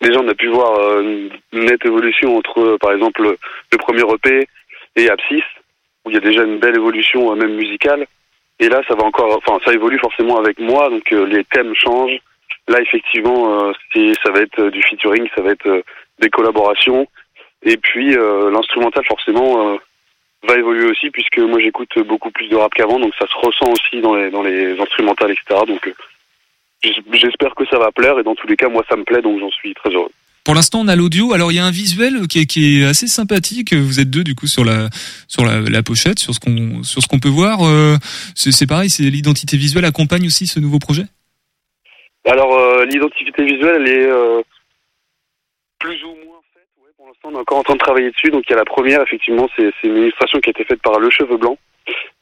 Déjà, 0.00 0.20
on 0.20 0.28
a 0.28 0.34
pu 0.34 0.48
voir 0.48 0.78
euh, 0.78 1.28
une 1.52 1.64
nette 1.64 1.84
évolution 1.84 2.36
entre, 2.36 2.60
euh, 2.60 2.78
par 2.78 2.92
exemple, 2.92 3.22
le, 3.22 3.78
premier 3.78 4.02
EP 4.02 4.48
et 4.96 5.10
Abscis, 5.10 5.42
où 6.06 6.10
il 6.10 6.14
y 6.14 6.18
a 6.18 6.20
déjà 6.20 6.44
une 6.44 6.58
belle 6.58 6.76
évolution, 6.76 7.32
euh, 7.32 7.34
même 7.34 7.56
musicale. 7.56 8.06
Et 8.58 8.68
là, 8.68 8.80
ça 8.88 8.94
va 8.94 9.04
encore, 9.04 9.36
enfin, 9.36 9.58
ça 9.64 9.74
évolue 9.74 9.98
forcément 9.98 10.38
avec 10.38 10.58
moi, 10.58 10.88
donc 10.88 11.12
euh, 11.12 11.26
les 11.26 11.44
thèmes 11.44 11.74
changent. 11.74 12.18
Là, 12.68 12.80
effectivement, 12.80 13.60
euh, 13.60 13.72
c'est, 13.92 14.12
ça 14.24 14.30
va 14.30 14.40
être 14.40 14.58
euh, 14.60 14.70
du 14.70 14.82
featuring, 14.82 15.28
ça 15.34 15.42
va 15.42 15.50
être 15.50 15.84
des 16.18 16.30
collaborations. 16.30 17.06
Et 17.62 17.76
puis, 17.76 18.14
l'instrumental, 18.14 19.04
forcément, 19.06 19.78
va 20.46 20.54
évoluer 20.56 20.88
aussi 20.88 21.10
puisque 21.10 21.38
moi 21.38 21.58
j'écoute 21.58 21.98
beaucoup 22.00 22.30
plus 22.30 22.48
de 22.48 22.54
rap 22.54 22.72
qu'avant, 22.74 23.00
donc 23.00 23.12
ça 23.18 23.26
se 23.26 23.34
ressent 23.34 23.72
aussi 23.72 24.00
dans 24.00 24.14
les 24.14 24.30
dans 24.30 24.42
les 24.42 24.78
instrumentales, 24.78 25.32
etc. 25.32 25.62
Donc 25.66 25.92
j'espère 27.12 27.54
que 27.56 27.66
ça 27.66 27.78
va 27.78 27.90
plaire 27.90 28.18
et 28.20 28.22
dans 28.22 28.36
tous 28.36 28.46
les 28.46 28.56
cas 28.56 28.68
moi 28.68 28.84
ça 28.88 28.94
me 28.94 29.02
plaît 29.02 29.22
donc 29.22 29.40
j'en 29.40 29.50
suis 29.50 29.74
très 29.74 29.90
heureux. 29.90 30.12
Pour 30.46 30.54
l'instant, 30.54 30.78
on 30.82 30.86
a 30.86 30.94
l'audio. 30.94 31.32
Alors, 31.32 31.50
il 31.50 31.56
y 31.56 31.58
a 31.58 31.64
un 31.64 31.72
visuel 31.72 32.28
qui 32.28 32.38
est, 32.38 32.84
assez 32.84 33.08
sympathique. 33.08 33.74
Vous 33.74 33.98
êtes 33.98 34.10
deux, 34.10 34.22
du 34.22 34.36
coup, 34.36 34.46
sur 34.46 34.64
la 34.64 34.90
sur 35.26 35.44
la, 35.44 35.82
pochette, 35.82 36.20
sur 36.20 36.34
ce 36.34 36.38
qu'on 36.38 36.84
sur 36.84 37.02
ce 37.02 37.08
qu'on 37.08 37.18
peut 37.18 37.28
voir. 37.28 37.66
Euh, 37.66 37.96
c'est 38.36 38.68
pareil. 38.68 38.88
C'est 38.88 39.10
l'identité 39.10 39.56
visuelle 39.56 39.84
accompagne 39.84 40.24
aussi 40.24 40.46
ce 40.46 40.60
nouveau 40.60 40.78
projet? 40.78 41.02
Alors 42.24 42.56
euh, 42.56 42.84
l'identité 42.84 43.44
visuelle 43.44 43.82
elle 43.82 43.88
est 43.88 44.06
euh, 44.06 44.40
plus 45.80 46.00
ou 46.04 46.14
moins 46.24 46.38
faite. 46.54 46.68
Pour 46.96 47.08
l'instant 47.08 47.30
on 47.32 47.34
est 47.34 47.40
encore 47.40 47.58
en 47.58 47.64
train 47.64 47.74
de 47.74 47.80
travailler 47.80 48.12
dessus. 48.12 48.30
Donc 48.30 48.44
il 48.48 48.50
y 48.50 48.54
a 48.54 48.58
la 48.58 48.64
première 48.64 49.02
effectivement 49.02 49.48
c'est 49.56 49.72
une 49.82 49.96
illustration 49.96 50.38
qui 50.38 50.50
a 50.50 50.52
été 50.52 50.64
faite 50.64 50.82
par 50.82 51.00
Le 51.00 51.10
Cheveu 51.10 51.38
Blanc, 51.38 51.58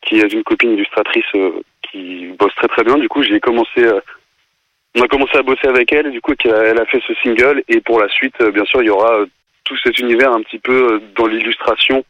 qui 0.00 0.20
est 0.20 0.32
une 0.32 0.44
copine 0.44 0.72
illustratrice 0.72 1.30
qui 1.90 2.28
bosse 2.38 2.54
très 2.56 2.68
très 2.68 2.84
bien. 2.84 2.96
Du 2.96 3.08
coup 3.08 3.22
j'ai 3.22 3.40
commencé 3.40 3.82
on 4.96 5.02
a 5.02 5.08
commencé 5.08 5.36
à 5.36 5.42
bosser 5.42 5.66
avec 5.66 5.92
elle 5.92 6.10
du 6.10 6.20
coup 6.20 6.34
elle 6.44 6.78
a 6.80 6.86
fait 6.86 7.02
ce 7.06 7.14
single. 7.22 7.62
Et 7.68 7.80
pour 7.80 8.00
la 8.00 8.08
suite 8.08 8.34
euh, 8.40 8.50
bien 8.50 8.64
sûr 8.64 8.82
il 8.82 8.86
y 8.86 8.90
aura 8.90 9.12
euh, 9.20 9.26
tout 9.64 9.76
cet 9.82 9.98
univers 9.98 10.32
un 10.32 10.42
petit 10.42 10.58
peu 10.58 10.94
euh, 10.94 11.00
dans 11.16 11.26
l'illustration 11.26 12.04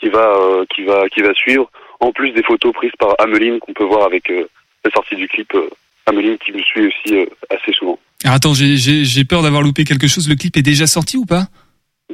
qui 0.00 0.08
va 0.08 0.34
euh, 0.36 0.64
qui 0.74 0.84
va 0.84 1.08
qui 1.08 1.20
va 1.22 1.34
suivre. 1.34 1.70
En 2.00 2.12
plus 2.12 2.30
des 2.32 2.42
photos 2.44 2.72
prises 2.72 2.92
par 2.98 3.14
Ameline 3.18 3.58
qu'on 3.58 3.72
peut 3.72 3.84
voir 3.84 4.04
avec 4.06 4.30
euh, 4.30 4.48
la 4.84 4.90
sortie 4.92 5.16
du 5.16 5.26
clip 5.28 5.52
euh, 5.54 5.68
Ameline 6.06 6.38
qui 6.38 6.52
me 6.52 6.62
suit 6.62 6.86
aussi 6.86 7.26
assez 7.50 7.72
souvent. 7.72 7.98
Alors, 8.24 8.36
attends, 8.36 8.54
j'ai 8.54 8.76
j'ai 8.76 9.04
j'ai 9.04 9.24
peur 9.24 9.42
d'avoir 9.42 9.62
loupé 9.62 9.84
quelque 9.84 10.06
chose. 10.06 10.28
Le 10.28 10.36
clip 10.36 10.56
est 10.56 10.62
déjà 10.62 10.86
sorti 10.86 11.16
ou 11.16 11.24
pas? 11.26 11.44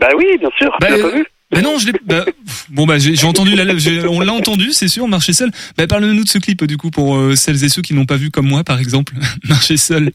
Bah 0.00 0.08
oui, 0.16 0.26
bien 0.38 0.50
sûr, 0.58 0.74
Bah, 0.80 0.88
tu 0.88 0.96
l'as 0.96 1.08
pas 1.10 1.16
vu? 1.16 1.24
Bah 1.50 1.60
non, 1.60 1.78
je 1.78 1.86
l'ai. 1.86 1.92
Bah, 2.02 2.24
bon 2.70 2.86
bah 2.86 2.94
j'ai 2.98 3.26
entendu 3.26 3.54
la, 3.54 3.64
on 4.10 4.20
l'a 4.20 4.32
entendu, 4.32 4.72
c'est 4.72 4.88
sûr. 4.88 5.06
Marcher 5.06 5.32
seul. 5.32 5.50
Bah 5.76 5.86
parle-nous 5.86 6.24
de 6.24 6.28
ce 6.28 6.38
clip 6.38 6.64
du 6.64 6.76
coup 6.76 6.90
pour 6.90 7.16
euh, 7.16 7.34
celles 7.34 7.62
et 7.64 7.68
ceux 7.68 7.82
qui 7.82 7.94
n'ont 7.94 8.06
pas 8.06 8.16
vu 8.16 8.30
comme 8.30 8.48
moi 8.48 8.64
par 8.64 8.78
exemple. 8.78 9.12
Marcher 9.48 9.76
seul. 9.76 10.10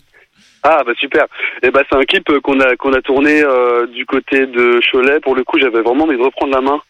Ah 0.63 0.81
bah 0.85 0.91
super. 0.99 1.25
Et 1.63 1.69
bah 1.69 1.83
c'est 1.89 1.97
un 1.97 2.03
clip 2.03 2.29
euh, 2.29 2.39
qu'on 2.41 2.59
a 2.59 2.75
qu'on 2.75 2.93
a 2.93 3.01
tourné 3.01 3.43
euh, 3.43 3.85
du 3.87 4.05
côté 4.05 4.47
de 4.47 4.79
Cholet. 4.91 5.19
Pour 5.21 5.35
le 5.35 5.43
coup, 5.43 5.59
j'avais 5.59 5.81
vraiment 5.81 6.05
envie 6.05 6.17
de 6.17 6.23
reprendre 6.23 6.53
la 6.53 6.61
main 6.61 6.81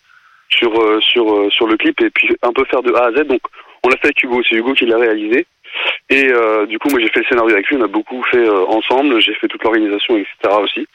sur 0.49 0.71
sur 1.01 1.51
sur 1.51 1.67
le 1.67 1.77
clip 1.77 2.01
et 2.01 2.09
puis 2.09 2.29
un 2.41 2.53
peu 2.53 2.63
faire 2.65 2.81
de 2.81 2.93
A 2.93 3.07
à 3.07 3.11
Z. 3.11 3.27
Donc 3.27 3.41
on 3.83 3.89
l'a 3.89 3.97
fait 3.97 4.07
avec 4.07 4.23
Hugo, 4.23 4.41
c'est 4.49 4.55
Hugo 4.55 4.73
qui 4.73 4.85
l'a 4.85 4.97
réalisé. 4.97 5.45
Et 6.09 6.27
du 6.67 6.79
coup, 6.79 6.89
moi 6.89 6.99
j'ai 6.99 7.09
fait 7.09 7.19
le 7.19 7.25
scénario 7.29 7.53
avec 7.53 7.67
lui, 7.67 7.77
on 7.77 7.83
a 7.83 7.87
beaucoup 7.87 8.23
fait 8.31 8.49
ensemble. 8.49 9.21
J'ai 9.21 9.35
fait 9.35 9.47
toute 9.47 9.63
l'organisation, 9.63 10.17
etc. 10.17 10.55
aussi. 10.63 10.87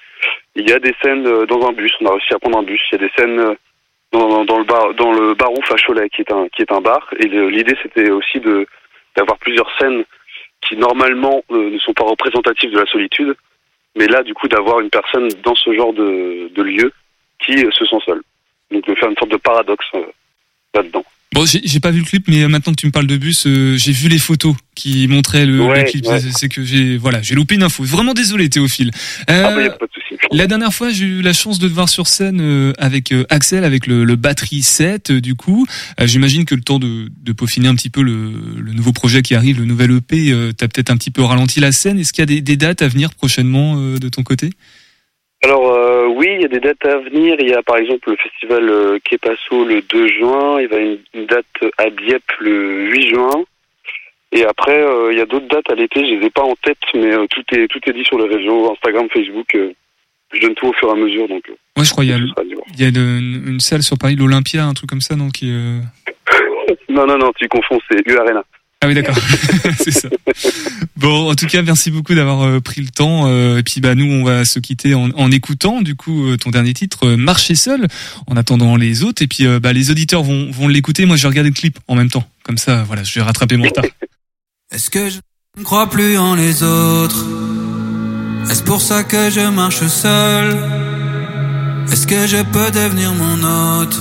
Il 0.55 0.69
y 0.69 0.73
a 0.73 0.79
des 0.79 0.95
scènes 1.03 1.27
euh, 1.27 1.47
dans 1.47 1.67
un 1.67 1.73
bus. 1.73 1.93
On 2.01 2.07
a 2.07 2.13
réussi 2.13 2.35
à 2.35 2.39
prendre 2.39 2.59
un 2.59 2.63
bus. 2.63 2.81
Il 2.93 3.01
y 3.01 3.05
a 3.05 3.07
des 3.07 3.13
scènes 3.17 3.39
euh, 3.39 3.55
dans, 4.13 4.45
dans 4.45 4.59
le 4.59 4.65
bar 4.65 4.95
dans 4.95 5.13
le 5.13 5.35
Barouf 5.35 5.71
à 5.73 5.77
Cholet, 5.77 6.09
qui 6.11 6.23
est 6.23 6.33
un 6.33 6.49
qui 6.49 6.63
est 6.63 6.73
un 6.73 6.81
bar. 6.81 7.09
Et 7.19 7.27
l'idée 7.27 7.77
c'était 7.83 8.11
aussi 8.11 8.41
de 8.41 8.67
d'avoir 9.17 9.39
plusieurs 9.39 9.71
scènes 9.79 10.05
qui 10.61 10.77
normalement 10.77 11.43
euh, 11.51 11.71
ne 11.71 11.79
sont 11.79 11.93
pas 11.93 12.05
représentatives 12.05 12.71
de 12.71 12.79
la 12.79 12.87
solitude, 12.87 13.35
mais 13.97 14.07
là 14.07 14.23
du 14.23 14.35
coup 14.35 14.49
d'avoir 14.49 14.81
une 14.81 14.91
personne 14.91 15.29
dans 15.43 15.55
ce 15.55 15.73
genre 15.75 15.93
de, 15.93 16.49
de 16.55 16.63
lieu 16.63 16.93
qui 17.45 17.59
se 17.59 17.85
sent 17.85 17.99
seule. 18.07 18.23
Donc 18.71 18.87
de 18.87 18.95
faire 18.95 19.11
une 19.11 19.17
sorte 19.17 19.31
de 19.31 19.37
paradoxe 19.37 19.91
là-dedans. 20.75 21.05
Bon, 21.35 21.45
j'ai 21.47 21.81
pas 21.81 21.91
vu 21.91 21.99
le 21.99 22.05
clip, 22.05 22.29
mais 22.29 22.47
maintenant 22.47 22.73
que 22.73 22.81
tu 22.81 22.87
me 22.87 22.93
parles 22.93 23.09
de 23.09 23.17
bus, 23.17 23.47
euh, 23.49 23.77
j'ai 23.77 23.91
vu 23.91 24.09
les 24.09 24.19
photos 24.21 24.55
qui 24.77 25.09
montraient 25.09 25.45
le, 25.47 25.61
Ouais, 25.63 25.83
le 25.85 25.91
clip. 25.91 26.07
ouais. 26.07 26.21
C'est- 26.33 26.49
que 26.49 26.63
j'ai, 26.65 26.97
voilà, 26.97 27.23
j'ai 27.23 27.35
loupé 27.35 27.57
une 27.57 27.65
info. 27.65 27.83
Vraiment 27.83 28.15
désolé, 28.15 28.49
Théophile. 28.49 28.93
Euh, 29.29 29.43
Ah 29.45 29.53
bah 29.55 29.63
y 29.63 29.67
a 29.67 29.71
pas 29.71 29.85
de 29.87 29.91
souci. 29.93 30.17
la 30.31 30.47
dernière 30.47 30.73
fois, 30.73 30.91
j'ai 30.91 31.07
eu 31.07 31.23
la 31.23 31.33
chance 31.33 31.59
de 31.59 31.67
te 31.67 31.73
voir 31.73 31.89
sur 31.89 32.07
scène 32.07 32.39
euh, 32.41 32.73
avec 32.79 33.11
euh, 33.11 33.25
Axel, 33.31 33.65
avec 33.65 33.89
le, 33.89 34.05
le 34.05 34.15
batterie 34.17 34.63
7. 34.63 35.11
euh, 35.11 35.21
du 35.21 35.35
coup, 35.35 35.67
Euh, 36.01 36.07
j'imagine 36.07 36.45
que 36.45 36.55
le 36.55 36.61
temps 36.63 36.79
de, 36.79 37.09
de 37.21 37.33
peaufiner 37.33 37.67
un 37.67 37.75
petit 37.75 37.91
peu 37.91 38.03
le, 38.03 38.31
le 38.61 38.73
nouveau 38.73 38.93
projet 38.93 39.23
qui 39.23 39.35
arrive, 39.35 39.59
le 39.59 39.67
nouvel 39.67 39.91
EP, 39.91 40.31
euh, 40.31 40.53
t'as 40.53 40.69
peut-être 40.69 40.91
un 40.91 40.97
petit 40.97 41.11
peu 41.11 41.23
ralenti 41.23 41.59
la 41.59 41.73
scène. 41.73 41.99
Est-ce 41.99 42.13
qu'il 42.13 42.23
y 42.23 42.25
a 42.25 42.27
des, 42.27 42.41
des 42.43 42.57
dates 42.57 42.81
à 42.83 42.87
venir 42.89 43.13
prochainement 43.13 43.75
euh, 43.79 43.99
de 43.99 44.09
ton 44.09 44.23
côté? 44.23 44.51
Alors 45.43 45.69
euh, 45.73 46.04
oui, 46.17 46.29
il 46.37 46.43
y 46.43 46.45
a 46.45 46.49
des 46.49 46.61
dates 46.61 46.85
à 46.87 46.99
venir. 46.99 47.37
Il 47.41 47.49
y 47.49 47.55
a 47.55 47.63
par 47.63 47.77
exemple 47.77 48.11
le 48.11 48.17
festival 48.17 48.69
euh, 48.69 48.99
Kepasso 49.05 49.65
le 49.65 49.83
2 49.83 50.09
juin. 50.09 50.59
Il 50.61 50.63
y 50.63 50.65
avoir 50.67 50.81
une, 50.81 50.99
une 51.15 51.27
date 51.27 51.47
à 51.79 51.91
Dieppe 51.91 52.33
le 52.41 52.91
8 52.91 53.09
juin. 53.11 53.45
Et 54.33 54.45
après, 54.45 54.83
euh, 54.83 55.13
il 55.13 55.19
y 55.19 55.21
a 55.21 55.27
d'autres 55.27 55.47
dates 55.49 55.71
à 55.71 55.75
l'été. 55.75 56.01
Je 56.05 56.15
les 56.19 56.27
ai 56.27 56.31
pas 56.31 56.43
en 56.43 56.55
tête, 56.57 56.79
mais 56.95 57.13
euh, 57.15 57.27
tout 57.31 57.43
est 57.53 57.69
tout 57.69 57.79
est 57.87 57.93
dit 57.93 58.05
sur 58.05 58.19
les 58.19 58.35
réseaux 58.35 58.73
Instagram, 58.73 59.07
Facebook. 59.13 59.55
euh, 59.55 59.73
je 60.33 60.41
donne 60.41 60.55
tout 60.57 60.67
au 60.67 60.73
fur 60.73 60.89
et 60.89 60.93
à 60.93 60.95
mesure, 60.97 61.29
donc. 61.29 61.45
Ouais, 61.77 61.85
je 61.85 61.91
crois 61.93 62.05
il 62.05 62.11
y 62.11 62.13
a, 62.13 62.17
il 62.17 62.81
y 62.81 62.85
a 62.85 62.89
une, 62.89 63.45
une 63.47 63.61
salle 63.61 63.85
sur 63.85 63.97
Paris, 63.97 64.17
l'Olympia, 64.17 64.65
un 64.65 64.75
truc 64.75 64.91
comme 64.91 65.01
ça, 65.01 65.15
non 65.15 65.29
qui, 65.29 65.47
Non, 66.89 67.07
non, 67.07 67.19
non, 67.19 67.33
tu 67.37 67.49
confonds, 67.49 67.79
c'est 67.89 68.01
U 68.07 68.17
Arena. 68.17 68.43
Ah 68.85 68.87
oui, 68.87 68.93
d'accord. 68.93 69.17
c'est 69.83 69.93
ça. 69.93 70.09
Bon, 70.99 71.31
en 71.31 71.35
tout 71.35 71.47
cas, 71.47 71.63
merci 71.63 71.91
beaucoup 71.91 72.15
d'avoir 72.15 72.43
euh, 72.43 72.61
pris 72.61 72.83
le 72.83 72.91
temps. 72.91 73.29
euh, 73.29 73.57
et 73.57 73.63
puis, 73.63 73.81
bah, 73.81 73.95
nous, 73.95 74.05
on 74.05 74.25
va 74.25 74.45
se 74.45 74.59
quitter 74.59 74.93
en, 74.93 75.09
en 75.17 75.31
écoutant, 75.31 75.81
du 75.81 75.95
coup, 75.97 76.27
euh, 76.27 76.37
ton 76.37 76.51
dernier 76.51 76.75
titre, 76.75 77.15
Marcher 77.15 77.55
seul, 77.55 77.87
en 78.27 78.37
attendant 78.37 78.77
les 78.77 79.03
autres. 79.03 79.23
Et 79.23 79.27
puis, 79.27 79.47
bah, 79.59 79.73
les 79.73 79.91
auditeurs 79.91 80.23
vont, 80.23 80.51
vont 80.51 80.69
l'écouter. 80.69 81.07
Moi, 81.07 81.17
je 81.17 81.23
vais 81.23 81.29
regarder 81.29 81.49
le 81.49 81.55
clip 81.55 81.79
en 81.89 81.95
même 81.95 82.11
temps. 82.11 82.29
Comme 82.43 82.59
ça, 82.59 82.83
voilà, 82.87 83.05
je 83.05 83.15
vais 83.15 83.23
rattraper 83.23 83.57
mon 83.57 83.65
retard. 83.65 83.87
Est-ce 84.71 84.91
que 84.91 85.09
je 85.09 85.17
ne 85.59 85.65
crois 85.65 85.89
plus 85.89 86.19
en 86.19 86.35
les 86.35 86.63
autres? 86.63 87.25
Est-ce 88.51 88.63
pour 88.65 88.83
ça 88.83 89.03
que 89.03 89.31
je 89.31 89.49
marche 89.49 89.87
seul? 89.87 90.59
Est-ce 91.91 92.07
que 92.07 92.27
je 92.27 92.43
peux 92.43 92.71
devenir 92.71 93.15
mon 93.15 93.81
hôte? 93.81 93.99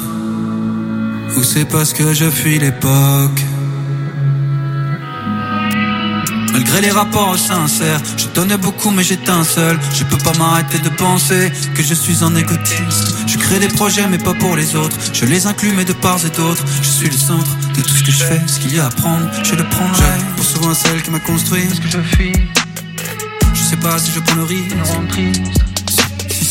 Ou 1.38 1.43
c'est 1.43 1.69
parce 1.69 1.93
que 1.93 2.13
je 2.13 2.29
fuis 2.29 2.59
l'époque? 2.59 3.39
Malgré 6.53 6.81
les 6.81 6.91
rapports 6.91 7.37
sincères, 7.37 7.99
je 8.15 8.27
donnais 8.27 8.57
beaucoup 8.57 8.91
mais 8.91 9.03
j'éteins 9.03 9.43
seul. 9.43 9.79
Je 9.91 10.03
peux 10.03 10.19
pas 10.19 10.33
m'arrêter 10.37 10.77
de 10.77 10.89
penser 10.89 11.51
que 11.73 11.81
je 11.81 11.95
suis 11.95 12.23
un 12.23 12.35
égoïste. 12.35 13.15
Je 13.25 13.37
crée 13.39 13.59
des 13.59 13.69
projets 13.69 14.07
mais 14.07 14.19
pas 14.19 14.35
pour 14.35 14.55
les 14.55 14.75
autres. 14.75 14.95
Je 15.13 15.25
les 15.25 15.47
inclus 15.47 15.73
mais 15.75 15.83
de 15.83 15.93
part 15.93 16.23
et 16.23 16.29
d'autre. 16.29 16.63
Je 16.83 16.87
suis 16.87 17.09
le 17.09 17.17
centre 17.17 17.57
de 17.75 17.81
tout 17.81 17.95
ce 17.95 18.03
que 18.03 18.11
je 18.11 18.23
fais. 18.23 18.41
Ce 18.45 18.59
qu'il 18.59 18.75
y 18.75 18.79
a 18.79 18.85
à 18.85 18.89
prendre, 18.89 19.27
je 19.43 19.55
le 19.55 19.63
prendrai. 19.67 20.13
Je 20.19 20.37
pense 20.37 20.53
souvent 20.53 20.73
celle 20.75 21.01
qui 21.01 21.09
m'a 21.09 21.19
construit. 21.19 21.63
Est-ce 21.63 21.81
que 21.81 21.89
je 21.89 22.15
fuis? 22.15 22.33
Je 23.55 23.61
sais 23.61 23.77
pas 23.77 23.97
si 23.97 24.11
je 24.11 24.19
prends 24.19 24.35
le 24.35 24.43
risque. 24.43 25.72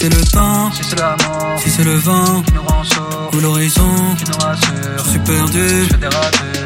C'est 0.02 0.08
le 0.18 0.24
temps, 0.32 0.72
Si 0.72 0.82
c'est 0.82 0.98
la 0.98 1.10
mort 1.28 1.58
si 1.62 1.70
c'est 1.70 1.84
le 1.84 1.94
vent 1.96 2.42
qui 2.42 2.52
nous 2.54 2.62
rend 2.62 2.82
sourds, 2.82 3.30
ou 3.34 3.38
l'horizon. 3.40 3.94
qui 4.18 4.24
nous 4.30 4.38
rassure. 4.38 5.04
Je 5.04 5.10
suis 5.10 5.18
perdu, 5.20 5.68
Je 5.84 5.88
fais 5.92 5.96
des 5.96 6.08
je 6.10 6.16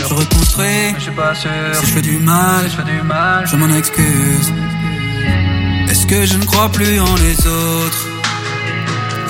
ratures, 0.05 0.17
reconstruis. 0.19 0.65
mais 0.67 0.95
je 0.97 1.03
suis 1.03 1.11
pas 1.11 1.35
sûr. 1.35 1.51
Si 1.75 1.87
je 1.87 1.93
fais 1.93 2.01
du 2.03 2.17
mal, 2.19 2.65
Si 2.65 2.71
je 2.71 2.77
fais 2.77 2.91
du 2.97 3.03
mal 3.03 3.47
je 3.47 3.57
m'en 3.57 3.75
excuse. 3.77 4.53
Est-ce 5.91 6.07
que 6.07 6.25
je 6.25 6.37
ne 6.39 6.45
crois 6.45 6.71
plus 6.71 6.99
en 6.99 7.15
les 7.17 7.39
autres? 7.47 8.03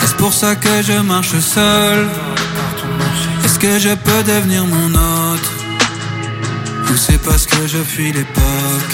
Est-ce 0.05 0.15
pour 0.15 0.33
ça 0.33 0.55
que 0.55 0.83
je 0.83 0.99
marche 1.01 1.37
seul? 1.41 2.07
Est-ce 3.45 3.59
que 3.59 3.79
je 3.81 3.93
peux 4.07 4.23
devenir 4.23 4.65
mon 4.67 4.91
hôte? 4.95 5.49
Ou 6.91 6.97
c'est 6.97 7.21
parce 7.25 7.45
que 7.47 7.67
je 7.67 7.79
fuis 7.79 8.13
l'époque? 8.13 8.93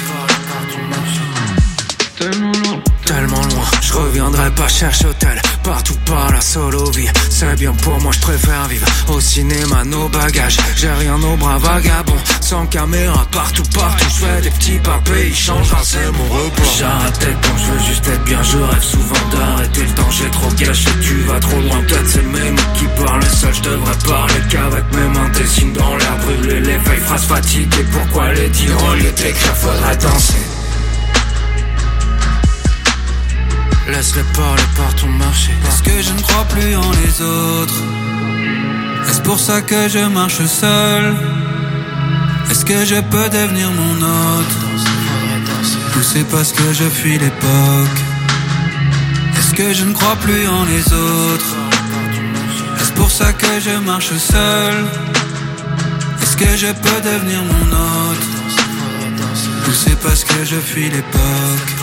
Tellement 3.12 3.42
loin, 3.42 3.66
je 3.82 3.92
reviendrai 3.92 4.50
pas 4.52 4.68
chercher 4.68 5.04
hôtel 5.04 5.38
Partout 5.62 5.96
par 6.06 6.32
la 6.32 6.40
solo 6.40 6.90
vie 6.92 7.10
C'est 7.28 7.54
bien 7.56 7.74
pour 7.74 8.00
moi, 8.00 8.10
je 8.10 8.20
préfère 8.20 8.66
vivre 8.68 8.86
Au 9.08 9.20
cinéma, 9.20 9.84
nos 9.84 10.08
bagages. 10.08 10.56
J'ai 10.76 10.90
rien 10.90 11.22
au 11.22 11.36
bras 11.36 11.58
vagabond 11.58 12.16
Sans 12.40 12.64
caméra, 12.66 13.26
partout, 13.30 13.64
partout. 13.74 14.06
Je 14.08 14.24
fais 14.24 14.40
des 14.40 14.50
petits 14.50 14.78
papés, 14.78 15.28
ils 15.28 15.36
changent 15.36 15.74
c'est 15.82 16.10
mon 16.10 16.24
repos. 16.24 16.62
J'arrête 16.78 17.18
d'être 17.18 17.40
bon, 17.42 17.58
je 17.58 17.72
veux 17.72 17.86
juste 17.86 18.08
être 18.08 18.24
bien 18.24 18.42
Je 18.42 18.56
rêve 18.56 18.82
souvent 18.82 19.28
d'arrêter 19.30 19.82
le 19.82 19.94
temps 19.94 20.10
J'ai 20.10 20.30
trop 20.30 20.52
gâché, 20.52 20.90
tu 21.02 21.14
vas 21.24 21.38
trop 21.38 21.60
loin 21.60 21.82
Peut-être 21.86 22.08
c'est 22.08 22.22
mes 22.22 22.50
mots 22.50 22.72
qui 22.78 22.86
parlent. 22.96 23.24
Seul 23.24 23.54
Je 23.54 23.60
devrais 23.60 23.98
parler 24.06 24.40
qu'avec 24.48 24.84
mes 24.90 25.08
mains. 25.18 25.28
Des 25.36 25.46
signes 25.46 25.72
dans 25.74 25.96
l'air, 25.96 26.16
brûler 26.16 26.60
les 26.60 26.78
feuilles 26.80 27.00
Phrases 27.00 27.24
fatiguées, 27.24 27.86
pourquoi 27.92 28.32
les 28.32 28.48
dire 28.48 28.76
Au 28.90 28.94
lieu 28.94 29.12
d'écrire, 29.12 29.56
faudrait 29.56 29.96
danser 29.98 30.51
Laisse-les 33.88 34.22
parler 34.34 34.62
par 34.76 34.94
ton 34.94 35.08
marché. 35.08 35.52
Est-ce 35.68 35.82
que 35.82 36.00
je 36.02 36.12
ne 36.12 36.20
crois 36.20 36.44
plus 36.44 36.76
en 36.76 36.90
les 37.02 37.20
autres. 37.20 37.82
Est-ce 39.08 39.20
pour 39.20 39.38
ça 39.40 39.60
que 39.60 39.88
je 39.88 39.98
marche 39.98 40.44
seul? 40.46 41.16
Est-ce 42.50 42.64
que 42.64 42.84
je 42.84 43.00
peux 43.00 43.28
devenir 43.28 43.70
mon 43.70 43.96
hôte 43.96 44.54
Ou 45.96 46.02
c'est 46.02 46.28
parce 46.30 46.52
que 46.52 46.72
je 46.72 46.84
fuis 46.84 47.18
l'époque? 47.18 47.98
Est-ce 49.36 49.54
que 49.54 49.72
je 49.72 49.84
ne 49.84 49.92
crois 49.92 50.16
plus 50.16 50.46
en 50.46 50.64
les 50.64 50.84
autres? 50.92 51.56
Est-ce 52.80 52.92
pour 52.92 53.10
ça 53.10 53.32
que 53.32 53.60
je 53.60 53.76
marche 53.78 54.12
seul? 54.16 54.74
Est-ce 56.22 56.36
que 56.36 56.56
je 56.56 56.72
peux 56.84 57.00
devenir 57.10 57.40
mon 57.42 57.66
hôte 57.76 58.26
Ou 59.68 59.72
c'est 59.72 59.98
parce 60.00 60.24
que 60.24 60.44
je 60.44 60.56
fuis 60.56 60.88
l'époque? 60.88 61.81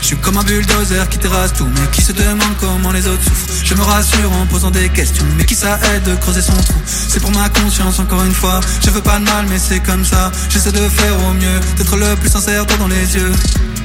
Je 0.00 0.06
suis 0.06 0.16
comme 0.16 0.36
un 0.38 0.42
bulldozer 0.42 1.08
qui 1.08 1.18
terrasse 1.18 1.52
tout, 1.52 1.66
mais 1.66 1.86
qui 1.92 2.02
se 2.02 2.12
demande 2.12 2.56
comment 2.60 2.92
les 2.92 3.06
autres 3.06 3.22
souffrent. 3.22 3.64
Je 3.64 3.74
me 3.74 3.82
rassure 3.82 4.32
en 4.32 4.46
posant 4.46 4.70
des 4.70 4.88
questions, 4.88 5.24
mais 5.36 5.44
qui 5.44 5.54
ça 5.54 5.78
aide 5.94 6.04
de 6.04 6.14
creuser 6.16 6.42
son 6.42 6.52
trou? 6.54 6.80
C'est 6.86 7.20
pour 7.20 7.30
ma 7.32 7.48
conscience 7.48 7.98
encore 7.98 8.24
une 8.24 8.32
fois. 8.32 8.60
Je 8.84 8.90
veux 8.90 9.00
pas 9.00 9.18
de 9.18 9.24
mal, 9.24 9.46
mais 9.48 9.58
c'est 9.58 9.80
comme 9.80 10.04
ça. 10.04 10.30
J'essaie 10.48 10.72
de 10.72 10.88
faire 10.88 11.14
au 11.28 11.32
mieux, 11.34 11.60
d'être 11.76 11.96
le 11.96 12.14
plus 12.16 12.30
sincère 12.30 12.66
toi 12.66 12.76
dans 12.78 12.88
les 12.88 13.16
yeux. 13.16 13.32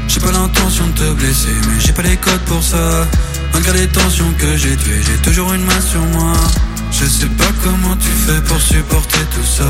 J'ai 0.07 0.20
pas 0.20 0.32
l'intention 0.32 0.88
de 0.88 0.93
te 0.93 1.14
blesser, 1.14 1.55
mais 1.68 1.80
j'ai 1.80 1.93
pas 1.93 2.03
les 2.03 2.18
codes 2.18 2.41
pour 2.45 2.64
ça. 2.64 3.07
Malgré 3.53 3.82
les 3.82 3.88
tensions 3.88 4.32
que 4.38 4.57
j'ai 4.57 4.76
tuées, 4.78 5.01
j'ai 5.05 5.18
toujours 5.18 5.53
une 5.53 5.64
main 5.64 5.82
sur 5.82 6.01
moi. 6.01 6.34
Je 6.91 7.05
sais 7.05 7.26
pas 7.26 7.51
comment 7.64 7.95
tu 7.95 8.09
fais 8.09 8.41
pour 8.41 8.61
supporter 8.61 9.20
tout 9.34 9.45
ça. 9.45 9.66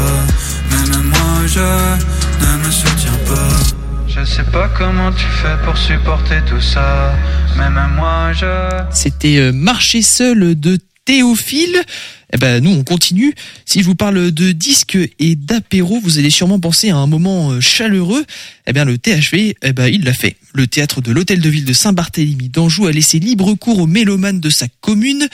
Même 0.72 1.04
moi, 1.04 1.48
je 1.48 1.60
ne 1.60 2.66
me 2.66 2.72
soutiens 2.72 3.18
pas. 3.28 3.82
Je 4.16 4.24
sais 4.26 4.43
pas 4.43 4.70
comment 4.78 5.11
tu 5.11 5.26
fais 5.26 5.57
pour 5.66 5.76
supporter 5.76 6.36
tout 6.47 6.61
ça. 6.61 7.16
Même 7.57 7.80
moi, 7.95 8.32
je. 8.32 8.45
C'était 8.91 9.38
euh, 9.38 9.51
Marcher 9.51 10.03
seul 10.03 10.59
de 10.59 10.78
Théophile. 11.03 11.82
Eh 12.32 12.38
ben, 12.38 12.64
nous, 12.64 12.72
on 12.72 12.84
continue. 12.84 13.34
Si 13.66 13.80
je 13.80 13.86
vous 13.86 13.95
parle 13.95 14.30
de 14.30 14.51
disques 14.51 14.99
et 15.18 15.36
d'apéro, 15.36 15.99
vous 15.99 16.20
allez 16.20 16.30
sûrement 16.30 16.59
penser 16.59 16.91
à 16.91 16.97
un 16.97 17.07
moment 17.07 17.51
euh, 17.51 17.59
chaleureux. 17.59 18.24
Eh 18.68 18.74
bien, 18.74 18.86
le 18.86 18.99
THV, 18.99 19.55
eh 19.64 19.74
ben, 19.74 19.88
il 19.88 20.03
l'a 20.03 20.14
fait. 20.14 20.36
Le 20.53 20.68
théâtre 20.68 21.01
de 21.01 21.11
l'Hôtel 21.11 21.41
de 21.41 21.49
Ville 21.49 21.66
de 21.66 21.74
Saint-Barthélemy 21.74 22.49
d'Anjou 22.49 22.86
a 22.86 22.91
laissé 22.91 23.18
libre 23.18 23.55
cours 23.55 23.80
aux 23.80 23.88
mélomanes 23.88 24.39
de 24.39 24.51
sa 24.51 24.68
commune 24.82 25.28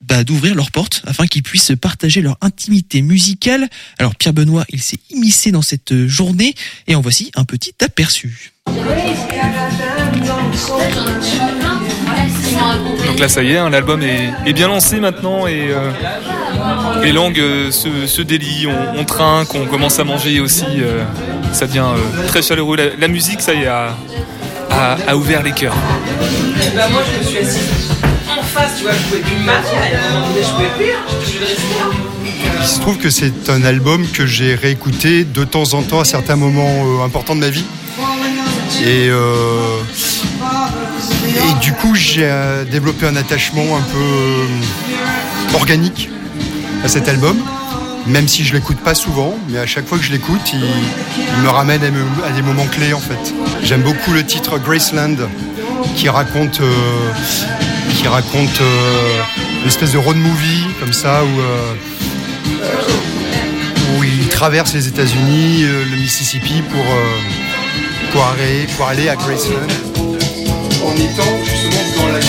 bah, 0.00 0.24
d'ouvrir 0.24 0.54
leurs 0.54 0.70
portes 0.70 1.02
afin 1.06 1.26
qu'ils 1.26 1.42
puissent 1.42 1.72
partager 1.80 2.20
leur 2.22 2.36
intimité 2.40 3.02
musicale. 3.02 3.68
Alors 3.98 4.14
Pierre 4.14 4.32
Benoît, 4.34 4.64
il 4.70 4.80
s'est 4.82 4.98
immiscé 5.10 5.50
dans 5.52 5.62
cette 5.62 6.06
journée 6.06 6.54
et 6.86 6.94
en 6.94 7.00
voici 7.00 7.30
un 7.34 7.44
petit 7.44 7.74
aperçu. 7.84 8.52
Donc 13.06 13.18
là, 13.18 13.28
ça 13.28 13.42
y 13.42 13.52
est, 13.52 13.56
hein, 13.58 13.70
l'album 13.70 14.02
est, 14.02 14.30
est 14.46 14.52
bien 14.52 14.68
lancé 14.68 15.00
maintenant 15.00 15.46
et 15.46 15.68
euh, 15.70 15.90
les 17.02 17.12
langues 17.12 17.40
euh, 17.40 17.70
se, 17.70 18.06
se 18.06 18.22
délient, 18.22 18.66
on, 18.66 19.00
on 19.00 19.04
trinque, 19.04 19.54
on 19.54 19.66
commence 19.66 19.98
à 19.98 20.04
manger 20.04 20.40
aussi. 20.40 20.64
euh, 20.78 21.04
ça 21.52 21.66
devient 21.66 21.86
euh, 21.96 22.26
très 22.28 22.42
chaleureux. 22.42 22.76
La, 22.76 22.94
la 22.96 23.08
musique, 23.08 23.40
ça 23.40 23.54
y 23.54 23.62
est, 23.62 23.66
a, 23.66 23.96
a- 24.70 24.96
a 25.08 25.16
ouvert 25.16 25.42
les 25.42 25.52
cœurs. 25.52 25.74
Bah 26.76 26.88
moi 26.90 27.02
je 27.12 27.18
me 27.18 27.24
suis 27.28 27.38
assise 27.38 27.60
je 28.50 28.82
pouvais 28.82 29.20
plus 29.20 29.36
me 29.36 29.52
je 30.42 30.50
pouvais 30.50 30.92
hein. 30.92 31.90
Il 32.60 32.66
se 32.66 32.80
trouve 32.80 32.98
que 32.98 33.10
c'est 33.10 33.48
un 33.48 33.64
album 33.64 34.06
que 34.06 34.26
j'ai 34.26 34.54
réécouté 34.54 35.24
de 35.24 35.44
temps 35.44 35.74
en 35.74 35.82
temps 35.82 36.00
à 36.00 36.04
certains 36.04 36.36
moments 36.36 36.84
euh, 36.84 37.04
importants 37.04 37.34
de 37.34 37.40
ma 37.40 37.50
vie. 37.50 37.64
Et, 38.82 39.08
euh, 39.08 39.80
et 41.36 41.60
du 41.60 41.72
coup, 41.72 41.94
j'ai 41.94 42.24
euh, 42.24 42.64
développé 42.64 43.06
un 43.06 43.16
attachement 43.16 43.76
un 43.76 43.80
peu 43.80 45.54
organique 45.54 46.10
à 46.84 46.88
cet 46.88 47.08
album, 47.08 47.36
même 48.06 48.28
si 48.28 48.44
je 48.44 48.54
l'écoute 48.54 48.78
pas 48.78 48.94
souvent, 48.94 49.34
mais 49.48 49.58
à 49.58 49.66
chaque 49.66 49.86
fois 49.86 49.98
que 49.98 50.04
je 50.04 50.12
l'écoute, 50.12 50.52
il, 50.52 50.60
me 51.42 51.48
ramène 51.48 51.82
à, 51.82 52.30
des 52.30 52.42
moments 52.42 52.66
clés 52.66 52.92
en 52.92 53.00
fait. 53.00 53.34
J'aime 53.62 53.82
beaucoup 53.82 54.12
le 54.12 54.24
titre 54.24 54.58
Graceland 54.58 55.16
qui 55.96 56.08
raconte, 56.08 56.60
qui 57.94 58.06
raconte 58.08 58.60
euh, 58.60 59.20
une 59.62 59.68
espèce 59.68 59.92
de 59.92 59.98
road 59.98 60.16
movie 60.16 60.64
comme 60.78 60.92
ça 60.92 61.22
où 61.24 61.40
euh, 61.40 61.72
où 63.98 64.04
il 64.04 64.28
traverse 64.28 64.72
les 64.74 64.86
États-Unis, 64.88 65.64
euh, 65.64 65.84
le 65.90 65.96
Mississippi 65.96 66.62
pour, 66.70 66.80
euh, 66.80 67.18
pour, 68.12 68.22
aller, 68.24 68.66
pour 68.76 68.86
aller 68.86 69.08
à 69.08 69.16
Graceland. 69.16 69.66
En 70.84 70.94
étant 70.94 71.38
justement 71.44 71.82
dans 71.96 72.06
la 72.12 72.18
Et 72.18 72.22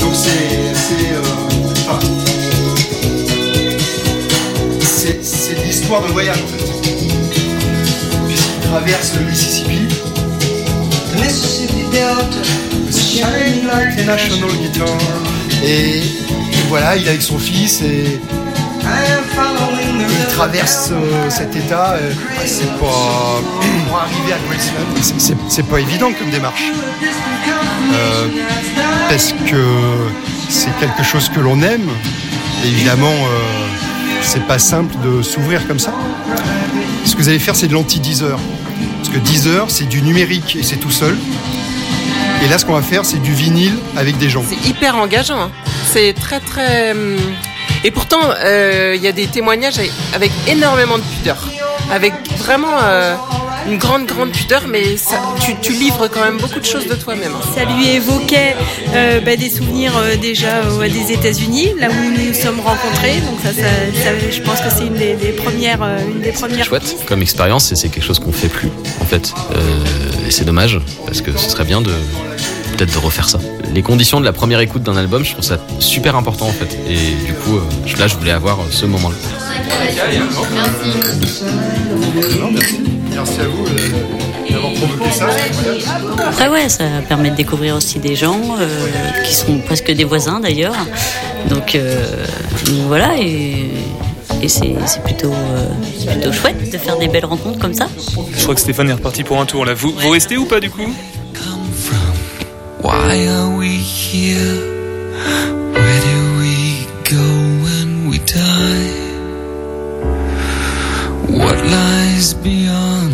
donc 0.00 0.14
c'est. 0.14 0.74
euh, 1.14 1.22
l'histoire 5.64 6.02
d'un 6.02 6.08
voyage 6.08 6.38
en 6.42 6.46
fait. 6.48 6.64
Puisqu'il 8.26 8.60
traverse 8.68 9.12
le 9.18 9.24
Mississippi. 9.24 9.45
Et, 15.64 16.02
voilà, 16.68 16.96
il 16.96 17.04
est 17.06 17.10
avec 17.10 17.22
son 17.22 17.38
fils 17.38 17.80
et 17.82 18.20
il 20.08 20.34
traverse 20.34 20.90
euh, 20.92 21.28
cet 21.30 21.54
état. 21.56 21.92
euh, 21.94 22.12
c'est 22.44 22.66
pas 22.78 23.40
pour 23.88 23.98
arriver 23.98 24.32
à 24.32 24.38
Graceland. 24.48 25.36
c'est- 25.48 25.62
pas 25.64 25.80
évident 25.80 26.12
comme 26.18 26.30
démarche. 26.30 26.62
Euh, 27.92 28.28
parce 29.08 29.32
que 29.48 29.62
c'est 30.48 30.76
quelque 30.78 31.02
chose 31.04 31.28
que 31.28 31.40
l'on 31.40 31.60
aime. 31.62 31.88
Et 32.64 32.68
évidemment, 32.68 33.14
c'est 34.22 34.42
pas 34.46 34.58
simple 34.58 34.94
de 35.04 35.22
s'ouvrir 35.22 35.66
comme 35.68 35.78
ça. 35.78 35.92
Ce 37.04 37.14
que 37.14 37.18
vous 37.22 37.28
allez 37.28 37.38
faire, 37.38 37.54
c'est 37.54 37.68
de 37.68 37.74
l'anti-Deezer. 37.74 38.38
Parce 38.98 39.08
que 39.14 39.18
Deezer, 39.18 39.66
c'est 39.68 39.88
du 39.88 40.02
numérique 40.02 40.56
et 40.58 40.62
c'est 40.62 40.76
tout 40.76 40.90
seul. 40.90 41.16
Et 42.44 42.48
là, 42.48 42.58
ce 42.58 42.64
qu'on 42.64 42.74
va 42.74 42.82
faire, 42.82 43.04
c'est 43.04 43.20
du 43.20 43.32
vinyle 43.32 43.76
avec 43.96 44.18
des 44.18 44.28
gens. 44.28 44.44
C'est 44.48 44.68
hyper 44.68 44.96
engageant, 44.96 45.40
hein. 45.40 45.50
c'est 45.92 46.12
très 46.12 46.40
très... 46.40 46.92
hum, 46.92 47.16
Et 47.84 47.90
pourtant, 47.90 48.20
euh, 48.44 48.94
il 48.96 49.02
y 49.02 49.08
a 49.08 49.12
des 49.12 49.26
témoignages 49.26 49.76
avec, 50.14 50.30
énormément 50.48 50.98
de 50.98 51.02
pudeur, 51.02 51.48
avec 51.90 52.12
vraiment 52.38 52.76
euh, 52.82 53.14
une 53.68 53.78
grande 53.78 54.06
grande 54.06 54.30
pudeur, 54.30 54.62
mais 54.68 54.96
ça, 54.96 55.16
tu, 55.44 55.56
tu 55.60 55.72
livres 55.72 56.06
quand 56.08 56.20
même 56.20 56.36
beaucoup 56.38 56.60
de 56.60 56.64
choses 56.64 56.86
de 56.86 56.94
toi-même. 56.94 57.32
Ça 57.54 57.64
lui 57.64 57.88
évoquait 57.88 58.54
euh, 58.94 59.20
bah, 59.20 59.34
des 59.36 59.50
souvenirs 59.50 59.92
euh, 59.96 60.14
déjà 60.16 60.58
euh, 60.64 60.88
des 60.88 61.12
États-Unis, 61.12 61.70
là 61.78 61.88
où 61.90 61.94
nous 62.16 62.28
nous 62.28 62.34
sommes 62.34 62.60
rencontrés. 62.60 63.20
Donc 63.22 63.38
ça, 63.42 63.52
ça- 63.52 64.02
ça- 64.04 64.30
je 64.30 64.40
pense 64.42 64.60
que 64.60 64.68
c'est 64.70 64.86
une 64.86 64.94
des, 64.94 65.14
des 65.14 65.32
premières, 65.32 65.82
euh, 65.82 65.98
une 66.06 66.20
des 66.20 66.32
premières. 66.32 66.64
chouette 66.64 66.96
comme 67.06 67.22
expérience 67.22 67.72
et 67.72 67.76
c'est 67.76 67.88
quelque 67.88 68.04
chose 68.04 68.20
qu'on 68.20 68.30
fait 68.32 68.48
plus 68.48 68.68
en 69.00 69.04
fait. 69.04 69.32
Et 70.26 70.32
c'est 70.32 70.44
dommage 70.44 70.80
parce 71.04 71.20
que 71.20 71.30
ce 71.36 71.48
serait 71.50 71.64
bien 71.64 71.80
de 71.80 71.92
peut-être 72.76 72.92
de 72.92 72.98
refaire 72.98 73.28
ça. 73.28 73.38
Les 73.72 73.82
conditions 73.82 74.18
de 74.18 74.24
la 74.24 74.32
première 74.32 74.58
écoute 74.58 74.82
d'un 74.82 74.96
album, 74.96 75.24
je 75.24 75.32
trouve 75.32 75.44
ça 75.44 75.58
super 75.78 76.16
important 76.16 76.46
en 76.46 76.52
fait. 76.52 76.76
Et 76.88 77.24
du 77.24 77.32
coup, 77.32 77.56
euh, 77.56 77.98
là, 77.98 78.08
je 78.08 78.16
voulais 78.16 78.32
avoir 78.32 78.58
euh, 78.58 78.64
ce 78.70 78.86
moment-là. 78.86 79.16
Merci 83.12 83.40
à 83.40 83.44
vous 83.44 83.64
d'avoir 84.50 84.72
provoqué 84.72 85.10
ça. 85.12 85.28
Après, 86.26 86.48
ouais, 86.48 86.68
ça 86.68 86.84
permet 87.08 87.30
de 87.30 87.36
découvrir 87.36 87.76
aussi 87.76 88.00
des 88.00 88.16
gens 88.16 88.40
euh, 88.58 88.68
qui 89.24 89.34
sont 89.34 89.58
presque 89.58 89.92
des 89.92 90.04
voisins 90.04 90.40
d'ailleurs. 90.40 90.74
Donc, 91.48 91.78
donc 92.66 92.74
voilà, 92.88 93.16
et, 93.18 93.70
et 94.42 94.48
c'est 94.48 94.74
c'est 94.86 95.02
plutôt, 95.02 95.32
euh, 95.32 95.68
c'est 95.98 96.12
plutôt 96.12 96.32
chouette 96.32 96.70
de 96.70 96.78
faire 96.78 96.98
des 96.98 97.08
belles 97.08 97.24
rencontres 97.24 97.58
comme 97.58 97.74
ça. 97.74 97.88
Je 98.36 98.42
crois 98.42 98.54
que 98.54 98.60
Stéphane 98.60 98.88
est 98.90 98.94
reparti 98.94 99.24
pour 99.24 99.40
un 99.40 99.46
tour 99.46 99.64
là. 99.64 99.74
Vous, 99.74 99.92
vous 99.92 100.10
restez 100.10 100.36
ou 100.36 100.44
pas 100.44 100.60
du 100.60 100.70
coup? 100.70 100.94
Why 102.82 103.26
are 103.26 103.50
we 103.56 103.80
here? 103.80 104.60
Where 105.72 106.00
do 106.00 106.38
we 106.38 106.86
go 107.10 107.16
when 107.64 108.08
we 108.08 108.18
die? 108.20 108.92
What 111.28 111.56
lies 111.64 112.34
beyond 112.34 113.12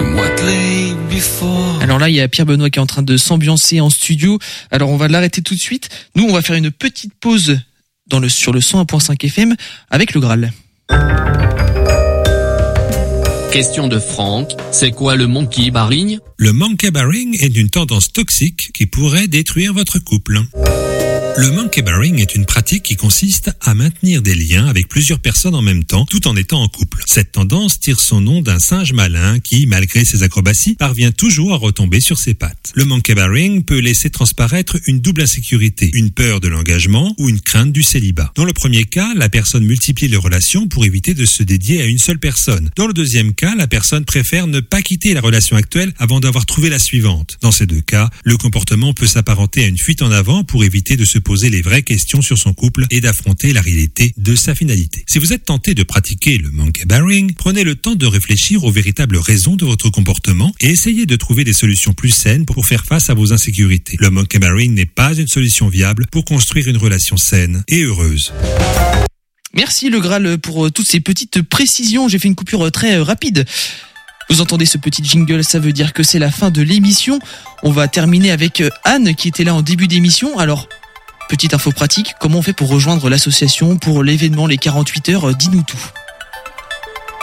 and 0.00 0.14
what 0.16 0.42
lay 0.44 0.94
before? 1.08 1.80
Alors 1.82 1.98
là, 1.98 2.08
il 2.08 2.14
y 2.16 2.20
a 2.20 2.28
Pierre 2.28 2.46
Benoît 2.46 2.68
qui 2.68 2.78
est 2.78 2.82
en 2.82 2.86
train 2.86 3.02
de 3.02 3.16
s'ambiancer 3.16 3.80
en 3.80 3.88
studio. 3.88 4.38
Alors 4.70 4.90
on 4.90 4.96
va 4.96 5.08
l'arrêter 5.08 5.40
tout 5.40 5.54
de 5.54 5.60
suite. 5.60 5.88
Nous, 6.14 6.24
on 6.24 6.32
va 6.32 6.42
faire 6.42 6.56
une 6.56 6.70
petite 6.70 7.14
pause 7.14 7.58
dans 8.06 8.20
le, 8.20 8.28
sur 8.28 8.52
le 8.52 8.60
101.5 8.60 9.24
FM 9.24 9.54
avec 9.90 10.14
le 10.14 10.20
Graal. 10.20 10.52
Question 13.52 13.88
de 13.88 13.98
Franck, 13.98 14.50
c'est 14.70 14.90
quoi 14.90 15.16
le 15.16 15.26
monkey 15.26 15.70
barring? 15.70 16.18
Le 16.36 16.52
monkey 16.52 16.90
barring 16.90 17.36
est 17.40 17.56
une 17.56 17.70
tendance 17.70 18.12
toxique 18.12 18.70
qui 18.74 18.86
pourrait 18.86 19.28
détruire 19.28 19.72
votre 19.72 19.98
couple. 19.98 20.40
Le 21.38 21.50
monkey 21.50 21.82
barring 21.82 22.18
est 22.22 22.34
une 22.34 22.46
pratique 22.46 22.82
qui 22.82 22.96
consiste 22.96 23.50
à 23.60 23.74
maintenir 23.74 24.22
des 24.22 24.34
liens 24.34 24.68
avec 24.68 24.88
plusieurs 24.88 25.20
personnes 25.20 25.54
en 25.54 25.60
même 25.60 25.84
temps 25.84 26.06
tout 26.06 26.26
en 26.28 26.34
étant 26.34 26.62
en 26.62 26.68
couple. 26.68 27.02
Cette 27.04 27.32
tendance 27.32 27.78
tire 27.78 28.00
son 28.00 28.22
nom 28.22 28.40
d'un 28.40 28.58
singe 28.58 28.94
malin 28.94 29.38
qui, 29.40 29.66
malgré 29.66 30.06
ses 30.06 30.22
acrobaties, 30.22 30.76
parvient 30.76 31.12
toujours 31.12 31.52
à 31.52 31.58
retomber 31.58 32.00
sur 32.00 32.18
ses 32.18 32.32
pattes. 32.32 32.72
Le 32.74 32.86
monkey 32.86 33.14
barring 33.14 33.64
peut 33.64 33.80
laisser 33.80 34.08
transparaître 34.08 34.78
une 34.86 35.00
double 35.00 35.22
insécurité, 35.22 35.90
une 35.92 36.10
peur 36.10 36.40
de 36.40 36.48
l'engagement 36.48 37.14
ou 37.18 37.28
une 37.28 37.42
crainte 37.42 37.70
du 37.70 37.82
célibat. 37.82 38.32
Dans 38.34 38.46
le 38.46 38.54
premier 38.54 38.84
cas, 38.84 39.12
la 39.14 39.28
personne 39.28 39.66
multiplie 39.66 40.08
les 40.08 40.16
relations 40.16 40.68
pour 40.68 40.86
éviter 40.86 41.12
de 41.12 41.26
se 41.26 41.42
dédier 41.42 41.82
à 41.82 41.84
une 41.84 41.98
seule 41.98 42.18
personne. 42.18 42.70
Dans 42.76 42.86
le 42.86 42.94
deuxième 42.94 43.34
cas, 43.34 43.54
la 43.54 43.66
personne 43.66 44.06
préfère 44.06 44.46
ne 44.46 44.60
pas 44.60 44.80
quitter 44.80 45.12
la 45.12 45.20
relation 45.20 45.56
actuelle 45.56 45.92
avant 45.98 46.20
d'avoir 46.20 46.46
trouvé 46.46 46.70
la 46.70 46.78
suivante. 46.78 47.36
Dans 47.42 47.52
ces 47.52 47.66
deux 47.66 47.82
cas, 47.82 48.08
le 48.24 48.38
comportement 48.38 48.94
peut 48.94 49.06
s'apparenter 49.06 49.64
à 49.64 49.66
une 49.66 49.76
fuite 49.76 50.00
en 50.00 50.10
avant 50.10 50.42
pour 50.42 50.64
éviter 50.64 50.96
de 50.96 51.04
se 51.04 51.18
poser 51.26 51.50
les 51.50 51.60
vraies 51.60 51.82
questions 51.82 52.22
sur 52.22 52.38
son 52.38 52.52
couple 52.52 52.86
et 52.92 53.00
d'affronter 53.00 53.52
la 53.52 53.60
réalité 53.60 54.14
de 54.16 54.36
sa 54.36 54.54
finalité. 54.54 55.04
Si 55.08 55.18
vous 55.18 55.32
êtes 55.32 55.44
tenté 55.44 55.74
de 55.74 55.82
pratiquer 55.82 56.38
le 56.38 56.52
monkey 56.52 56.84
bearing, 56.84 57.34
prenez 57.34 57.64
le 57.64 57.74
temps 57.74 57.96
de 57.96 58.06
réfléchir 58.06 58.62
aux 58.62 58.70
véritables 58.70 59.16
raisons 59.16 59.56
de 59.56 59.64
votre 59.64 59.90
comportement 59.90 60.54
et 60.60 60.68
essayez 60.68 61.04
de 61.04 61.16
trouver 61.16 61.42
des 61.42 61.52
solutions 61.52 61.94
plus 61.94 62.10
saines 62.10 62.46
pour 62.46 62.64
faire 62.64 62.86
face 62.86 63.10
à 63.10 63.14
vos 63.14 63.32
insécurités. 63.32 63.96
Le 63.98 64.10
monkey 64.10 64.38
bearing 64.38 64.72
n'est 64.72 64.86
pas 64.86 65.14
une 65.14 65.26
solution 65.26 65.68
viable 65.68 66.06
pour 66.12 66.24
construire 66.24 66.68
une 66.68 66.76
relation 66.76 67.16
saine 67.16 67.64
et 67.66 67.82
heureuse. 67.82 68.32
Merci 69.52 69.90
le 69.90 69.98
Graal 69.98 70.38
pour 70.38 70.66
euh, 70.66 70.70
toutes 70.70 70.88
ces 70.88 71.00
petites 71.00 71.42
précisions. 71.42 72.06
J'ai 72.06 72.20
fait 72.20 72.28
une 72.28 72.36
coupure 72.36 72.66
euh, 72.66 72.70
très 72.70 72.98
euh, 72.98 73.02
rapide. 73.02 73.46
Vous 74.30 74.40
entendez 74.40 74.66
ce 74.66 74.78
petit 74.78 75.02
jingle, 75.02 75.42
ça 75.42 75.58
veut 75.58 75.72
dire 75.72 75.92
que 75.92 76.04
c'est 76.04 76.20
la 76.20 76.30
fin 76.30 76.50
de 76.50 76.62
l'émission. 76.62 77.18
On 77.64 77.72
va 77.72 77.88
terminer 77.88 78.30
avec 78.30 78.62
Anne 78.84 79.16
qui 79.16 79.26
était 79.26 79.44
là 79.44 79.54
en 79.54 79.62
début 79.62 79.88
d'émission. 79.88 80.38
Alors, 80.38 80.68
petite 81.28 81.54
info 81.54 81.72
pratique, 81.72 82.14
comment 82.20 82.38
on 82.38 82.42
fait 82.42 82.52
pour 82.52 82.68
rejoindre 82.68 83.08
l'association 83.10 83.76
pour 83.76 84.02
l'événement 84.02 84.46
Les 84.46 84.58
48 84.58 85.08
heures 85.10 85.34
Dis-nous 85.34 85.62
tout. 85.62 85.78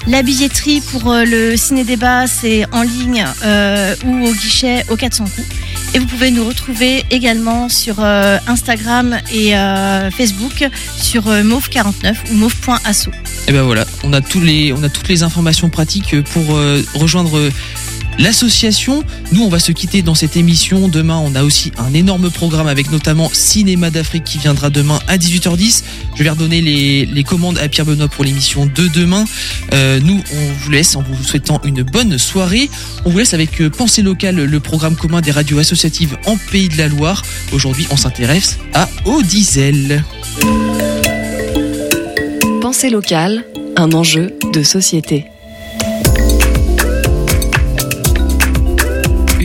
La 0.08 0.22
billetterie 0.22 0.80
pour 0.80 1.12
euh, 1.12 1.24
le 1.26 1.54
ciné-débat, 1.54 2.26
c'est 2.26 2.64
en 2.72 2.80
ligne 2.80 3.26
euh, 3.44 3.94
ou 4.06 4.26
au 4.26 4.32
guichet 4.32 4.82
au 4.88 4.96
400 4.96 5.24
coups. 5.24 5.46
Et 5.92 5.98
vous 5.98 6.06
pouvez 6.06 6.30
nous 6.30 6.46
retrouver 6.48 7.04
également 7.10 7.68
sur 7.68 7.96
euh, 7.98 8.38
Instagram 8.46 9.18
et 9.30 9.52
Facebook 10.16 10.66
sur 10.96 11.28
euh, 11.28 11.42
mauve49 11.42 12.14
ou 12.30 12.34
mauve.asso. 12.36 13.08
Et 13.48 13.52
ben 13.52 13.62
voilà, 13.62 13.84
on 14.02 14.14
a 14.14 14.22
toutes 14.22 15.08
les 15.08 15.22
informations 15.22 15.68
pratiques 15.68 16.16
pour 16.22 16.58
rejoindre 16.94 17.50
l'association. 18.18 19.02
Nous, 19.32 19.42
on 19.42 19.48
va 19.48 19.58
se 19.58 19.72
quitter 19.72 20.02
dans 20.02 20.14
cette 20.14 20.36
émission. 20.36 20.88
Demain, 20.88 21.18
on 21.18 21.34
a 21.34 21.42
aussi 21.42 21.72
un 21.78 21.94
énorme 21.94 22.30
programme 22.30 22.66
avec 22.66 22.90
notamment 22.90 23.30
Cinéma 23.32 23.90
d'Afrique 23.90 24.24
qui 24.24 24.38
viendra 24.38 24.70
demain 24.70 24.98
à 25.06 25.16
18h10. 25.16 25.82
Je 26.14 26.22
vais 26.22 26.30
redonner 26.30 26.60
les, 26.60 27.24
commandes 27.24 27.58
à 27.58 27.68
Pierre 27.68 27.86
Benoît 27.86 28.08
pour 28.08 28.24
l'émission 28.24 28.66
de 28.66 28.88
demain. 28.88 29.24
Euh, 29.74 30.00
nous, 30.02 30.22
on 30.32 30.52
vous 30.60 30.70
laisse 30.70 30.96
en 30.96 31.02
vous 31.02 31.22
souhaitant 31.22 31.60
une 31.64 31.82
bonne 31.82 32.18
soirée. 32.18 32.70
On 33.04 33.10
vous 33.10 33.18
laisse 33.18 33.34
avec 33.34 33.60
euh, 33.60 33.70
Pensée 33.70 34.02
locale, 34.02 34.36
le 34.36 34.60
programme 34.60 34.96
commun 34.96 35.20
des 35.20 35.30
radios 35.30 35.58
associatives 35.58 36.16
en 36.26 36.36
Pays 36.50 36.68
de 36.68 36.78
la 36.78 36.88
Loire. 36.88 37.22
Aujourd'hui, 37.52 37.86
on 37.90 37.96
s'intéresse 37.96 38.58
à 38.74 38.88
Audizel. 39.04 40.04
Pensée 42.60 42.90
locale, 42.90 43.44
un 43.76 43.92
enjeu 43.92 44.34
de 44.52 44.62
société. 44.62 45.26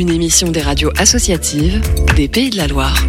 Une 0.03 0.11
émission 0.11 0.51
des 0.51 0.59
radios 0.59 0.91
associatives 0.97 1.79
des 2.17 2.27
Pays 2.27 2.49
de 2.49 2.57
la 2.57 2.67
Loire. 2.67 3.01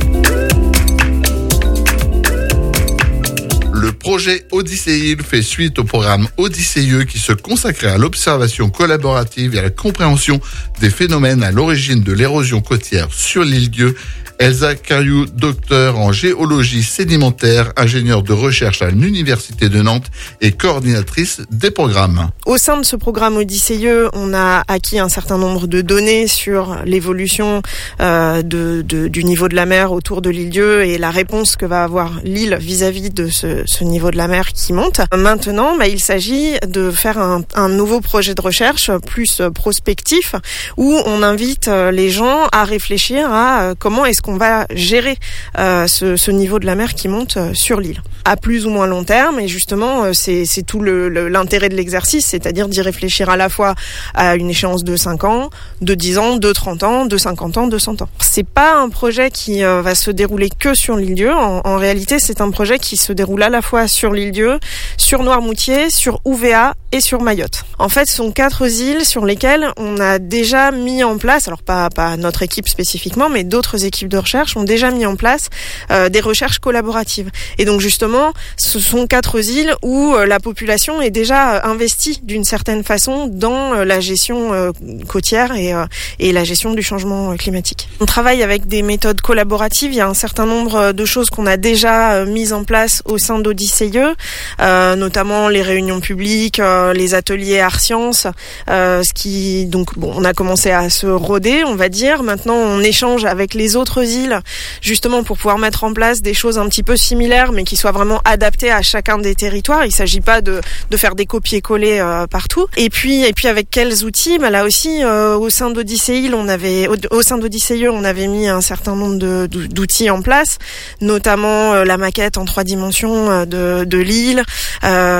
Le 3.72 3.90
projet 3.90 4.46
Odyssée 4.52 5.16
fait 5.20 5.42
suite 5.42 5.80
au 5.80 5.82
programme 5.82 6.28
Odysseyeux 6.36 7.02
qui 7.02 7.18
se 7.18 7.32
consacrait 7.32 7.88
à 7.88 7.98
l'observation 7.98 8.70
collaborative 8.70 9.56
et 9.56 9.58
à 9.58 9.62
la 9.62 9.70
compréhension 9.70 10.40
des 10.80 10.88
phénomènes 10.88 11.42
à 11.42 11.50
l'origine 11.50 12.00
de 12.00 12.12
l'érosion 12.12 12.60
côtière 12.60 13.08
sur 13.10 13.42
l'île 13.42 13.70
Dieu. 13.70 13.96
Elsa 14.38 14.74
Cariou, 14.74 15.26
docteur 15.26 15.98
en 15.98 16.12
géologie 16.12 16.82
sédimentaire, 16.82 17.72
ingénieure 17.76 18.22
de 18.22 18.32
recherche 18.32 18.82
à 18.82 18.90
l'Université 18.90 19.68
de 19.68 19.80
Nantes 19.82 20.10
et 20.40 20.52
coordinatrice 20.52 21.42
des 21.50 21.70
programmes. 21.70 22.30
Au 22.46 22.56
sein 22.56 22.76
de 22.76 22.84
ce 22.84 22.96
programme 22.96 23.36
Odysseyeux, 23.36 24.10
on 24.12 24.34
a 24.34 24.64
acquis 24.68 24.98
un 24.98 25.08
certain 25.08 25.38
nombre 25.38 25.66
de 25.66 25.80
données 25.80 26.26
sur 26.26 26.76
l'évolution 26.84 27.62
euh, 28.00 28.42
du 28.42 29.24
niveau 29.24 29.48
de 29.48 29.54
la 29.54 29.66
mer 29.66 29.92
autour 29.92 30.20
de 30.20 30.30
l'île 30.30 30.50
Dieu 30.50 30.84
et 30.84 30.98
la 30.98 31.10
réponse 31.10 31.56
que 31.56 31.66
va 31.66 31.84
avoir 31.84 32.20
l'île 32.24 32.58
vis-à-vis 32.60 33.10
de 33.10 33.28
ce, 33.28 33.84
niveau 33.84 34.10
de 34.10 34.16
la 34.16 34.28
mer 34.28 34.52
qui 34.52 34.72
monte. 34.72 35.00
Maintenant, 35.16 35.76
bah, 35.76 35.88
il 35.88 36.00
s'agit 36.00 36.54
de 36.66 36.90
faire 36.90 37.18
un, 37.18 37.42
un 37.54 37.68
nouveau 37.68 38.00
projet 38.00 38.34
de 38.34 38.40
recherche 38.40 38.90
plus 39.06 39.42
prospectif 39.54 40.34
où 40.76 41.00
on 41.06 41.22
invite 41.22 41.68
euh, 41.68 41.90
les 41.90 42.10
gens 42.10 42.46
à 42.52 42.64
réfléchir 42.64 43.30
à 43.30 43.62
euh, 43.62 43.74
comment 43.78 44.04
est-ce 44.04 44.22
qu'on 44.24 44.38
va 44.38 44.66
gérer 44.74 45.18
euh, 45.58 45.86
ce, 45.86 46.30
niveau 46.30 46.58
de 46.58 46.64
la 46.64 46.74
mer 46.74 46.94
qui 46.94 47.08
monte 47.08 47.36
euh, 47.36 47.52
sur 47.52 47.78
l'île 47.78 48.02
à 48.24 48.38
plus 48.38 48.64
ou 48.64 48.70
moins 48.70 48.86
long 48.86 49.04
terme 49.04 49.38
et 49.38 49.48
justement 49.48 50.04
euh, 50.04 50.12
c'est 50.14 50.46
tout 50.66 50.80
l'intérêt 50.80 51.68
de 51.68 51.76
l'exercice 51.76 52.24
c'est-à-dire 52.24 52.68
d'y 52.68 52.80
réfléchir 52.80 53.28
à 53.28 53.36
la 53.36 53.50
fois 53.50 53.74
à 54.14 54.34
une 54.36 54.48
échéance 54.48 54.82
de 54.82 54.96
5 54.96 55.24
ans, 55.24 55.50
de 55.82 55.94
10 55.94 56.18
ans, 56.18 56.36
de 56.36 56.52
30 56.52 56.82
ans, 56.82 57.04
de 57.04 57.18
50 57.18 57.58
ans, 57.58 57.66
de 57.66 57.76
100 57.76 58.00
ans. 58.00 58.08
C'est 58.18 58.46
pas 58.46 58.78
un 58.78 58.88
projet 58.88 59.30
qui 59.30 59.62
va 59.62 59.94
se 59.94 60.10
dérouler 60.10 60.48
que 60.48 60.74
sur 60.74 60.96
l'île 60.96 61.14
Dieu. 61.14 61.32
En, 61.32 61.60
en 61.64 61.76
réalité, 61.76 62.18
c'est 62.18 62.40
un 62.40 62.50
projet 62.50 62.78
qui 62.78 62.96
se 62.96 63.12
déroule 63.12 63.42
à 63.42 63.50
la 63.50 63.60
fois 63.60 63.86
sur 63.88 64.12
l'île 64.12 64.32
Dieu, 64.32 64.58
sur 64.96 65.22
Noirmoutier, 65.22 65.90
sur 65.90 66.20
Ouvéa 66.24 66.74
et 66.92 67.00
sur 67.00 67.20
Mayotte. 67.20 67.64
En 67.78 67.88
fait, 67.88 68.06
ce 68.06 68.14
sont 68.16 68.32
quatre 68.32 68.66
îles 68.70 69.04
sur 69.04 69.26
lesquelles 69.26 69.68
on 69.76 69.98
a 69.98 70.18
déjà 70.18 70.70
mis 70.70 71.02
en 71.02 71.18
place, 71.18 71.48
alors 71.48 71.62
pas, 71.62 71.90
pas 71.90 72.16
notre 72.16 72.42
équipe 72.42 72.68
spécifiquement, 72.68 73.28
mais 73.28 73.44
d'autres 73.44 73.84
équipes 73.84 74.08
recherche 74.16 74.56
ont 74.56 74.64
déjà 74.64 74.90
mis 74.90 75.06
en 75.06 75.16
place 75.16 75.48
euh, 75.90 76.08
des 76.08 76.20
recherches 76.20 76.58
collaboratives. 76.58 77.30
Et 77.58 77.64
donc 77.64 77.80
justement, 77.80 78.32
ce 78.56 78.78
sont 78.78 79.06
quatre 79.06 79.38
îles 79.44 79.74
où 79.82 80.14
euh, 80.14 80.26
la 80.26 80.40
population 80.40 81.00
est 81.00 81.10
déjà 81.10 81.56
euh, 81.56 81.60
investie 81.64 82.20
d'une 82.22 82.44
certaine 82.44 82.84
façon 82.84 83.26
dans 83.26 83.84
la 83.84 84.00
gestion 84.00 84.72
côtière 85.08 85.54
et, 85.54 85.72
et 86.18 86.32
la 86.32 86.44
gestion 86.44 86.72
du 86.72 86.82
changement 86.82 87.36
climatique. 87.36 87.88
On 88.00 88.06
travaille 88.06 88.42
avec 88.42 88.66
des 88.66 88.82
méthodes 88.82 89.20
collaboratives. 89.20 89.92
Il 89.92 89.96
y 89.96 90.00
a 90.00 90.08
un 90.08 90.14
certain 90.14 90.46
nombre 90.46 90.92
de 90.92 91.04
choses 91.04 91.30
qu'on 91.30 91.46
a 91.46 91.56
déjà 91.56 92.24
mises 92.24 92.52
en 92.52 92.64
place 92.64 93.02
au 93.04 93.18
sein 93.18 93.38
d'Odysseyeux, 93.38 94.14
euh, 94.60 94.96
notamment 94.96 95.48
les 95.48 95.62
réunions 95.62 96.00
publiques, 96.00 96.60
les 96.94 97.14
ateliers 97.14 97.60
art 97.60 97.80
sciences, 97.80 98.26
ce 98.68 99.12
qui 99.14 99.66
donc 99.66 99.98
bon, 99.98 100.12
on 100.14 100.24
a 100.24 100.32
commencé 100.32 100.70
à 100.70 100.90
se 100.90 101.06
roder, 101.06 101.64
on 101.64 101.74
va 101.74 101.88
dire. 101.88 102.22
Maintenant, 102.22 102.54
on 102.54 102.80
échange 102.80 103.24
avec 103.24 103.54
les 103.54 103.76
autres 103.76 104.03
îles 104.04 104.40
justement 104.80 105.22
pour 105.22 105.36
pouvoir 105.36 105.58
mettre 105.58 105.84
en 105.84 105.92
place 105.92 106.22
des 106.22 106.34
choses 106.34 106.58
un 106.58 106.68
petit 106.68 106.82
peu 106.82 106.96
similaires, 106.96 107.52
mais 107.52 107.64
qui 107.64 107.76
soient 107.76 107.92
vraiment 107.92 108.20
adaptées 108.24 108.70
à 108.70 108.82
chacun 108.82 109.18
des 109.18 109.34
territoires. 109.34 109.84
Il 109.84 109.92
s'agit 109.92 110.20
pas 110.20 110.40
de, 110.40 110.60
faire 110.96 111.14
des 111.14 111.26
copier-coller 111.26 112.24
partout. 112.30 112.66
Et 112.76 112.88
puis, 112.88 113.24
et 113.24 113.32
puis 113.32 113.48
avec 113.48 113.68
quels 113.70 114.04
outils 114.04 114.38
Là 114.38 114.64
aussi, 114.64 115.04
au 115.04 115.50
sein 115.50 115.70
d'Odyssée 115.70 116.30
on 116.32 116.48
avait 116.48 116.88
au, 117.10 117.22
sein 117.22 117.38
on 117.38 118.04
avait 118.04 118.26
mis 118.26 118.48
un 118.48 118.60
certain 118.60 118.94
nombre 118.94 119.46
d'outils 119.46 120.10
en 120.10 120.22
place, 120.22 120.58
notamment 121.00 121.74
la 121.82 121.96
maquette 121.96 122.38
en 122.38 122.44
trois 122.44 122.64
dimensions 122.64 123.44
de, 123.44 123.98
l'île, 123.98 124.42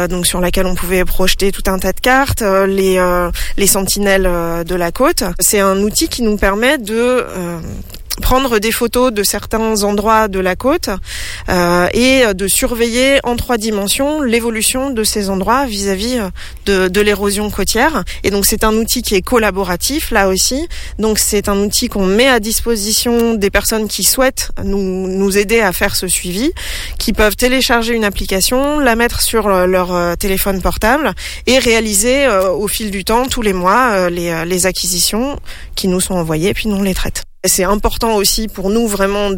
donc 0.08 0.26
sur 0.26 0.40
laquelle 0.40 0.66
on 0.66 0.74
pouvait 0.74 1.04
projeter 1.04 1.52
tout 1.52 1.62
un 1.66 1.78
tas 1.78 1.92
de 1.92 2.00
cartes, 2.00 2.42
les 2.42 3.00
les 3.56 3.66
sentinelles 3.66 4.64
de 4.64 4.74
la 4.74 4.92
côte. 4.92 5.24
C'est 5.40 5.60
un 5.60 5.78
outil 5.78 6.08
qui 6.08 6.22
nous 6.22 6.36
permet 6.36 6.78
de 6.78 7.24
prendre 8.20 8.58
des 8.58 8.72
photos 8.72 9.12
de 9.12 9.22
certains 9.22 9.82
endroits 9.82 10.28
de 10.28 10.38
la 10.38 10.56
côte 10.56 10.90
euh, 11.48 11.88
et 11.92 12.22
de 12.34 12.48
surveiller 12.48 13.18
en 13.24 13.36
trois 13.36 13.58
dimensions 13.58 14.22
l'évolution 14.22 14.90
de 14.90 15.04
ces 15.04 15.30
endroits 15.30 15.66
vis-à-vis 15.66 16.18
euh, 16.18 16.28
de, 16.66 16.88
de 16.88 17.00
l'érosion 17.00 17.50
côtière. 17.50 18.04
Et 18.22 18.30
donc 18.30 18.46
c'est 18.46 18.64
un 18.64 18.74
outil 18.74 19.02
qui 19.02 19.14
est 19.14 19.22
collaboratif 19.22 20.10
là 20.10 20.28
aussi. 20.28 20.68
Donc 20.98 21.18
c'est 21.18 21.48
un 21.48 21.58
outil 21.58 21.88
qu'on 21.88 22.06
met 22.06 22.28
à 22.28 22.40
disposition 22.40 23.34
des 23.34 23.50
personnes 23.50 23.88
qui 23.88 24.04
souhaitent 24.04 24.50
nous, 24.62 25.08
nous 25.08 25.38
aider 25.38 25.60
à 25.60 25.72
faire 25.72 25.96
ce 25.96 26.08
suivi, 26.08 26.52
qui 26.98 27.12
peuvent 27.12 27.36
télécharger 27.36 27.94
une 27.94 28.04
application, 28.04 28.78
la 28.78 28.96
mettre 28.96 29.20
sur 29.20 29.46
euh, 29.48 29.66
leur 29.66 29.94
euh, 29.94 30.14
téléphone 30.14 30.60
portable 30.60 31.12
et 31.46 31.58
réaliser 31.58 32.26
euh, 32.26 32.50
au 32.50 32.68
fil 32.68 32.90
du 32.90 33.04
temps, 33.04 33.26
tous 33.26 33.42
les 33.42 33.52
mois, 33.52 34.10
les, 34.10 34.44
les 34.44 34.66
acquisitions 34.66 35.38
qui 35.74 35.88
nous 35.88 36.00
sont 36.00 36.14
envoyées, 36.14 36.54
puis 36.54 36.68
nous 36.68 36.76
on 36.76 36.82
les 36.82 36.94
traite. 36.94 37.24
C'est 37.46 37.64
important 37.64 38.16
aussi 38.16 38.48
pour 38.48 38.70
nous 38.70 38.86
vraiment 38.86 39.30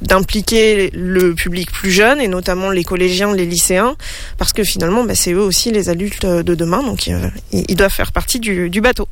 d'impliquer 0.00 0.90
le 0.94 1.34
public 1.34 1.70
plus 1.72 1.90
jeune 1.90 2.20
et 2.20 2.28
notamment 2.28 2.70
les 2.70 2.84
collégiens, 2.84 3.34
les 3.34 3.46
lycéens, 3.46 3.96
parce 4.38 4.52
que 4.52 4.62
finalement 4.62 5.02
bah, 5.02 5.16
c'est 5.16 5.32
eux 5.32 5.40
aussi 5.40 5.72
les 5.72 5.88
adultes 5.88 6.24
de 6.24 6.54
demain, 6.54 6.82
donc 6.82 7.08
euh, 7.08 7.28
ils 7.52 7.74
doivent 7.74 7.92
faire 7.92 8.12
partie 8.12 8.38
du 8.38 8.80
bateau. 8.80 9.08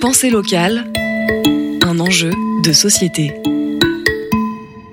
Pensée 0.00 0.30
locale, 0.30 0.84
un 1.82 2.00
enjeu 2.00 2.32
de 2.64 2.72
société. 2.72 3.32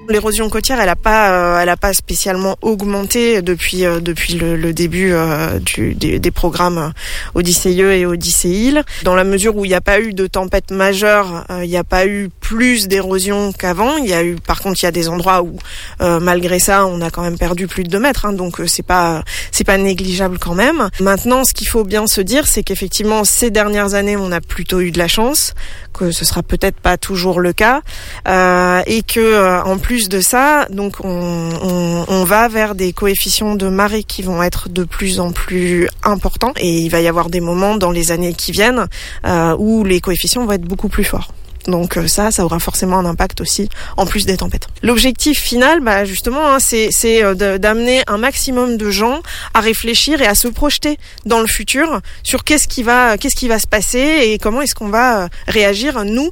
L'érosion 0.10 0.50
côtière, 0.50 0.80
elle 0.80 0.90
a 0.90 0.96
pas, 0.96 1.32
euh, 1.32 1.60
elle 1.60 1.70
a 1.70 1.78
pas 1.78 1.94
spécialement 1.94 2.58
augmenté 2.64 3.44
depuis 3.44 3.86
euh, 3.86 4.00
depuis 4.00 4.34
le, 4.34 4.56
le 4.56 4.74
début 4.74 5.12
euh, 5.12 5.60
du, 5.60 5.94
des, 5.94 6.18
des 6.18 6.32
programmes 6.32 6.94
Odyssée 7.36 7.70
et 7.70 8.08
Odyssée. 8.08 8.74
Dans 9.04 9.14
la 9.14 9.24
mesure 9.24 9.56
où 9.56 9.66
il 9.66 9.68
n'y 9.68 9.76
a 9.76 9.82
pas 9.82 10.00
eu 10.00 10.14
de 10.14 10.26
tempête 10.26 10.72
majeure, 10.72 11.46
il 11.62 11.70
n'y 11.70 11.78
a 11.78 11.84
pas 11.84 12.08
eu 12.08 12.30
plus 12.40 12.88
d'érosion 12.88 13.52
qu'avant. 13.54 13.98
Il 13.98 14.08
y 14.08 14.14
a 14.14 14.24
eu, 14.24 14.36
par 14.38 14.62
contre, 14.62 14.82
il 14.82 14.86
y 14.86 14.88
a 14.88 14.92
des 14.92 15.10
endroits 15.10 15.44
où, 15.44 15.58
malgré 16.00 16.58
ça, 16.58 16.88
on 16.88 17.02
a 17.02 17.12
quand 17.12 17.22
même 17.22 17.38
perdu 17.38 17.68
plus 17.68 17.84
de 17.84 17.90
2 17.90 18.00
mètres. 18.00 18.26
hein, 18.26 18.34
donc 18.34 18.62
c'est 18.66 18.86
pas 18.86 19.24
c'est 19.52 19.64
pas 19.64 19.78
négligeable 19.78 20.40
quand 20.40 20.56
même. 20.56 20.90
Maintenant, 21.00 21.44
ce 21.44 21.54
qu'il 21.54 21.68
faut 21.68 21.84
bien 21.84 22.08
se 22.08 22.22
dire, 22.22 22.48
c'est 22.48 22.64
qu'effectivement 22.64 23.24
ces 23.24 23.52
dernières 23.52 23.94
années, 23.94 24.18
on 24.18 24.32
a 24.32 24.42
plutôt 24.42 24.80
eu 24.80 24.92
de 24.92 24.98
la 24.98 25.08
chance, 25.08 25.54
que 25.94 26.12
ce 26.12 26.26
sera 26.26 26.42
peut-être 26.42 26.80
pas 26.80 26.98
toujours 26.98 27.42
le 27.42 27.54
cas, 27.54 27.82
euh, 28.28 28.82
et 28.88 29.04
que 29.04 29.62
en 29.64 29.78
plus 29.78 29.99
de 30.08 30.22
ça, 30.22 30.66
donc 30.70 30.98
on, 31.04 32.24
va 32.24 32.48
vers 32.48 32.76
des 32.76 32.94
coefficients 32.94 33.56
de 33.56 33.68
marée 33.68 34.04
qui 34.04 34.22
vont 34.22 34.44
être 34.44 34.70
de 34.70 34.84
plus 34.84 35.20
en 35.20 35.32
plus 35.32 35.88
importants, 36.04 36.54
et 36.58 36.80
il 36.80 36.90
va 36.90 37.02
y 37.02 37.08
avoir 37.08 37.30
des 37.30 37.42
moments 37.42 37.76
dans 37.76 37.92
les 37.92 38.12
années 38.12 38.34
qui 38.34 38.52
viennent 38.52 38.88
euh, 39.26 39.56
où 39.58 39.84
les 39.84 40.00
coefficients 40.00 40.46
vont 40.46 40.52
être 40.52 40.62
beaucoup 40.62 40.90
plus 40.90 41.04
forts. 41.04 41.34
Donc 41.68 41.98
euh, 41.98 42.08
ça, 42.08 42.32
ça 42.32 42.46
aura 42.46 42.60
forcément 42.60 42.98
un 42.98 43.06
impact 43.06 43.42
aussi, 43.42 43.70
en 43.98 44.06
plus 44.06 44.26
des 44.26 44.38
tempêtes. 44.38 44.68
L'objectif 44.84 45.40
final, 45.40 45.80
bah, 45.82 46.06
justement, 46.06 46.48
hein, 46.48 46.60
c'est 46.60 46.92
euh, 47.24 47.58
d'amener 47.58 48.02
un 48.08 48.18
maximum 48.18 48.78
de 48.78 48.90
gens 48.90 49.22
à 49.54 49.60
réfléchir 49.60 50.22
et 50.22 50.28
à 50.28 50.36
se 50.36 50.48
projeter 50.48 50.98
dans 51.26 51.40
le 51.40 51.48
futur 51.48 52.02
sur 52.24 52.44
qu'est-ce 52.44 52.68
qui 52.68 52.84
va, 52.84 53.18
qu'est-ce 53.18 53.36
qui 53.36 53.48
va 53.48 53.60
se 53.60 53.68
passer 53.68 54.22
et 54.24 54.38
comment 54.38 54.62
est-ce 54.62 54.76
qu'on 54.76 54.90
va 54.90 55.30
réagir 55.48 56.04
nous 56.06 56.32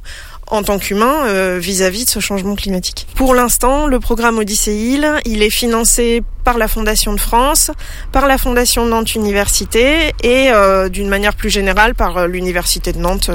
en 0.50 0.62
tant 0.62 0.78
qu'humains 0.78 1.26
euh, 1.26 1.58
vis-à-vis 1.60 2.04
de 2.04 2.10
ce 2.10 2.20
changement 2.20 2.54
climatique. 2.54 3.06
Pour 3.14 3.34
l'instant, 3.34 3.86
le 3.86 4.00
programme 4.00 4.38
Odyssée 4.38 4.74
Île, 4.74 5.08
il 5.24 5.42
est 5.42 5.50
financé 5.50 6.22
par 6.44 6.58
la 6.58 6.68
Fondation 6.68 7.12
de 7.12 7.20
France, 7.20 7.70
par 8.12 8.26
la 8.26 8.38
Fondation 8.38 8.86
Nantes 8.86 9.14
Université 9.14 10.14
et 10.22 10.50
euh, 10.50 10.88
d'une 10.88 11.08
manière 11.08 11.34
plus 11.34 11.50
générale 11.50 11.94
par 11.94 12.16
euh, 12.16 12.26
l'Université 12.26 12.92
de 12.92 12.98
Nantes 12.98 13.30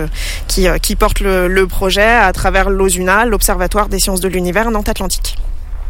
qui, 0.47 0.67
qui 0.81 0.95
porte 0.95 1.19
le, 1.19 1.47
le 1.47 1.67
projet 1.67 2.01
à 2.01 2.31
travers 2.33 2.69
l'OSUNA, 2.69 3.25
l'Observatoire 3.25 3.89
des 3.89 3.99
sciences 3.99 4.19
de 4.19 4.27
l'univers 4.27 4.71
Nantes 4.71 4.89
Atlantique. 4.89 5.37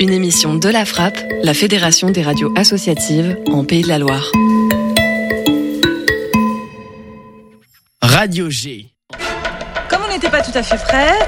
Une 0.00 0.10
émission 0.10 0.54
de 0.54 0.68
la 0.68 0.84
Frappe, 0.84 1.18
la 1.42 1.54
Fédération 1.54 2.10
des 2.10 2.22
radios 2.22 2.52
associatives 2.56 3.36
en 3.52 3.64
Pays 3.64 3.82
de 3.82 3.88
la 3.88 3.98
Loire. 3.98 4.30
Radio 8.02 8.48
G. 8.48 8.94
Comme 9.88 10.02
on 10.06 10.12
n'était 10.12 10.30
pas 10.30 10.40
tout 10.40 10.52
à 10.54 10.62
fait 10.62 10.76
prêt, 10.76 11.18